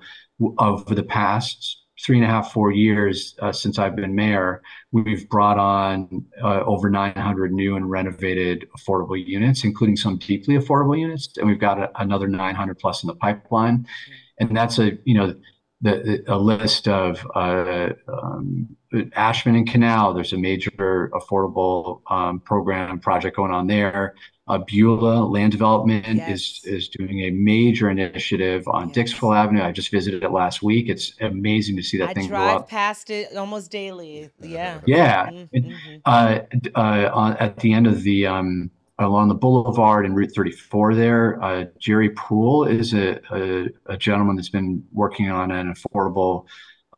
over 0.60 0.94
the 0.94 1.04
past 1.04 1.84
three 2.04 2.18
and 2.18 2.26
a 2.26 2.28
half, 2.28 2.52
four 2.52 2.72
years 2.72 3.36
uh, 3.42 3.52
since 3.52 3.80
I've 3.80 3.96
been 3.96 4.14
mayor, 4.14 4.62
we've 4.92 5.28
brought 5.30 5.58
on 5.58 6.26
uh, 6.44 6.62
over 6.62 6.90
900 6.90 7.52
new 7.52 7.76
and 7.76 7.90
renovated 7.90 8.68
affordable 8.78 9.22
units, 9.24 9.64
including 9.64 9.98
some 9.98 10.18
deeply 10.18 10.56
affordable 10.56 11.00
units, 11.00 11.30
and 11.38 11.48
we've 11.48 11.60
got 11.60 11.80
a, 11.80 11.92
another 12.00 12.28
900 12.28 12.78
plus 12.78 13.04
in 13.04 13.08
the 13.08 13.16
pipeline. 13.16 13.88
And 14.40 14.56
that's 14.56 14.78
a 14.78 14.98
you 15.04 15.16
know 15.16 15.36
the, 15.82 16.24
the 16.28 16.34
a 16.34 16.38
list 16.38 16.88
of 16.88 17.26
uh, 17.36 17.90
um, 18.08 18.77
Ashmun 18.94 19.58
and 19.58 19.68
Canal. 19.70 20.14
There's 20.14 20.34
a 20.34 20.38
major 20.38 21.10
affordable 21.14 22.02
um, 22.10 22.40
program 22.40 23.00
project 23.00 23.36
going 23.36 23.52
on 23.52 23.68
there. 23.68 24.16
Uh, 24.48 24.60
Beulah 24.60 25.26
Land 25.26 25.52
Development 25.52 26.06
Yes. 26.08 26.30
is 26.30 26.62
is 26.66 26.88
doing 26.88 27.20
a 27.24 27.32
major 27.32 27.90
initiative 27.90 28.66
on 28.68 28.88
Yes. 28.88 28.96
Dixwell 28.96 29.34
Avenue. 29.34 29.62
I 29.62 29.74
just 29.74 29.92
visited 29.92 30.24
it 30.24 30.32
last 30.32 30.64
week. 30.64 30.88
It's 30.88 31.14
amazing 31.20 31.76
to 31.76 31.84
see 31.84 31.98
that 31.98 32.10
I 32.10 32.14
thing 32.14 32.28
blow 32.30 32.38
drive 32.38 32.56
up. 32.62 32.70
past 32.70 33.10
it 33.10 33.36
almost 33.36 33.72
daily. 33.72 34.30
Yeah. 34.42 34.80
Yeah, 34.88 35.30
Mhm, 35.32 35.50
it- 35.52 35.66
mhm. 35.66 36.02
uh, 36.06 36.40
uh, 36.80 37.12
on, 37.14 37.38
at 37.38 37.58
the 37.58 37.74
end 37.74 37.88
of 37.88 38.04
the 38.04 38.26
um, 38.26 38.72
along 39.00 39.28
the 39.28 39.36
boulevard 39.36 40.06
and 40.06 40.16
Route 40.16 40.32
34 40.34 40.96
there, 40.96 41.44
uh, 41.44 41.66
Jerry 41.78 42.10
Poole 42.12 42.64
is 42.64 42.94
a, 42.94 43.20
a, 43.36 43.68
a 43.88 43.98
gentleman 43.98 44.38
that's 44.38 44.50
been 44.50 44.82
working 44.94 45.30
on 45.30 45.52
an 45.52 45.74
affordable 45.74 46.46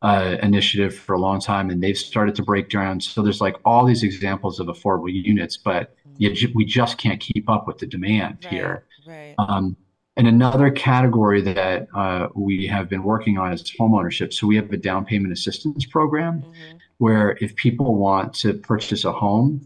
uh, 0.02 0.38
initiative 0.42 0.96
for 0.96 1.14
a 1.14 1.20
long 1.20 1.40
time, 1.42 1.70
and 1.70 1.84
they've 1.84 1.98
started 1.98 2.36
to 2.36 2.44
break 2.44 2.70
down. 2.70 3.02
So 3.02 3.22
there's 3.22 3.42
like 3.42 3.56
all 3.66 3.86
these 3.86 4.04
examples 4.04 4.60
of 4.60 4.68
affordable 4.68 5.12
units, 5.12 5.58
but 5.58 5.96
you, 6.18 6.50
we 6.54 6.66
just 6.66 6.98
can't 6.98 7.20
keep 7.20 7.50
up 7.50 7.68
with 7.68 7.78
the 7.78 7.88
demand 7.88 8.40
Right, 8.44 8.54
here. 8.54 8.86
Right. 9.08 9.36
Um, 9.38 9.76
and 10.18 10.28
another 10.28 10.70
category 10.70 11.42
that 11.42 11.88
uh, 11.96 12.28
we 12.36 12.68
have 12.68 12.90
been 12.90 13.04
working 13.04 13.38
on 13.38 13.54
is 13.54 13.64
homeownership. 13.80 14.34
So 14.34 14.48
we 14.48 14.56
have 14.58 14.72
a 14.72 14.78
down 14.78 15.06
payment 15.06 15.32
assistance 15.32 15.86
program 15.86 16.42
Mhm. 16.42 16.80
where 16.98 17.38
if 17.40 17.56
people 17.56 17.96
want 17.96 18.34
to 18.36 18.54
purchase 18.54 19.06
a 19.06 19.12
home 19.14 19.62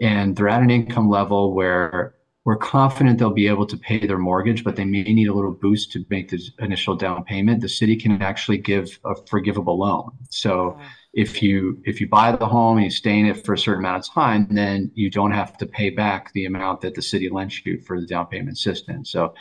and 0.00 0.36
they're 0.36 0.48
at 0.48 0.62
an 0.62 0.70
income 0.70 1.08
level 1.08 1.54
where 1.54 2.14
we're 2.46 2.56
confident 2.56 3.18
they'll 3.18 3.30
be 3.30 3.48
able 3.48 3.66
to 3.66 3.76
pay 3.76 4.06
their 4.06 4.18
mortgage, 4.18 4.62
but 4.62 4.76
they 4.76 4.84
may 4.84 5.02
need 5.02 5.26
a 5.26 5.34
little 5.34 5.50
boost 5.50 5.90
to 5.90 6.06
make 6.10 6.30
the 6.30 6.40
initial 6.60 6.94
down 6.94 7.24
payment, 7.24 7.60
the 7.60 7.68
city 7.68 7.96
can 7.96 8.22
actually 8.22 8.56
give 8.56 9.00
a 9.04 9.16
forgivable 9.26 9.76
loan. 9.76 10.12
So 10.30 10.78
if 11.12 11.42
you 11.42 11.82
if 11.84 12.00
you 12.00 12.08
buy 12.08 12.30
the 12.30 12.46
home 12.46 12.76
and 12.76 12.84
you 12.84 12.90
stay 12.90 13.18
in 13.18 13.26
it 13.26 13.44
for 13.44 13.54
a 13.54 13.58
certain 13.58 13.80
amount 13.80 14.06
of 14.06 14.14
time, 14.14 14.46
then 14.48 14.92
you 14.94 15.10
don't 15.10 15.32
have 15.32 15.56
to 15.58 15.66
pay 15.66 15.90
back 15.90 16.32
the 16.34 16.46
amount 16.46 16.82
that 16.82 16.94
the 16.94 17.02
city 17.02 17.28
lends 17.28 17.66
you 17.66 17.80
for 17.80 18.00
the 18.00 18.06
down 18.06 18.26
payment 18.26 18.52
assistance. 18.52 19.10
So 19.10 19.34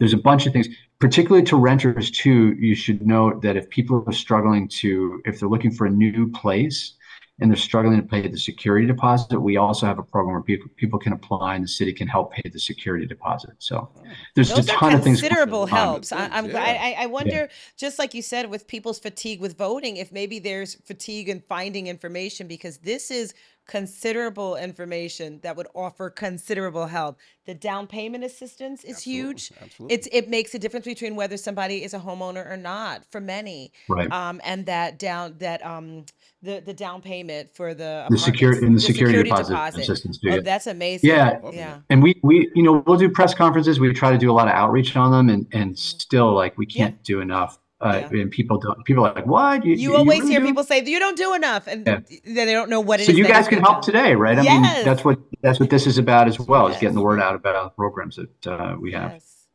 there's 0.00 0.12
a 0.12 0.18
bunch 0.18 0.46
of 0.46 0.52
things, 0.52 0.66
particularly 0.98 1.46
to 1.46 1.56
renters 1.56 2.10
too. 2.10 2.56
You 2.58 2.74
should 2.74 3.06
note 3.06 3.40
that 3.42 3.56
if 3.56 3.70
people 3.70 4.02
are 4.04 4.12
struggling 4.12 4.66
to, 4.80 5.22
if 5.24 5.38
they're 5.38 5.48
looking 5.48 5.70
for 5.70 5.86
a 5.86 5.90
new 5.90 6.28
place 6.32 6.94
and 7.40 7.50
they're 7.50 7.56
struggling 7.56 8.00
to 8.00 8.06
pay 8.06 8.26
the 8.26 8.38
security 8.38 8.86
deposit, 8.86 9.38
we 9.38 9.56
also 9.56 9.86
have 9.86 9.98
a 9.98 10.02
program 10.02 10.34
where 10.34 10.42
people, 10.42 10.68
people 10.76 10.98
can 10.98 11.12
apply 11.12 11.54
and 11.54 11.64
the 11.64 11.68
city 11.68 11.92
can 11.92 12.08
help 12.08 12.32
pay 12.32 12.48
the 12.48 12.58
security 12.58 13.06
deposit. 13.06 13.52
So 13.58 13.90
there's 14.34 14.48
Those 14.48 14.68
a 14.68 14.72
ton 14.72 14.94
of 14.94 15.04
things. 15.04 15.20
going 15.20 15.30
considerable 15.30 15.62
on. 15.62 15.68
helps. 15.68 16.10
I, 16.12 16.28
I'm 16.28 16.46
Yeah. 16.50 16.58
I, 16.58 16.96
I 17.04 17.06
wonder, 17.06 17.48
just 17.76 17.98
like 17.98 18.12
you 18.12 18.22
said, 18.22 18.50
with 18.50 18.66
people's 18.66 18.98
fatigue 18.98 19.40
with 19.40 19.56
voting, 19.56 19.98
if 19.98 20.10
maybe 20.10 20.38
there's 20.40 20.74
fatigue 20.74 21.28
in 21.28 21.40
finding 21.48 21.86
information 21.86 22.48
because 22.48 22.78
this 22.78 23.10
is 23.10 23.34
considerable 23.68 24.56
information 24.56 25.38
that 25.42 25.56
would 25.56 25.68
offer 25.74 26.10
considerable 26.10 26.86
help. 26.86 27.18
The 27.46 27.54
down 27.54 27.86
payment 27.86 28.24
assistance 28.24 28.82
is 28.82 28.96
Absolutely, 28.96 29.22
huge. 29.22 29.52
Absolutely. 29.62 29.94
It's 29.94 30.08
it 30.10 30.28
makes 30.28 30.54
a 30.54 30.58
difference 30.58 30.86
between 30.86 31.14
whether 31.14 31.36
somebody 31.36 31.84
is 31.84 31.94
a 31.94 31.98
homeowner 32.00 32.50
or 32.50 32.56
not 32.56 33.04
for 33.12 33.20
many. 33.20 33.72
Right. 33.88 34.10
Um, 34.10 34.40
and 34.44 34.66
that 34.66 34.98
down 34.98 35.36
that 35.38 35.64
um 35.64 36.04
the 36.42 36.60
the 36.64 36.74
down 36.74 37.00
payment 37.02 37.50
for 37.54 37.74
the 37.74 38.06
The 38.10 38.16
apartments, 38.16 38.62
and 38.62 38.76
the 38.76 38.80
security 38.80 39.22
deposit 39.22 39.56
assistance 39.80 40.18
too. 40.18 40.30
Oh, 40.30 40.40
that's 40.40 40.66
amazing. 40.66 41.10
Yeah. 41.10 41.38
Yeah. 41.52 41.80
And 41.90 42.02
we, 42.02 42.18
we, 42.22 42.50
you 42.54 42.62
know, 42.62 42.82
we'll 42.86 42.98
do 42.98 43.08
press 43.10 43.34
conferences. 43.34 43.78
We 43.80 43.92
try 43.92 44.10
to 44.12 44.18
do 44.18 44.30
a 44.30 44.34
lot 44.34 44.48
of 44.48 44.54
outreach 44.54 44.96
on 44.96 45.10
them 45.12 45.28
and, 45.28 45.46
and 45.52 45.78
still 45.78 46.34
like 46.34 46.56
we 46.58 46.66
Mm-hmm. 46.66 46.78
Yeah. 46.78 46.84
can't 46.86 47.02
do 47.04 47.20
enough. 47.20 47.58
Uh, 47.80 48.08
Yeah. 48.12 48.20
and 48.22 48.30
people 48.32 48.58
don't, 48.58 48.84
people 48.84 49.06
are 49.06 49.14
like, 49.14 49.24
what? 49.26 49.64
You 49.64 49.94
always 49.94 50.18
really 50.20 50.32
hear 50.32 50.40
do?" 50.40 50.46
people 50.46 50.64
say 50.64 50.82
you 50.84 50.98
don't 50.98 51.16
do 51.16 51.32
enough, 51.34 51.68
and 51.68 51.86
Yeah. 51.86 52.00
then 52.24 52.46
they 52.46 52.52
don't 52.52 52.68
know 52.68 52.80
what 52.80 52.98
it 52.98 53.02
is. 53.04 53.06
So 53.08 53.12
you 53.12 53.24
guys 53.24 53.46
can 53.46 53.60
help 53.60 53.76
done. 53.76 53.82
today, 53.82 54.14
right? 54.16 54.36
I 54.36 54.42
Yes. 54.42 54.76
mean, 54.76 54.84
that's 54.84 55.04
what, 55.04 55.20
that's 55.42 55.60
what 55.60 55.70
this 55.70 55.86
is 55.86 55.96
about 55.96 56.26
as 56.26 56.40
well, 56.40 56.66
is 56.66 56.76
getting 56.78 56.96
the 56.96 57.02
word 57.02 57.20
out 57.20 57.36
about 57.36 57.76
programs 57.76 58.16
that 58.16 58.46
uh, 58.48 58.76
we 58.80 58.90
have. 58.92 59.12
Yes. 59.12 59.46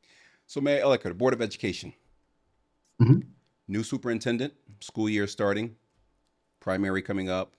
So, 0.47 0.61
Mayor 0.61 0.83
Elicker, 0.85 1.17
Board 1.17 1.33
of 1.33 1.41
Education. 1.41 1.93
Mhm. 3.01 3.23
New 3.67 3.83
superintendent, 3.83 4.53
school 4.79 5.09
year 5.09 5.27
starting, 5.27 5.75
primary 6.61 7.01
coming 7.01 7.29
up. 7.29 7.53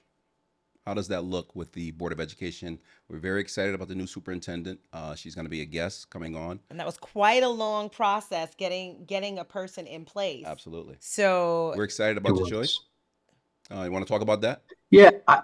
How 0.86 0.92
does 0.92 1.08
that 1.08 1.24
look 1.24 1.56
with 1.56 1.72
the 1.72 1.92
Board 1.92 2.12
of 2.12 2.20
Education? 2.20 2.78
We're 3.08 3.18
very 3.18 3.40
excited 3.40 3.74
about 3.74 3.88
the 3.88 3.94
new 3.94 4.06
superintendent. 4.06 4.80
Uh, 4.92 5.14
she's 5.14 5.34
going 5.34 5.46
to 5.46 5.50
be 5.50 5.62
a 5.62 5.64
guest 5.64 6.10
coming 6.10 6.36
on. 6.36 6.60
And 6.68 6.78
that 6.78 6.84
was 6.84 6.98
quite 6.98 7.42
a 7.42 7.48
long 7.48 7.88
process 7.88 8.54
getting 8.54 9.04
getting 9.06 9.38
a 9.38 9.44
person 9.44 9.86
in 9.86 10.04
place. 10.04 10.44
Absolutely. 10.46 10.96
So 11.00 11.72
We're 11.74 11.84
excited 11.84 12.18
about 12.18 12.36
the 12.36 12.46
choice. 12.46 12.80
Uh, 13.74 13.84
you 13.84 13.90
want 13.90 14.06
to 14.06 14.12
talk 14.12 14.20
about 14.20 14.42
that? 14.42 14.62
Yeah, 14.90 15.10
I, 15.26 15.40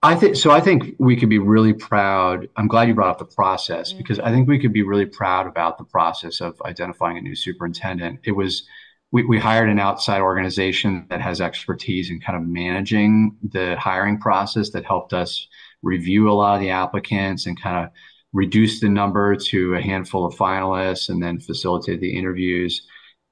I 0.00 0.14
think 0.14 0.36
so. 0.36 0.52
I 0.52 0.60
think 0.60 0.94
we 0.98 1.16
could 1.16 1.28
be 1.28 1.40
really 1.40 1.72
proud. 1.72 2.48
I'm 2.56 2.68
glad 2.68 2.86
you 2.86 2.94
brought 2.94 3.10
up 3.10 3.18
the 3.18 3.24
process 3.24 3.92
because 3.92 4.20
I 4.20 4.30
think 4.30 4.46
we 4.46 4.60
could 4.60 4.72
be 4.72 4.82
really 4.82 5.06
proud 5.06 5.48
about 5.48 5.76
the 5.76 5.84
process 5.84 6.40
of 6.40 6.60
identifying 6.64 7.18
a 7.18 7.20
new 7.20 7.34
superintendent. 7.34 8.20
It 8.22 8.30
was 8.30 8.62
we, 9.10 9.24
we 9.24 9.38
hired 9.38 9.70
an 9.70 9.78
outside 9.78 10.20
organization 10.20 11.06
that 11.08 11.20
has 11.20 11.40
expertise 11.40 12.10
in 12.10 12.20
kind 12.20 12.36
of 12.36 12.46
managing 12.46 13.36
the 13.42 13.76
hiring 13.78 14.18
process 14.18 14.70
that 14.70 14.84
helped 14.84 15.12
us 15.12 15.48
review 15.82 16.30
a 16.30 16.32
lot 16.32 16.54
of 16.54 16.60
the 16.60 16.70
applicants 16.70 17.46
and 17.46 17.60
kind 17.60 17.84
of 17.84 17.90
reduce 18.32 18.80
the 18.80 18.88
number 18.88 19.34
to 19.34 19.74
a 19.74 19.80
handful 19.80 20.26
of 20.26 20.34
finalists 20.34 21.08
and 21.08 21.22
then 21.22 21.38
facilitate 21.38 22.00
the 22.00 22.16
interviews. 22.16 22.86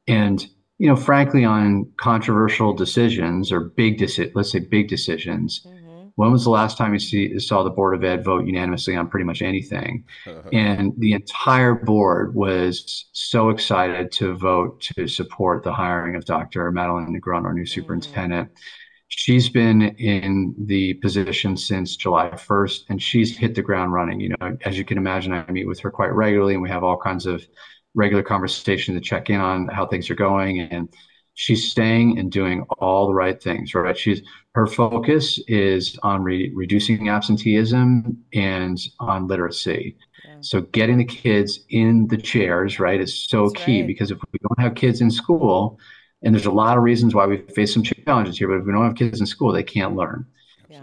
And, 0.08 0.46
you 0.78 0.88
know, 0.88 0.96
frankly, 0.96 1.44
on 1.44 1.90
controversial 1.98 2.72
decisions 2.72 3.52
or 3.52 3.60
big, 3.60 3.98
deci- 3.98 4.32
let's 4.34 4.52
say 4.52 4.60
big 4.60 4.88
decisions, 4.88 5.62
mm-hmm. 5.66 5.85
When 6.16 6.32
was 6.32 6.44
the 6.44 6.50
last 6.50 6.76
time 6.76 6.92
you 6.92 6.98
see, 6.98 7.38
saw 7.38 7.62
the 7.62 7.70
Board 7.70 7.94
of 7.94 8.04
Ed 8.04 8.24
vote 8.24 8.46
unanimously 8.46 8.96
on 8.96 9.08
pretty 9.08 9.24
much 9.24 9.40
anything? 9.42 10.04
and 10.52 10.92
the 10.98 11.12
entire 11.12 11.74
board 11.74 12.34
was 12.34 13.08
so 13.12 13.50
excited 13.50 14.10
to 14.12 14.34
vote 14.34 14.80
to 14.96 15.06
support 15.06 15.62
the 15.62 15.72
hiring 15.72 16.16
of 16.16 16.24
Dr. 16.24 16.70
Madeline 16.72 17.18
Negron, 17.18 17.44
our 17.44 17.54
new 17.54 17.66
superintendent. 17.66 18.48
Mm-hmm 18.48 18.60
she's 19.08 19.48
been 19.48 19.82
in 19.82 20.54
the 20.66 20.94
position 20.94 21.56
since 21.56 21.96
July 21.96 22.30
1st 22.30 22.80
and 22.88 23.02
she's 23.02 23.36
hit 23.36 23.54
the 23.54 23.62
ground 23.62 23.92
running. 23.92 24.20
You 24.20 24.34
know, 24.40 24.56
as 24.64 24.76
you 24.76 24.84
can 24.84 24.98
imagine, 24.98 25.32
I 25.32 25.50
meet 25.50 25.66
with 25.66 25.80
her 25.80 25.90
quite 25.90 26.12
regularly 26.12 26.54
and 26.54 26.62
we 26.62 26.70
have 26.70 26.84
all 26.84 26.98
kinds 26.98 27.26
of 27.26 27.46
regular 27.94 28.22
conversation 28.22 28.94
to 28.94 29.00
check 29.00 29.30
in 29.30 29.40
on 29.40 29.68
how 29.68 29.86
things 29.86 30.10
are 30.10 30.14
going. 30.16 30.60
And 30.60 30.88
she's 31.36 31.70
staying 31.70 32.18
and 32.18 32.32
doing 32.32 32.62
all 32.78 33.06
the 33.06 33.14
right 33.14 33.40
things, 33.40 33.74
right? 33.74 33.96
She's 33.96 34.22
her 34.54 34.66
focus 34.66 35.38
is 35.46 35.98
on 36.02 36.22
re- 36.22 36.50
reducing 36.54 37.10
absenteeism 37.10 38.16
and 38.32 38.78
on 38.98 39.28
literacy. 39.28 39.96
Yeah. 40.24 40.36
So 40.40 40.62
getting 40.62 40.96
the 40.96 41.04
kids 41.04 41.60
in 41.68 42.06
the 42.08 42.16
chairs, 42.16 42.80
right, 42.80 42.98
is 43.00 43.14
so 43.28 43.50
That's 43.50 43.64
key 43.64 43.80
right. 43.82 43.86
because 43.86 44.10
if 44.10 44.18
we 44.32 44.38
don't 44.40 44.58
have 44.58 44.74
kids 44.74 45.02
in 45.02 45.10
school, 45.10 45.78
and 46.22 46.34
there's 46.34 46.46
a 46.46 46.50
lot 46.50 46.78
of 46.78 46.82
reasons 46.82 47.14
why 47.14 47.26
we 47.26 47.36
face 47.36 47.74
some 47.74 47.82
challenges 47.82 48.38
here, 48.38 48.48
but 48.48 48.56
if 48.56 48.64
we 48.64 48.72
don't 48.72 48.84
have 48.84 48.96
kids 48.96 49.20
in 49.20 49.26
school, 49.26 49.52
they 49.52 49.62
can't 49.62 49.94
learn. 49.94 50.26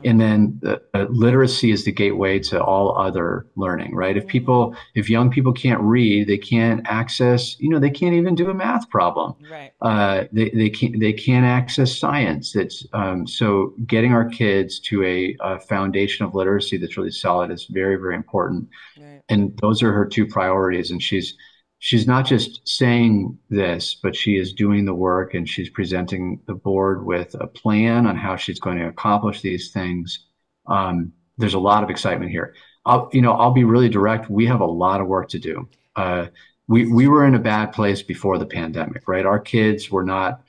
And 0.03 0.19
then 0.19 0.59
the, 0.61 0.81
uh, 0.93 1.05
literacy 1.09 1.71
is 1.71 1.85
the 1.85 1.91
gateway 1.91 2.39
to 2.39 2.63
all 2.63 2.97
other 2.97 3.45
learning, 3.55 3.95
right? 3.95 4.15
If 4.15 4.27
people, 4.27 4.75
if 4.95 5.09
young 5.09 5.29
people 5.29 5.53
can't 5.53 5.81
read, 5.81 6.27
they 6.27 6.37
can't 6.37 6.81
access, 6.85 7.59
you 7.59 7.69
know, 7.69 7.79
they 7.79 7.89
can't 7.89 8.13
even 8.13 8.35
do 8.35 8.49
a 8.49 8.53
math 8.53 8.89
problem. 8.89 9.35
Right. 9.49 9.71
Uh, 9.81 10.25
they, 10.31 10.49
they 10.49 10.69
can't, 10.69 10.99
they 10.99 11.13
can't 11.13 11.45
access 11.45 11.97
science. 11.97 12.55
It's, 12.55 12.85
um, 12.93 13.27
so 13.27 13.73
getting 13.85 14.13
our 14.13 14.29
kids 14.29 14.79
to 14.81 15.03
a, 15.03 15.37
a, 15.41 15.59
foundation 15.59 16.25
of 16.25 16.35
literacy 16.35 16.77
that's 16.77 16.97
really 16.97 17.11
solid 17.11 17.49
is 17.49 17.65
very, 17.65 17.95
very 17.95 18.15
important. 18.15 18.67
Right. 18.99 19.21
And 19.29 19.57
those 19.61 19.81
are 19.81 19.93
her 19.93 20.05
two 20.05 20.25
priorities. 20.27 20.91
And 20.91 21.01
she's, 21.01 21.35
she's 21.83 22.07
not 22.07 22.25
just 22.25 22.65
saying 22.65 23.37
this, 23.49 23.93
but 24.01 24.15
she 24.15 24.37
is 24.37 24.53
doing 24.53 24.85
the 24.85 24.93
work 24.93 25.33
and 25.33 25.49
she's 25.49 25.69
presenting 25.69 26.39
the 26.47 26.53
board 26.53 27.05
with 27.05 27.35
a 27.41 27.45
plan 27.45 28.07
on 28.07 28.15
how 28.15 28.37
she's 28.37 28.57
going 28.57 28.77
to 28.77 28.87
accomplish 28.87 29.41
these 29.41 29.69
things. 29.71 30.27
Um, 30.65 31.11
there's 31.37 31.55
a 31.55 31.59
lot 31.59 31.83
of 31.83 31.89
excitement 31.89 32.31
here. 32.31 32.55
I'll, 32.85 33.09
you 33.11 33.21
know, 33.21 33.33
I'll 33.33 33.51
be 33.51 33.65
really 33.65 33.89
direct. 33.89 34.29
We 34.29 34.45
have 34.45 34.61
a 34.61 34.65
lot 34.65 35.01
of 35.01 35.07
work 35.07 35.27
to 35.29 35.39
do. 35.39 35.67
Uh, 35.97 36.27
we 36.69 36.89
we 36.89 37.09
were 37.09 37.25
in 37.25 37.35
a 37.35 37.39
bad 37.53 37.73
place 37.73 38.01
before 38.01 38.37
the 38.37 38.45
pandemic, 38.45 39.05
right? 39.05 39.25
Our 39.25 39.39
kids 39.39 39.91
were 39.91 40.05
not 40.05 40.41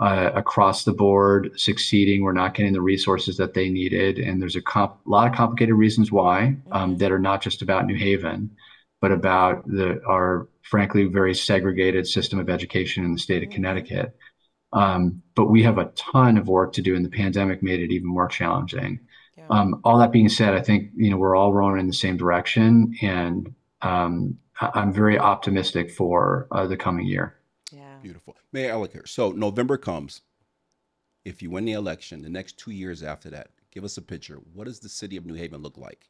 uh, 0.00 0.30
across 0.34 0.84
the 0.84 0.94
board 0.94 1.50
succeeding. 1.60 2.22
We're 2.22 2.32
not 2.32 2.54
getting 2.54 2.72
the 2.72 2.80
resources 2.80 3.36
that 3.36 3.52
they 3.52 3.68
needed, 3.68 4.18
and 4.18 4.40
there's 4.40 4.56
a 4.56 4.62
comp- 4.62 5.00
lot 5.04 5.28
of 5.28 5.34
complicated 5.34 5.74
reasons 5.74 6.10
why 6.10 6.56
um, 6.72 6.92
mm-hmm. 6.92 6.96
that 6.96 7.12
are 7.12 7.18
not 7.18 7.42
just 7.42 7.60
about 7.60 7.84
New 7.84 7.96
Haven, 7.96 8.50
but 9.02 9.12
about 9.12 9.66
the 9.66 10.00
our 10.06 10.48
frankly, 10.68 11.04
very 11.04 11.34
segregated 11.34 12.06
system 12.06 12.38
of 12.38 12.50
education 12.50 13.04
in 13.04 13.12
the 13.12 13.18
state 13.18 13.42
of 13.42 13.48
mm-hmm. 13.48 13.54
Connecticut. 13.54 14.16
Um, 14.72 15.22
but 15.34 15.46
we 15.46 15.62
have 15.62 15.78
a 15.78 15.90
ton 15.96 16.36
of 16.36 16.46
work 16.46 16.74
to 16.74 16.82
do, 16.82 16.94
and 16.94 17.04
the 17.04 17.10
pandemic 17.10 17.62
made 17.62 17.80
it 17.80 17.90
even 17.90 18.08
more 18.08 18.28
challenging. 18.28 19.00
Yeah. 19.36 19.46
Um, 19.48 19.80
all 19.82 19.98
that 19.98 20.12
being 20.12 20.28
said, 20.28 20.54
I 20.54 20.60
think 20.60 20.90
you 20.94 21.10
know 21.10 21.16
we're 21.16 21.36
all 21.36 21.54
rowing 21.54 21.80
in 21.80 21.86
the 21.86 21.94
same 21.94 22.18
direction, 22.18 22.94
and 23.00 23.54
um, 23.80 24.36
I- 24.60 24.82
am 24.82 24.92
very 24.92 25.18
optimistic 25.18 25.90
for 25.90 26.48
uh, 26.50 26.66
the 26.66 26.76
coming 26.76 27.06
year. 27.06 27.38
Yeah, 27.72 27.96
beautiful. 28.02 28.36
Mayor 28.52 28.74
Elicker. 28.74 29.08
So 29.08 29.30
November 29.30 29.78
comes. 29.78 30.20
If 31.24 31.40
you 31.42 31.50
win 31.50 31.64
the 31.64 31.72
election, 31.72 32.22
the 32.22 32.28
next 32.28 32.58
two 32.58 32.70
years 32.70 33.02
after 33.02 33.30
that, 33.30 33.48
give 33.70 33.84
us 33.84 33.96
a 33.96 34.02
picture. 34.02 34.40
What 34.52 34.64
does 34.64 34.80
the 34.80 34.88
city 34.88 35.16
of 35.16 35.24
New 35.24 35.34
Haven 35.34 35.62
look 35.62 35.78
like? 35.78 36.08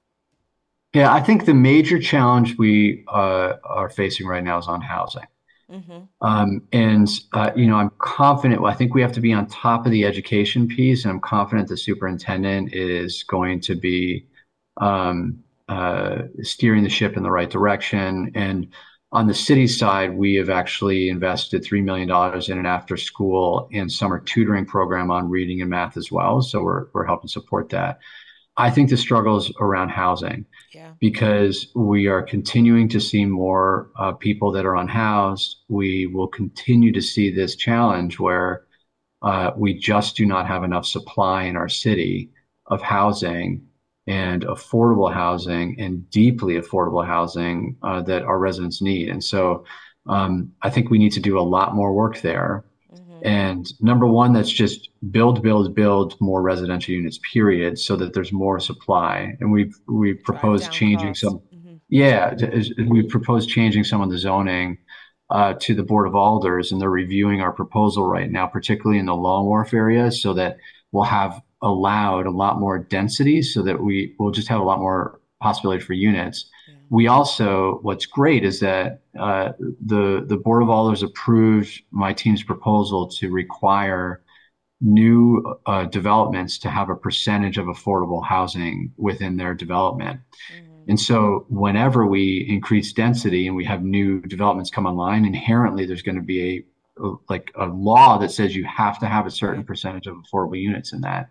Yeah, 0.95 1.13
I 1.13 1.21
think 1.21 1.45
the 1.45 1.55
major 1.55 1.99
challenge 1.99 2.57
we 2.59 3.05
uh, 3.09 3.55
are 3.65 3.91
facing 3.91 4.27
right 4.27 4.43
now 4.43 4.59
is 4.59 4.69
on 4.69 4.81
housing. 4.81 5.27
Mm-hmm. 5.71 6.05
Um, 6.23 6.63
and, 6.73 7.09
uh, 7.35 7.51
you 7.55 7.67
know, 7.67 7.77
I'm 7.77 7.91
confident, 7.99 8.65
I 8.65 8.73
think 8.73 8.95
we 8.95 9.03
have 9.03 9.13
to 9.13 9.21
be 9.21 9.35
on 9.35 9.47
top 9.49 9.85
of 9.85 9.93
the 9.93 10.07
education 10.07 10.67
piece, 10.67 11.05
and 11.05 11.13
I'm 11.13 11.21
confident 11.21 11.69
the 11.69 11.77
superintendent 11.77 12.73
is 12.73 13.23
going 13.23 13.61
to 13.63 13.75
be 13.75 14.27
um, 14.79 15.45
uh, 15.69 16.23
steering 16.41 16.85
the 16.85 16.89
ship 16.89 17.19
in 17.19 17.23
the 17.23 17.31
right 17.31 17.51
direction. 17.51 18.33
And 18.35 18.69
on 19.13 19.27
the 19.27 19.35
city 19.35 19.67
side, 19.67 20.17
we 20.17 20.35
have 20.37 20.49
actually 20.49 21.11
invested 21.11 21.63
$3 21.63 21.83
million 21.85 22.11
in 22.51 22.59
an 22.59 22.67
after 22.67 22.97
school 22.97 23.69
and 23.73 23.93
summer 23.93 24.21
tutoring 24.21 24.65
program 24.65 25.11
on 25.11 25.29
reading 25.29 25.61
and 25.61 25.69
math 25.69 25.99
as 25.99 26.11
well. 26.11 26.41
So 26.41 26.63
we're, 26.63 26.87
we're 26.95 27.07
helping 27.07 27.29
support 27.29 27.69
that. 27.71 27.99
I 28.59 28.71
think 28.71 28.91
the 28.91 28.97
struggle 28.97 29.37
is 29.37 29.53
around 29.61 29.91
housing 29.91 30.45
yeah. 30.75 30.93
because 30.99 31.69
we 31.77 32.09
are 32.09 32.23
continuing 32.23 32.89
to 32.89 33.01
see 33.01 33.25
more 33.25 33.91
uh, 33.97 34.13
people 34.13 34.51
that 34.53 34.67
are 34.67 34.75
unhoused. 34.75 35.59
We 35.69 36.07
will 36.07 36.27
continue 36.27 36.93
to 36.93 37.01
see 37.01 37.33
this 37.33 37.55
challenge 37.55 38.19
where 38.19 38.65
uh, 39.23 39.53
we 39.57 39.79
just 39.79 40.17
do 40.17 40.27
not 40.27 40.49
have 40.49 40.65
enough 40.65 40.87
supply 40.87 41.45
in 41.45 41.57
our 41.57 41.69
city 41.69 42.31
of 42.67 42.83
housing 42.83 43.65
and 44.09 44.43
affordable 44.47 45.13
housing 45.13 45.81
and 45.81 46.09
deeply 46.11 46.55
affordable 46.55 47.07
housing 47.07 47.77
uh, 47.85 48.03
that 48.03 48.23
our 48.23 48.39
residents 48.39 48.83
need. 48.83 49.09
And 49.09 49.23
so 49.23 49.65
um, 50.09 50.51
I 50.63 50.71
think 50.71 50.91
we 50.91 50.99
need 50.99 51.13
to 51.13 51.21
do 51.21 51.39
a 51.39 51.43
lot 51.43 51.77
more 51.77 51.93
work 51.93 52.23
there. 52.23 52.65
And 53.25 53.67
number 53.81 54.07
one, 54.07 54.33
that's 54.33 54.51
just 54.51 54.91
build, 55.11 55.43
build, 55.43 55.75
build 55.75 56.21
more 56.21 56.43
residential 56.43 56.95
units, 56.95 57.19
period, 57.33 57.79
so 57.79 57.97
that 57.97 58.15
there's 58.15 58.33
more 58.33 58.61
supply. 58.61 59.37
And 59.41 59.53
we've 59.53 59.75
we've 59.87 60.23
proposed 60.23 60.71
changing 60.71 61.09
costs. 61.09 61.23
some. 61.23 61.41
Mm-hmm. 61.55 61.75
Yeah, 61.89 62.35
we've 62.89 63.09
proposed 63.09 63.49
changing 63.49 63.85
some 63.85 64.01
of 64.01 64.11
the 64.11 64.19
zoning 64.19 64.79
uh, 65.31 65.55
to 65.61 65.75
the 65.75 65.83
Board 65.83 66.07
of 66.07 66.15
Alders, 66.15 66.73
and 66.73 66.81
they're 66.81 66.91
reviewing 66.91 67.41
our 67.41 67.53
proposal 67.53 68.09
right 68.09 68.31
now, 68.31 68.47
particularly 68.47 68.99
in 68.99 69.07
the 69.07 69.15
Long 69.15 69.47
Wharf 69.47 69.75
area, 69.75 70.11
so 70.11 70.35
that 70.35 70.59
we'll 70.93 71.05
have 71.05 71.41
allowed 71.63 72.27
a 72.27 72.31
lot 72.31 72.61
more 72.61 72.79
density, 72.79 73.43
so 73.43 73.63
that 73.63 73.83
we 73.83 74.15
will 74.19 74.31
just 74.31 74.49
have 74.49 74.61
a 74.61 74.65
lot 74.65 74.79
more 74.79 75.21
possibility 75.41 75.83
for 75.83 75.93
units 75.93 76.51
we 76.91 77.07
also, 77.07 77.79
what's 77.83 78.07
great 78.07 78.45
is 78.45 78.61
that 78.61 79.01
uh, 79.19 79.53
the 79.59 80.25
the 80.27 80.37
board 80.37 80.63
of 80.63 80.71
alders 80.71 81.03
approved 81.03 81.83
my 81.91 82.13
team's 82.13 82.43
proposal 82.43 83.09
to 83.09 83.31
require 83.31 84.23
new 84.81 85.59
uh, 85.67 85.85
developments 85.87 86.59
to 86.59 86.71
have 86.71 86.89
a 86.89 86.97
percentage 86.97 87.59
of 87.59 87.67
affordable 87.67 88.25
housing 88.25 88.93
within 88.97 89.37
their 89.37 89.55
development. 89.55 90.21
Mm-hmm. 90.53 90.91
And 90.91 91.01
so, 91.01 91.45
whenever 91.51 92.07
we 92.07 92.47
increase 92.49 92.93
density 92.93 93.47
and 93.47 93.57
we 93.57 93.65
have 93.67 93.83
new 93.83 94.23
developments 94.23 94.71
come 94.71 94.87
online, 94.87 95.27
inherently 95.27 95.85
there's 95.85 96.03
going 96.03 96.17
to 96.17 96.23
be 96.23 96.65
a 96.99 97.11
like 97.29 97.53
a 97.57 97.67
law 97.67 98.19
that 98.19 98.31
says 98.31 98.57
you 98.57 98.65
have 98.65 98.99
to 99.01 99.07
have 99.07 99.27
a 99.27 99.31
certain 99.31 99.63
percentage 99.63 100.07
of 100.07 100.17
affordable 100.17 100.61
units 100.61 100.93
in 100.93 101.03
that. 101.03 101.31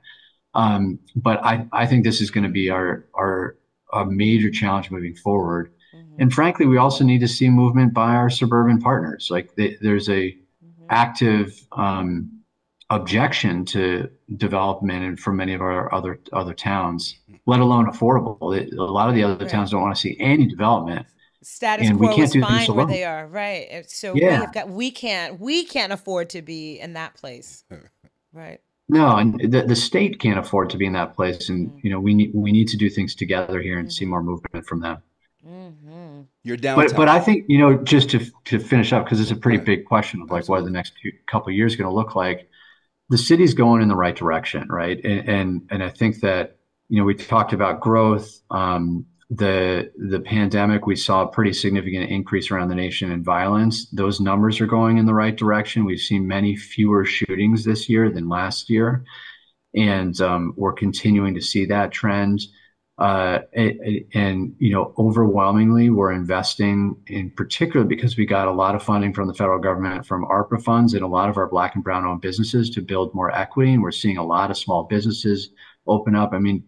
Um, 0.54 1.00
but 1.16 1.44
I, 1.44 1.68
I 1.72 1.86
think 1.86 2.04
this 2.04 2.22
is 2.22 2.32
going 2.32 2.44
to 2.44 2.50
be 2.50 2.70
our 2.70 3.06
our 3.16 3.58
a 3.94 4.06
major 4.06 4.50
challenge 4.50 4.92
moving 4.92 5.16
forward. 5.16 5.72
Mm-hmm. 5.96 6.22
And 6.22 6.34
frankly, 6.34 6.66
we 6.66 6.78
also 6.78 7.04
need 7.04 7.20
to 7.20 7.28
see 7.28 7.50
movement 7.50 7.94
by 7.94 8.16
our 8.16 8.30
suburban 8.30 8.80
partners. 8.80 9.30
Like 9.30 9.56
they, 9.56 9.78
there's 9.82 10.10
a 10.10 10.32
mm-hmm. 10.32 10.86
active 10.90 11.60
um, 11.72 12.32
objection 12.90 13.66
to 13.66 14.10
development 14.38 15.04
and 15.04 15.20
from 15.20 15.38
many 15.38 15.54
of 15.54 15.62
our 15.62 15.94
other 15.94 16.20
other 16.34 16.54
towns, 16.54 17.20
let 17.46 17.60
alone 17.60 17.86
affordable. 17.86 18.40
A 18.42 18.82
lot 18.82 19.10
of 19.10 19.16
the 19.16 19.24
other 19.24 19.38
right. 19.38 19.50
towns 19.50 19.72
don't 19.72 19.82
want 19.82 19.96
to 19.96 20.02
see 20.02 20.18
any 20.20 20.48
development. 20.48 21.06
Status 21.44 21.88
and 21.88 21.98
quo 21.98 22.10
we 22.10 22.16
can't 22.16 22.36
is 22.36 22.42
fine 22.42 22.76
where 22.76 22.86
they 22.86 23.06
are, 23.06 23.28
right? 23.28 23.90
So 23.90 24.14
yeah. 24.16 24.42
we've 24.42 24.52
got 24.52 24.70
we 24.70 24.92
can't 24.92 25.40
we 25.40 25.64
can't 25.64 25.94
afford 25.94 26.30
to 26.32 26.42
be 26.42 26.80
in 26.80 26.94
that 26.94 27.14
place, 27.14 27.64
right? 28.34 28.60
No, 28.90 29.18
and 29.18 29.40
the, 29.40 29.64
the 29.64 29.76
state 29.76 30.20
can't 30.20 30.40
afford 30.40 30.70
to 30.70 30.78
be 30.78 30.86
in 30.86 30.94
that 30.94 31.16
place, 31.16 31.50
and 31.50 31.70
mm-hmm. 31.70 31.80
you 31.84 31.92
know 31.92 32.00
we 32.00 32.14
need 32.14 32.32
we 32.34 32.52
need 32.52 32.70
to 32.70 32.78
do 32.78 32.90
things 32.90 33.16
together 33.16 33.62
here 33.62 33.80
and 33.80 33.92
see 33.92 34.06
mm-hmm. 34.06 34.12
more 34.12 34.24
movement 34.24 34.66
from 34.66 34.80
them. 34.80 34.98
Mm-hmm. 35.46 36.22
You're 36.44 36.58
down, 36.58 36.78
but 36.78 36.96
but 36.96 37.10
I 37.10 37.20
think 37.20 37.46
you 37.50 37.58
know 37.58 37.76
just 37.84 38.10
to 38.12 38.26
to 38.46 38.60
finish 38.60 38.94
up 38.94 39.04
because 39.04 39.20
it's 39.20 39.32
a 39.32 39.36
pretty 39.36 39.58
big 39.58 39.86
question 39.86 40.22
of 40.22 40.30
like 40.30 40.40
Absolutely. 40.40 40.62
what 40.62 40.66
the 40.66 40.72
next 40.72 40.94
few, 41.02 41.12
couple 41.30 41.52
years 41.52 41.76
going 41.76 41.90
to 41.90 41.94
look 41.94 42.16
like. 42.16 42.50
The 43.10 43.18
city's 43.18 43.54
going 43.54 43.82
in 43.82 43.88
the 43.88 43.96
right 43.96 44.16
direction, 44.16 44.68
right? 44.70 45.04
And 45.04 45.30
and 45.30 45.62
and 45.70 45.84
I 45.84 45.90
think 45.90 46.22
that 46.22 46.58
you 46.88 47.00
know 47.00 47.06
we 47.06 47.14
talked 47.14 47.52
about 47.52 47.82
growth. 47.82 48.40
Um, 48.50 49.06
the 49.30 49.92
the 50.10 50.22
pandemic, 50.22 50.86
we 50.86 50.96
saw 50.96 51.24
a 51.24 51.28
pretty 51.28 51.54
significant 51.54 52.10
increase 52.10 52.50
around 52.50 52.70
the 52.70 52.76
nation 52.76 53.12
in 53.12 53.24
violence. 53.24 53.90
Those 53.90 54.22
numbers 54.22 54.62
are 54.62 54.68
going 54.68 54.98
in 54.98 55.06
the 55.06 55.14
right 55.14 55.36
direction. 55.36 55.84
We've 55.84 56.00
seen 56.00 56.28
many 56.28 56.56
fewer 56.56 57.04
shootings 57.04 57.66
this 57.66 57.90
year 57.90 58.10
than 58.10 58.30
last 58.30 58.70
year, 58.70 59.04
and 59.76 60.20
um, 60.22 60.54
we're 60.56 60.74
continuing 60.74 61.36
to 61.36 61.42
see 61.42 61.66
that 61.66 61.92
trend. 61.92 62.42
Uh, 62.98 63.42
and 64.16 64.56
you 64.58 64.72
know, 64.72 64.92
overwhelmingly, 64.98 65.92
we're 65.92 66.14
investing 66.14 66.96
in 67.06 67.30
particular 67.30 67.86
because 67.86 68.18
we 68.18 68.26
got 68.26 68.48
a 68.48 68.52
lot 68.52 68.74
of 68.74 68.82
funding 68.82 69.14
from 69.14 69.28
the 69.28 69.36
federal 69.36 69.60
government 69.60 70.04
from 70.04 70.26
ARPA 70.26 70.64
funds 70.64 70.96
and 70.96 71.04
a 71.04 71.08
lot 71.08 71.30
of 71.30 71.38
our 71.38 71.48
Black 71.48 71.76
and 71.76 71.84
Brown-owned 71.84 72.22
businesses 72.22 72.72
to 72.72 72.82
build 72.82 73.14
more 73.14 73.30
equity. 73.32 73.74
And 73.74 73.84
we're 73.84 73.92
seeing 73.92 74.18
a 74.18 74.26
lot 74.26 74.50
of 74.50 74.58
small 74.58 74.86
businesses 74.86 75.50
open 75.86 76.16
up. 76.16 76.32
I 76.34 76.40
mean, 76.40 76.64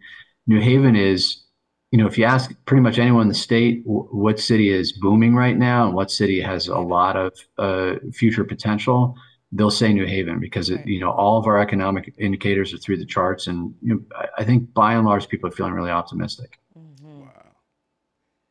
New 0.46 0.60
Haven 0.62 0.96
is, 0.96 1.46
you 1.92 1.98
know, 1.98 2.06
if 2.06 2.18
you 2.18 2.26
ask 2.26 2.52
pretty 2.66 2.82
much 2.82 3.00
anyone 3.00 3.24
in 3.24 3.28
the 3.30 3.34
state 3.34 3.82
what 3.86 4.40
city 4.40 4.70
is 4.70 4.92
booming 4.92 5.36
right 5.36 5.58
now 5.58 5.86
and 5.86 5.96
what 5.96 6.12
city 6.12 6.40
has 6.40 6.68
a 6.68 6.78
lot 6.78 7.16
of 7.16 7.34
uh, 7.58 7.96
future 8.14 8.44
potential, 8.44 9.16
they'll 9.52 9.72
say 9.72 9.92
New 9.92 10.06
Haven 10.06 10.40
because 10.40 10.70
it, 10.70 10.86
you 10.86 11.00
know 11.00 11.12
all 11.12 11.38
of 11.40 11.48
our 11.48 11.60
economic 11.60 12.14
indicators 12.18 12.74
are 12.74 12.78
through 12.78 12.98
the 12.98 13.06
charts, 13.06 13.48
and 13.48 13.74
you 13.82 13.96
know, 13.96 14.22
I 14.38 14.44
think 14.44 14.74
by 14.74 14.94
and 14.94 15.06
large 15.06 15.28
people 15.28 15.50
are 15.50 15.52
feeling 15.52 15.74
really 15.74 15.90
optimistic. 15.90 16.60
Mm-hmm. 16.78 17.22
Wow, 17.22 17.52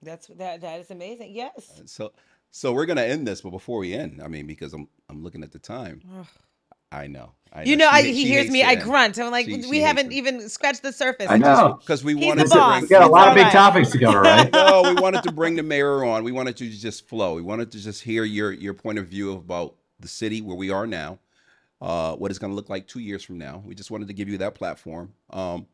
that's 0.03 0.27
that 0.29 0.61
that 0.61 0.81
is 0.81 0.91
amazing. 0.91 1.31
Yes. 1.33 1.81
So 1.87 2.13
so 2.51 2.73
we're 2.73 2.87
gonna 2.87 3.03
end 3.03 3.27
this, 3.27 3.43
but 3.43 3.51
before 3.51 3.79
we 3.79 3.95
end, 3.95 4.21
I 4.23 4.27
mean, 4.27 4.47
because 4.47 4.73
I'm 4.73 4.89
I'm 5.09 5.23
looking 5.23 5.45
at 5.45 5.53
the 5.53 5.61
time. 5.61 6.03
I 6.91 7.07
know. 7.07 7.33
I 7.53 7.65
you 7.65 7.77
know, 7.77 7.89
I, 7.89 8.03
he 8.03 8.27
hears 8.27 8.51
me. 8.51 8.63
I 8.63 8.75
grunt. 8.75 9.19
I'm 9.19 9.31
like, 9.31 9.47
she, 9.47 9.57
we 9.57 9.63
she 9.63 9.81
haven't 9.81 10.13
even 10.13 10.49
scratched 10.49 10.83
the 10.83 10.93
surface. 10.93 11.29
I 11.31 11.39
know 11.39 11.79
because 11.81 12.05
we 12.05 12.15
wanted 12.15 12.49
to 12.49 12.55
bring. 12.55 12.83
We 12.83 12.89
got 12.89 13.03
a 13.03 13.07
lot 13.07 13.29
of 13.29 13.35
big 13.35 13.45
right. 13.45 13.53
topics 13.53 13.91
to 13.93 13.99
cover, 13.99 14.21
right? 14.21 14.53
no, 14.53 14.83
we 14.95 15.01
wanted 15.01 15.23
to 15.23 15.33
bring 15.33 15.57
the 15.57 15.63
mayor 15.63 16.05
on. 16.05 16.25
We 16.25 16.33
wanted 16.33 16.57
to 16.59 16.69
just 16.69 17.09
flow. 17.09 17.35
We 17.35 17.43
wanted 17.43 17.73
to 17.73 17.79
just 17.79 18.03
hear 18.03 18.25
your 18.25 18.53
your 18.53 18.75
point 18.75 18.99
of 18.99 19.09
view 19.09 19.33
about 19.33 19.77
the 19.99 20.09
city 20.09 20.43
where 20.43 20.57
we 20.57 20.71
are 20.71 20.87
now, 20.87 21.19
uh, 21.81 22.15
what 22.17 22.31
it's 22.31 22.39
going 22.39 22.53
to 22.53 22.57
look 22.57 22.69
like 22.69 22.87
two 22.87 23.01
years 23.01 23.25
from 23.25 23.39
now. 23.39 23.63
We 23.65 23.75
just 23.75 23.91
wanted 23.91 24.09
to 24.09 24.15
give 24.15 24.29
you 24.29 24.39
that 24.39 24.55
platform. 24.55 25.15
Um, 25.31 25.67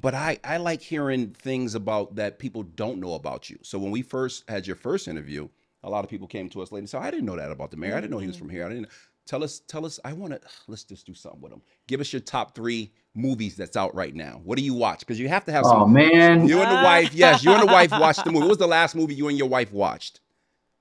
but 0.00 0.14
I, 0.14 0.38
I 0.42 0.56
like 0.56 0.80
hearing 0.80 1.30
things 1.30 1.74
about 1.74 2.16
that 2.16 2.38
people 2.38 2.62
don't 2.62 2.98
know 2.98 3.14
about 3.14 3.50
you. 3.50 3.58
So 3.62 3.78
when 3.78 3.90
we 3.90 4.02
first 4.02 4.48
had 4.48 4.66
your 4.66 4.76
first 4.76 5.06
interview, 5.06 5.48
a 5.84 5.90
lot 5.90 6.04
of 6.04 6.10
people 6.10 6.26
came 6.26 6.48
to 6.50 6.62
us 6.62 6.72
later 6.72 6.80
and 6.80 6.88
said, 6.88 7.02
I 7.02 7.10
didn't 7.10 7.26
know 7.26 7.36
that 7.36 7.50
about 7.50 7.70
the 7.70 7.76
mayor. 7.76 7.96
I 7.96 8.00
didn't 8.00 8.10
know 8.10 8.18
he 8.18 8.26
was 8.26 8.36
from 8.36 8.48
here. 8.48 8.64
I 8.64 8.68
didn't 8.70 8.88
tell 9.26 9.42
us, 9.44 9.60
tell 9.60 9.84
us, 9.86 9.98
I 10.04 10.12
want 10.12 10.32
to, 10.32 10.40
let's 10.66 10.84
just 10.84 11.06
do 11.06 11.14
something 11.14 11.40
with 11.40 11.52
them. 11.52 11.62
Give 11.86 12.00
us 12.00 12.12
your 12.12 12.20
top 12.20 12.54
three 12.54 12.92
movies 13.14 13.56
that's 13.56 13.76
out 13.76 13.94
right 13.94 14.14
now. 14.14 14.40
What 14.44 14.58
do 14.58 14.64
you 14.64 14.74
watch? 14.74 15.00
Because 15.00 15.18
you 15.18 15.28
have 15.28 15.44
to 15.46 15.52
have 15.52 15.64
oh, 15.66 15.70
some. 15.70 15.82
Oh, 15.82 15.86
man. 15.86 16.46
You 16.48 16.60
and 16.60 16.70
the 16.70 16.80
uh. 16.80 16.84
wife, 16.84 17.14
yes, 17.14 17.44
you 17.44 17.52
and 17.52 17.62
the 17.62 17.66
wife 17.66 17.90
watched 17.92 18.24
the 18.24 18.30
movie. 18.30 18.40
What 18.40 18.50
was 18.50 18.58
the 18.58 18.66
last 18.66 18.94
movie 18.94 19.14
you 19.14 19.28
and 19.28 19.38
your 19.38 19.48
wife 19.48 19.72
watched 19.72 20.20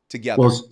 together? 0.09 0.41
Well, 0.41 0.67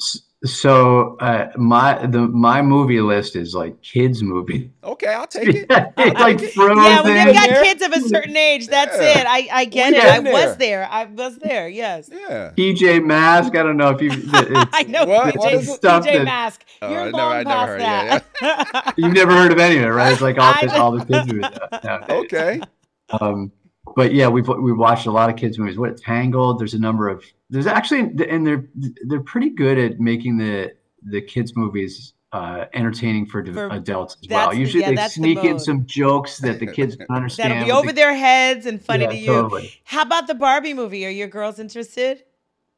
so 0.45 1.17
uh, 1.17 1.51
my 1.57 2.05
the 2.05 2.21
my 2.29 2.61
movie 2.61 3.01
list 3.01 3.35
is 3.35 3.53
like 3.53 3.81
kids 3.81 4.23
movie. 4.23 4.71
Okay, 4.85 5.07
I'll 5.07 5.27
take 5.27 5.49
it. 5.49 5.65
I'll 5.69 6.13
like 6.13 6.37
take 6.37 6.49
it. 6.49 6.55
yeah, 6.55 7.01
when 7.01 7.27
you've 7.27 7.35
got 7.35 7.63
kids 7.63 7.81
of 7.81 7.91
a 7.91 7.99
certain 8.01 8.37
age, 8.37 8.67
that's 8.67 8.97
yeah. 8.97 9.19
it. 9.19 9.27
I, 9.27 9.49
I 9.51 9.65
get 9.65 9.93
it. 9.93 10.01
I 10.01 10.21
there. 10.21 10.31
was 10.31 10.55
there. 10.55 10.87
I 10.89 11.05
was 11.05 11.37
there. 11.39 11.67
Yes. 11.67 12.09
Yeah. 12.09 12.51
PJ 12.55 13.03
Mask. 13.05 13.55
I 13.55 13.63
don't 13.63 13.75
know 13.75 13.89
if 13.89 14.01
you. 14.01 14.11
I 14.71 14.83
know 14.83 15.05
what, 15.05 15.35
PJ, 15.35 15.67
what 15.67 15.81
PJ 15.81 16.23
Mask. 16.23 16.63
Oh, 16.81 16.89
You're 16.89 17.11
long 17.11 17.31
never, 17.31 17.49
past 17.49 17.67
heard, 17.67 17.81
that. 17.81 18.25
Yeah, 18.41 18.63
yeah. 18.85 18.91
You've 18.95 19.13
never 19.13 19.33
heard 19.33 19.51
of 19.51 19.59
any 19.59 19.77
of 19.77 19.83
it, 19.83 19.87
right? 19.87 20.13
It's 20.13 20.21
like 20.21 20.37
all, 20.37 20.53
all 20.79 20.91
the 20.93 21.05
kids 21.05 21.33
movies. 21.33 21.49
Okay. 22.09 22.61
Um, 23.19 23.51
but 23.95 24.13
yeah, 24.13 24.27
we've 24.27 24.47
we 24.47 24.73
watched 24.73 25.05
a 25.05 25.11
lot 25.11 25.29
of 25.29 25.35
kids 25.35 25.57
movies. 25.57 25.77
What 25.77 25.97
Tangled? 25.97 26.59
There's 26.59 26.73
a 26.73 26.79
number 26.79 27.07
of 27.07 27.23
there's 27.49 27.67
actually 27.67 28.01
and 28.29 28.45
they're 28.45 28.67
they're 29.07 29.21
pretty 29.21 29.49
good 29.49 29.77
at 29.77 29.99
making 29.99 30.37
the 30.37 30.73
the 31.03 31.21
kids 31.21 31.55
movies 31.55 32.13
uh, 32.31 32.65
entertaining 32.73 33.25
for, 33.25 33.43
for, 33.45 33.69
adults 33.69 34.17
as 34.21 34.29
well. 34.29 34.53
Usually 34.53 34.83
yeah, 34.83 34.91
they 34.91 35.07
sneak 35.07 35.41
the 35.41 35.47
in 35.47 35.59
some 35.59 35.85
jokes 35.85 36.37
that 36.39 36.59
the 36.59 36.67
kids 36.67 36.95
can 36.95 37.07
understand. 37.09 37.51
That'll 37.51 37.65
be 37.65 37.71
over 37.71 37.91
their 37.91 38.13
heads 38.13 38.65
and 38.65 38.83
funny 38.83 39.05
yeah, 39.05 39.09
to 39.09 39.17
you. 39.17 39.27
Totally. 39.27 39.73
How 39.83 40.03
about 40.03 40.27
the 40.27 40.35
Barbie 40.35 40.73
movie? 40.73 41.05
Are 41.05 41.09
your 41.09 41.27
girls 41.27 41.59
interested? 41.59 42.23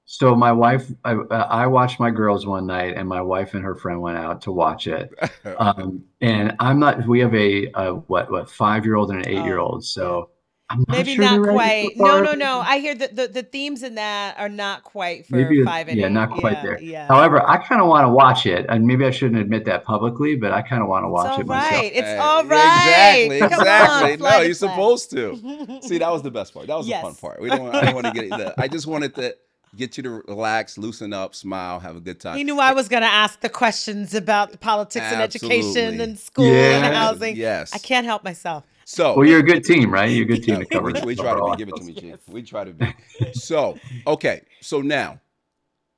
So 0.06 0.36
my 0.36 0.52
wife, 0.52 0.92
I, 1.06 1.12
I, 1.12 1.68
watched 1.68 2.00
my 2.00 2.10
girls 2.10 2.46
one 2.46 2.66
night, 2.68 2.98
and 2.98 3.08
my 3.08 3.22
wife 3.22 3.54
and 3.54 3.64
her 3.64 3.76
friend 3.76 4.02
went 4.02 4.18
out 4.18 4.42
to 4.42 4.52
watch 4.52 4.88
it. 4.88 5.10
Um, 5.58 6.04
and 6.22 6.56
I'm 6.60 6.80
not. 6.80 7.06
We 7.08 7.20
have 7.20 7.34
a, 7.34 7.68
a 7.74 7.94
what 7.94 8.32
what 8.32 8.50
five 8.50 8.86
year 8.86 8.96
old 8.96 9.12
and 9.12 9.26
an 9.26 9.28
eight 9.28 9.44
year 9.44 9.60
old. 9.60 9.84
So 9.84 10.31
not 10.80 10.90
maybe 10.90 11.16
sure 11.16 11.24
not 11.24 11.54
quite. 11.54 11.98
No, 11.98 12.22
no, 12.22 12.34
no. 12.34 12.60
I 12.60 12.80
hear 12.80 12.96
that 12.96 13.16
the, 13.16 13.28
the 13.28 13.44
themes 13.44 13.84
in 13.84 13.96
that 13.96 14.38
are 14.38 14.50
not 14.50 14.84
quite 14.84 15.26
for 15.26 15.36
maybe, 15.36 15.64
five 15.64 15.88
and 15.88 15.98
yeah, 15.98 16.08
eight. 16.08 16.12
not 16.12 16.32
quite 16.32 16.54
yeah, 16.54 16.64
there. 16.64 16.82
Yeah. 16.82 17.08
However, 17.08 17.48
I 17.48 17.58
kind 17.58 17.82
of 17.82 17.88
want 17.88 18.06
to 18.06 18.10
watch 18.10 18.46
it, 18.46 18.66
and 18.70 18.86
maybe 18.86 19.06
I 19.06 19.12
shouldn't 19.12 19.40
admit 19.40 19.66
that 19.66 19.84
publicly, 19.84 20.36
but 20.36 20.52
I 20.52 20.62
kind 20.62 20.82
of 20.82 20.88
want 20.88 21.06
to 21.06 21.10
watch 21.10 21.40
it 21.40 21.44
right. 21.44 21.72
myself. 21.72 21.92
It's 21.94 22.22
all 22.22 22.46
right. 22.46 23.30
Exactly, 23.32 23.38
exactly. 23.38 24.18
no, 24.18 24.42
you're 24.42 24.54
supposed 24.54 25.12
to. 25.12 25.80
See, 25.82 25.98
that 25.98 26.12
was 26.12 26.22
the 26.22 26.32
best 26.32 26.54
part. 26.54 26.68
That 26.68 26.78
was 26.78 26.88
yes. 26.88 27.04
the 27.04 27.12
fun 27.12 27.16
part. 27.16 27.42
We 27.42 27.50
don't. 27.50 27.74
I 27.74 27.86
don't 27.86 27.96
want 27.96 28.08
to 28.08 28.14
get 28.14 28.30
that. 28.30 28.56
I 28.58 28.68
just 28.68 28.88
wanted 28.88 29.16
to 29.16 29.36
get 29.76 29.98
you 29.98 30.04
to 30.04 30.10
relax, 30.28 30.78
loosen 30.78 31.14
up, 31.14 31.36
smile, 31.36 31.80
have 31.80 31.96
a 31.96 32.02
good 32.02 32.20
time. 32.20 32.38
He 32.38 32.44
knew 32.44 32.60
I 32.60 32.74
was 32.74 32.90
going 32.90 33.04
to 33.04 33.10
ask 33.10 33.40
the 33.40 33.50
questions 33.50 34.14
about 34.14 34.60
politics 34.60 35.06
Absolutely. 35.06 35.24
and 35.24 35.62
education 35.62 36.02
and 36.02 36.20
school 36.20 36.46
yeah. 36.46 36.86
and 36.86 36.96
housing. 36.96 37.36
Yes. 37.36 37.74
I 37.74 37.78
can't 37.78 38.06
help 38.06 38.24
myself. 38.24 38.66
So 38.92 39.16
well, 39.16 39.26
you're 39.26 39.40
a 39.40 39.44
good 39.44 39.64
team, 39.64 39.90
right? 39.90 40.12
You're 40.12 40.26
a 40.26 40.28
good 40.28 40.44
team 40.44 40.60
to 40.60 40.66
cover. 40.72 40.92
we, 40.92 41.02
we 41.02 41.16
try 41.16 41.34
to 41.34 41.52
be. 41.52 41.56
Give 41.56 41.70
it 41.70 41.78
to 41.78 41.84
me, 41.84 41.94
G. 41.94 42.14
We 42.28 42.44
try 42.44 42.66
to 42.66 42.74
be. 42.74 42.94
So 43.32 43.78
okay. 44.06 44.42
So 44.60 44.82
now, 44.82 45.22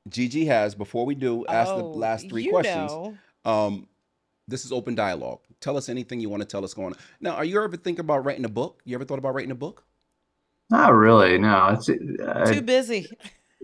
Gigi 0.10 0.46
has 0.46 0.76
before 0.76 1.04
we 1.04 1.16
do 1.16 1.44
ask 1.48 1.72
oh, 1.72 1.78
the 1.78 1.84
last 1.86 2.30
three 2.30 2.50
questions. 2.50 2.92
Know. 2.92 3.18
Um, 3.46 3.88
this 4.48 4.64
is 4.64 4.72
open 4.72 4.94
dialogue. 4.94 5.40
Tell 5.60 5.76
us 5.76 5.90
anything 5.90 6.20
you 6.20 6.30
want 6.30 6.42
to 6.42 6.48
tell 6.48 6.64
us 6.64 6.76
going 6.76 6.94
on. 6.94 7.00
Now, 7.20 7.32
are 7.32 7.46
you 7.46 7.60
ever 7.64 7.76
thinking 7.78 8.02
about 8.02 8.26
writing 8.26 8.46
a 8.46 8.50
book? 8.50 8.82
You 8.86 8.94
ever 8.94 9.06
thought 9.06 9.18
about 9.18 9.34
writing 9.34 9.52
a 9.52 9.56
book? 9.56 9.84
Not 10.70 10.94
really. 10.94 11.40
No, 11.40 11.70
it's 11.70 11.90
uh, 11.90 12.46
too 12.46 12.62
busy. 12.62 13.08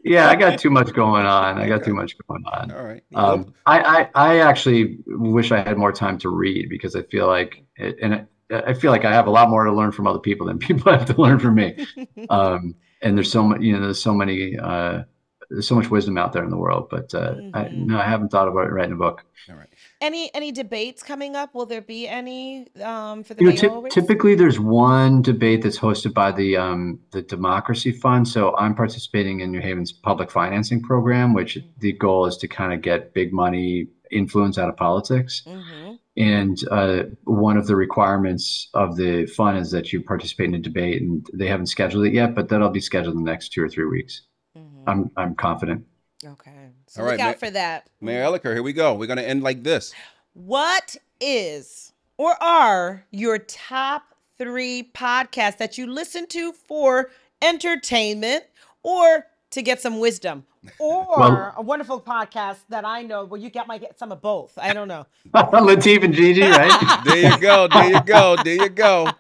Yeah, 0.04 0.28
I 0.28 0.36
got 0.38 0.58
too 0.58 0.72
much 0.72 0.92
going 0.94 1.28
on. 1.28 1.60
I 1.60 1.68
got 1.68 1.84
too 1.84 1.94
much 1.94 2.16
going 2.28 2.44
on. 2.46 2.72
All 2.72 2.84
right. 2.84 3.04
Um, 3.14 3.54
I, 3.68 3.80
I 3.80 4.10
I 4.16 4.40
actually 4.40 4.98
wish 5.06 5.52
I 5.52 5.58
had 5.62 5.78
more 5.78 5.92
time 5.92 6.18
to 6.20 6.30
read 6.30 6.68
because 6.68 6.96
I 6.96 7.04
feel 7.04 7.28
like 7.28 7.64
it, 7.76 7.98
and 8.02 8.14
it, 8.16 8.28
I 8.52 8.74
feel 8.74 8.92
like 8.92 9.06
I 9.06 9.14
have 9.14 9.28
a 9.28 9.32
lot 9.32 9.50
more 9.50 9.64
to 9.64 9.72
learn 9.72 9.92
from 9.92 10.08
other 10.08 10.20
people 10.20 10.48
than 10.48 10.58
people 10.70 10.92
have 10.92 11.06
to 11.06 11.22
learn 11.22 11.40
from 11.40 11.56
me. 11.56 11.86
Um, 12.30 12.76
and 13.02 13.16
there's 13.18 13.32
so 13.32 13.44
many, 13.44 13.66
you 13.66 13.74
know, 13.74 13.82
there's 13.82 14.02
so 14.02 14.14
many, 14.14 14.58
uh, 14.58 15.04
there's 15.50 15.68
so 15.68 15.76
much 15.76 15.90
wisdom 15.90 16.18
out 16.18 16.34
there 16.34 16.44
in 16.44 16.50
the 16.50 16.58
world. 16.58 16.90
But 16.92 17.14
uh, 17.14 17.34
mm-hmm. 17.34 17.56
I, 17.56 17.70
no, 17.70 17.98
I 17.98 18.04
haven't 18.04 18.30
thought 18.30 18.48
about 18.48 18.72
writing 18.72 18.94
a 18.94 18.98
book. 18.98 19.24
All 19.50 19.56
right. 19.56 19.70
Any 20.02 20.34
any 20.36 20.52
debates 20.52 21.02
coming 21.02 21.36
up? 21.36 21.56
Will 21.56 21.66
there 21.66 21.82
be 21.82 22.08
any 22.08 22.68
um, 22.82 23.24
for 23.24 23.34
the 23.34 23.44
you 23.46 23.54
know, 23.54 23.84
t- 23.84 23.90
Typically, 23.90 24.36
there's 24.36 24.60
one 24.60 25.22
debate 25.22 25.64
that's 25.64 25.80
hosted 25.80 26.14
by 26.14 26.32
the 26.32 26.58
um, 26.58 27.00
the 27.12 27.22
Democracy 27.22 27.92
Fund. 27.92 28.28
So 28.28 28.56
I'm 28.58 28.76
participating 28.76 29.40
in 29.40 29.52
New 29.52 29.62
Haven's 29.62 29.92
public 29.92 30.30
financing 30.30 30.82
program, 30.82 31.34
which 31.34 31.56
mm-hmm. 31.56 31.68
the 31.80 31.94
goal 31.94 32.26
is 32.26 32.38
to 32.38 32.48
kind 32.48 32.74
of 32.74 32.82
get 32.82 33.14
big 33.14 33.34
money 33.34 33.88
influence 34.12 34.58
out 34.58 34.70
of 34.70 34.78
politics. 34.78 35.44
Mm-hmm. 35.46 35.79
And 36.20 36.62
uh, 36.70 37.04
one 37.24 37.56
of 37.56 37.66
the 37.66 37.78
requirements 37.78 38.68
of 38.74 38.98
the 38.98 39.26
fund 39.26 39.58
is 39.58 39.72
that 39.72 39.94
you 39.94 40.04
participate 40.04 40.50
in 40.50 40.56
a 40.56 40.60
debate, 40.60 41.02
and 41.02 41.26
they 41.34 41.48
haven't 41.48 41.68
scheduled 41.68 42.06
it 42.06 42.14
yet, 42.14 42.36
but 42.36 42.50
that'll 42.50 42.70
be 42.70 42.82
scheduled 42.82 43.16
in 43.16 43.24
the 43.24 43.32
next 43.32 43.54
two 43.54 43.64
or 43.64 43.70
three 43.70 43.86
weeks. 43.86 44.24
Mm-hmm. 44.58 44.90
I'm 44.90 45.12
I'm 45.16 45.34
confident. 45.36 45.86
Okay, 46.24 46.72
so 46.88 47.02
All 47.02 47.08
look 47.08 47.12
right, 47.14 47.22
out 47.22 47.36
Ma- 47.36 47.48
for 47.48 47.50
that. 47.52 47.90
Mayor 48.02 48.26
Elicker, 48.26 48.54
here 48.54 48.62
we 48.62 48.74
go. 48.74 48.94
We're 48.94 49.08
going 49.08 49.18
to 49.18 49.28
end 49.28 49.44
like 49.44 49.64
this. 49.64 49.94
What 50.34 50.98
is 51.22 51.94
or 52.18 52.36
are 52.44 53.06
your 53.12 53.38
top 53.38 54.14
three 54.38 54.92
podcasts 54.94 55.58
that 55.58 55.78
you 55.78 55.88
listen 55.88 56.28
to 56.28 56.52
for 56.52 57.12
entertainment 57.42 58.44
or 58.84 59.28
to 59.52 59.62
get 59.62 59.82
some 59.82 60.00
wisdom? 60.00 60.46
Or 60.78 61.06
well, 61.18 61.54
a 61.58 61.62
wonderful 61.62 62.02
podcast 62.02 62.58
that 62.70 62.86
I 62.86 63.02
know 63.04 63.26
where 63.26 63.40
you 63.40 63.50
get 63.50 63.68
might 63.68 63.82
get 63.82 63.98
some 63.98 64.12
of 64.12 64.22
both. 64.22 64.58
I 64.58 64.74
don't 64.74 64.88
know. 64.88 65.06
Latif 65.34 66.04
and 66.04 66.14
Gigi, 66.14 66.42
right? 66.42 67.02
there 67.06 67.32
you 67.32 67.40
go. 67.40 67.68
There 67.68 67.90
you 67.90 68.02
go. 68.04 68.36
There 68.44 68.56
you 68.56 68.70
go. 68.70 69.10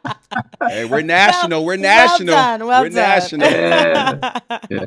Hey, 0.61 0.85
we're 0.85 1.01
national. 1.01 1.65
We're 1.65 1.77
national. 1.77 2.35
Well 2.35 2.57
done, 2.57 2.67
well 2.67 2.81
we're 2.83 2.89
done. 2.89 2.95
national. 2.95 3.49
Yeah. 3.49 4.39
yeah. 4.69 4.85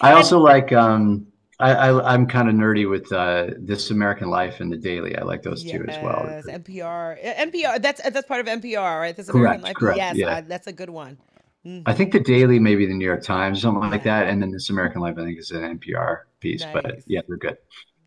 I 0.00 0.12
also 0.12 0.38
like 0.38 0.72
um 0.72 1.26
I, 1.60 1.72
I 1.72 2.14
am 2.14 2.26
kind 2.26 2.48
of 2.48 2.54
nerdy 2.54 2.88
with 2.88 3.10
uh, 3.12 3.48
This 3.58 3.90
American 3.90 4.30
Life 4.30 4.60
and 4.60 4.70
The 4.70 4.76
Daily. 4.76 5.16
I 5.16 5.24
like 5.24 5.42
those 5.42 5.64
yes, 5.64 5.76
two 5.76 5.84
as 5.88 6.02
well. 6.04 6.24
NPR, 6.46 7.20
NPR. 7.36 7.82
That's 7.82 8.00
that's 8.00 8.28
part 8.28 8.40
of 8.40 8.46
NPR, 8.46 9.00
right? 9.00 9.16
This 9.16 9.28
American 9.28 9.62
correct, 9.62 9.64
Life. 9.64 9.74
Correct, 9.74 9.96
yes, 9.96 10.16
yeah. 10.16 10.28
uh, 10.28 10.42
that's 10.46 10.68
a 10.68 10.72
good 10.72 10.90
one. 10.90 11.18
Mm-hmm. 11.68 11.82
I 11.86 11.92
think 11.92 12.12
the 12.12 12.20
Daily, 12.20 12.58
maybe 12.58 12.86
the 12.86 12.94
New 12.94 13.04
York 13.04 13.22
Times, 13.22 13.60
something 13.60 13.90
like 13.90 14.04
that, 14.04 14.28
and 14.28 14.40
then 14.40 14.50
This 14.50 14.70
American 14.70 15.02
Life, 15.02 15.16
I 15.18 15.24
think 15.24 15.38
is 15.38 15.50
an 15.50 15.78
NPR 15.78 16.20
piece. 16.40 16.62
Nice. 16.62 16.72
But 16.72 17.02
yeah, 17.06 17.20
they're 17.28 17.36
good. 17.36 17.58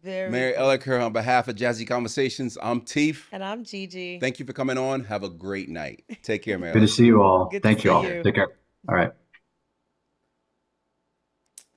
Very 0.04 0.32
Mayor 0.32 0.54
Elicker, 0.58 1.06
on 1.06 1.14
behalf 1.14 1.48
of 1.48 1.56
Jazzy 1.56 1.88
Conversations, 1.88 2.58
I'm 2.60 2.82
Teef. 2.82 3.30
And 3.32 3.44
I'm 3.44 3.64
Gigi. 3.64 4.20
Thank 4.20 4.40
you 4.40 4.48
for 4.48 4.54
coming 4.54 4.80
on. 4.80 5.04
Have 5.04 5.22
a 5.22 5.30
great 5.30 5.70
night. 5.70 6.04
Take 6.24 6.42
care, 6.42 6.58
Mayor. 6.58 6.74
Good 6.74 6.80
to 6.80 6.88
see 6.88 7.06
you 7.06 7.22
all. 7.22 7.50
Good 7.50 7.62
Thank 7.62 7.84
you 7.84 7.92
all. 7.92 8.04
You. 8.04 8.24
Take 8.24 8.34
care. 8.34 8.48
All 8.90 8.96
right. 8.96 9.12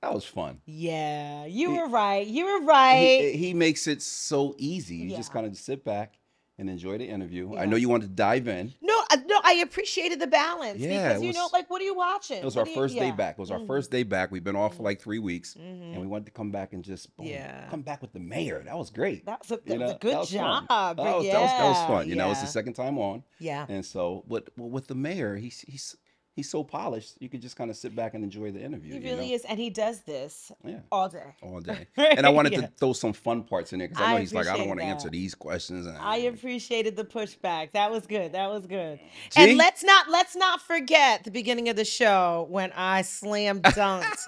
That 0.01 0.15
was 0.15 0.25
fun. 0.25 0.61
Yeah, 0.65 1.45
you 1.45 1.71
He- 1.71 1.79
were 1.79 1.89
right. 1.89 2.27
You 2.27 2.47
were 2.47 2.67
right. 2.67 3.33
He, 3.33 3.37
he 3.37 3.55
makes 3.55 3.87
it 3.87 4.01
so 4.01 4.55
easy. 4.57 4.97
You 4.97 5.17
just 5.17 5.33
kind 5.33 5.47
of 5.47 5.55
sit 5.59 5.85
back 5.85 6.15
and 6.59 6.71
enjoy 6.71 6.99
the 6.99 7.05
interview. 7.09 7.57
I 7.57 7.67
know 7.67 7.77
you 7.77 7.89
wanted 7.89 8.07
to 8.11 8.15
dive 8.15 8.47
in. 8.49 8.75
no, 8.81 8.95
I- 9.11 9.17
no, 9.27 9.41
I 9.43 9.55
appreciated 9.55 10.21
the 10.21 10.27
balance 10.27 10.79
Yeah, 10.81 11.09
because 11.09 11.23
it 11.23 11.27
you 11.27 11.33
know, 11.33 11.49
like, 11.53 11.69
what 11.69 11.81
are 11.83 11.85
you 11.85 11.95
watching? 11.97 12.39
It 12.39 12.45
was 12.45 12.55
What 12.57 12.63
our 12.63 12.69
you- 12.69 12.75
first 12.75 12.95
day 12.95 13.11
back. 13.11 13.33
It 13.37 13.41
was 13.41 13.51
our 13.51 13.59
Mhm. 13.59 13.67
first 13.67 13.91
day 13.91 14.03
back. 14.05 14.31
We've 14.31 14.43
been 14.45 14.57
off 14.57 14.75
for 14.77 14.83
Mhm. 14.83 14.85
like 14.85 15.01
three 15.03 15.19
weeks, 15.19 15.55
Mhm. 15.55 15.93
and 15.93 16.01
we 16.01 16.07
wanted 16.07 16.27
to 16.27 16.31
come 16.33 16.51
back 16.53 16.73
and 16.73 16.83
just 16.85 17.15
boom, 17.17 17.27
Yeah. 17.27 17.69
come 17.71 17.83
back 17.83 18.03
with 18.03 18.13
the 18.13 18.21
mayor. 18.21 18.63
That 18.65 18.77
was 18.79 18.91
great. 18.91 19.27
That 19.27 19.41
was 19.41 19.51
a, 19.51 19.57
that 19.57 19.75
You 19.75 19.81
was 19.81 19.91
a 19.93 19.99
good 19.99 20.15
that 20.15 20.27
job. 20.29 20.69
That 20.69 20.97
was, 20.97 21.25
yeah, 21.27 21.33
that 21.33 21.41
was 21.43 21.51
that 21.51 21.69
was 21.69 21.87
fun. 21.89 22.09
You 22.09 22.15
know, 22.17 22.31
it's 22.31 22.41
the 22.41 22.47
yeah. 22.47 22.51
second 22.51 22.75
time 22.75 22.99
on, 22.99 23.25
Yeah. 23.39 23.67
and 23.69 23.85
so 23.85 24.25
but 24.29 24.49
well, 24.57 24.71
with 24.71 24.87
the 24.87 24.95
mayor, 24.95 25.37
he's 25.37 25.61
he's 25.63 25.97
he's 26.35 26.51
so 26.51 26.63
polished. 26.65 27.15
You 27.21 27.29
could 27.29 27.41
just 27.41 27.57
kind 27.57 27.71
of 27.71 27.77
sit 27.77 27.95
back 27.97 28.15
and 28.15 28.23
enjoy 28.25 28.51
the 28.51 28.61
interview. 28.63 28.95
He 28.95 28.99
you 28.99 29.05
really 29.05 29.29
know? 29.31 29.35
is, 29.37 29.45
and 29.45 29.59
he 29.59 29.71
does 29.71 30.01
this 30.01 30.51
Yeah, 30.65 30.81
all 30.93 31.09
day. 31.09 31.35
all 31.43 31.61
day. 31.61 31.87
And 31.97 32.27
I 32.27 32.29
wanted 32.31 32.53
Yeah. 32.53 32.63
to 32.63 32.67
throw 32.79 32.93
some 32.93 33.13
fun 33.13 33.45
parts 33.45 33.73
in 33.73 33.79
there 33.79 33.89
because 33.89 34.03
I 34.05 34.11
know 34.11 34.17
I 34.17 34.21
he's 34.21 34.35
like, 34.35 34.47
I 34.49 34.57
don't 34.57 34.69
want 34.69 34.81
to 34.81 34.87
answer 34.87 35.09
these 35.11 35.35
questions. 35.35 35.87
And 35.87 35.97
I 35.97 36.17
appreciated 36.17 36.97
the 36.97 37.05
pushback. 37.05 37.73
That 37.73 37.91
was 37.91 38.07
good. 38.07 38.33
That 38.33 38.51
was 38.51 38.67
good. 38.67 38.99
G? 39.31 39.43
And 39.43 39.57
let's 39.59 39.83
not 39.85 40.11
let's 40.11 40.37
not 40.37 40.61
forget 40.61 41.25
the 41.25 41.31
beginning 41.31 41.69
of 41.69 41.77
the 41.77 41.85
show 41.85 42.47
when 42.51 42.73
I 42.77 43.03
slam 43.03 43.61
dunked 43.63 44.19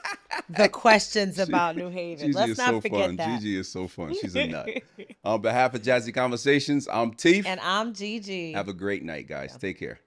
the 0.49 0.69
questions 0.85 1.39
about 1.39 1.77
New 1.77 1.89
Haven. 1.91 2.27
Gigi 2.29 2.33
let's 2.39 2.53
is 2.53 2.59
not 2.59 2.71
so 2.71 2.81
forget 2.81 3.07
fun. 3.07 3.17
that. 3.17 3.41
Gigi 3.41 3.59
is 3.59 3.69
so 3.71 3.89
fun. 3.89 4.15
She's 4.15 4.35
a 4.37 4.47
nut. 4.47 4.69
On 5.25 5.41
behalf 5.41 5.75
of 5.75 5.83
Jazzy 5.83 6.15
Conversations, 6.15 6.89
I'm 6.91 7.13
Teef. 7.13 7.47
and 7.47 7.59
I'm 7.61 7.93
Gigi. 7.95 8.53
Have 8.53 8.69
a 8.69 8.73
great 8.73 9.03
night, 9.03 9.27
guys. 9.29 9.57
Take 9.57 9.79
care. 9.79 9.99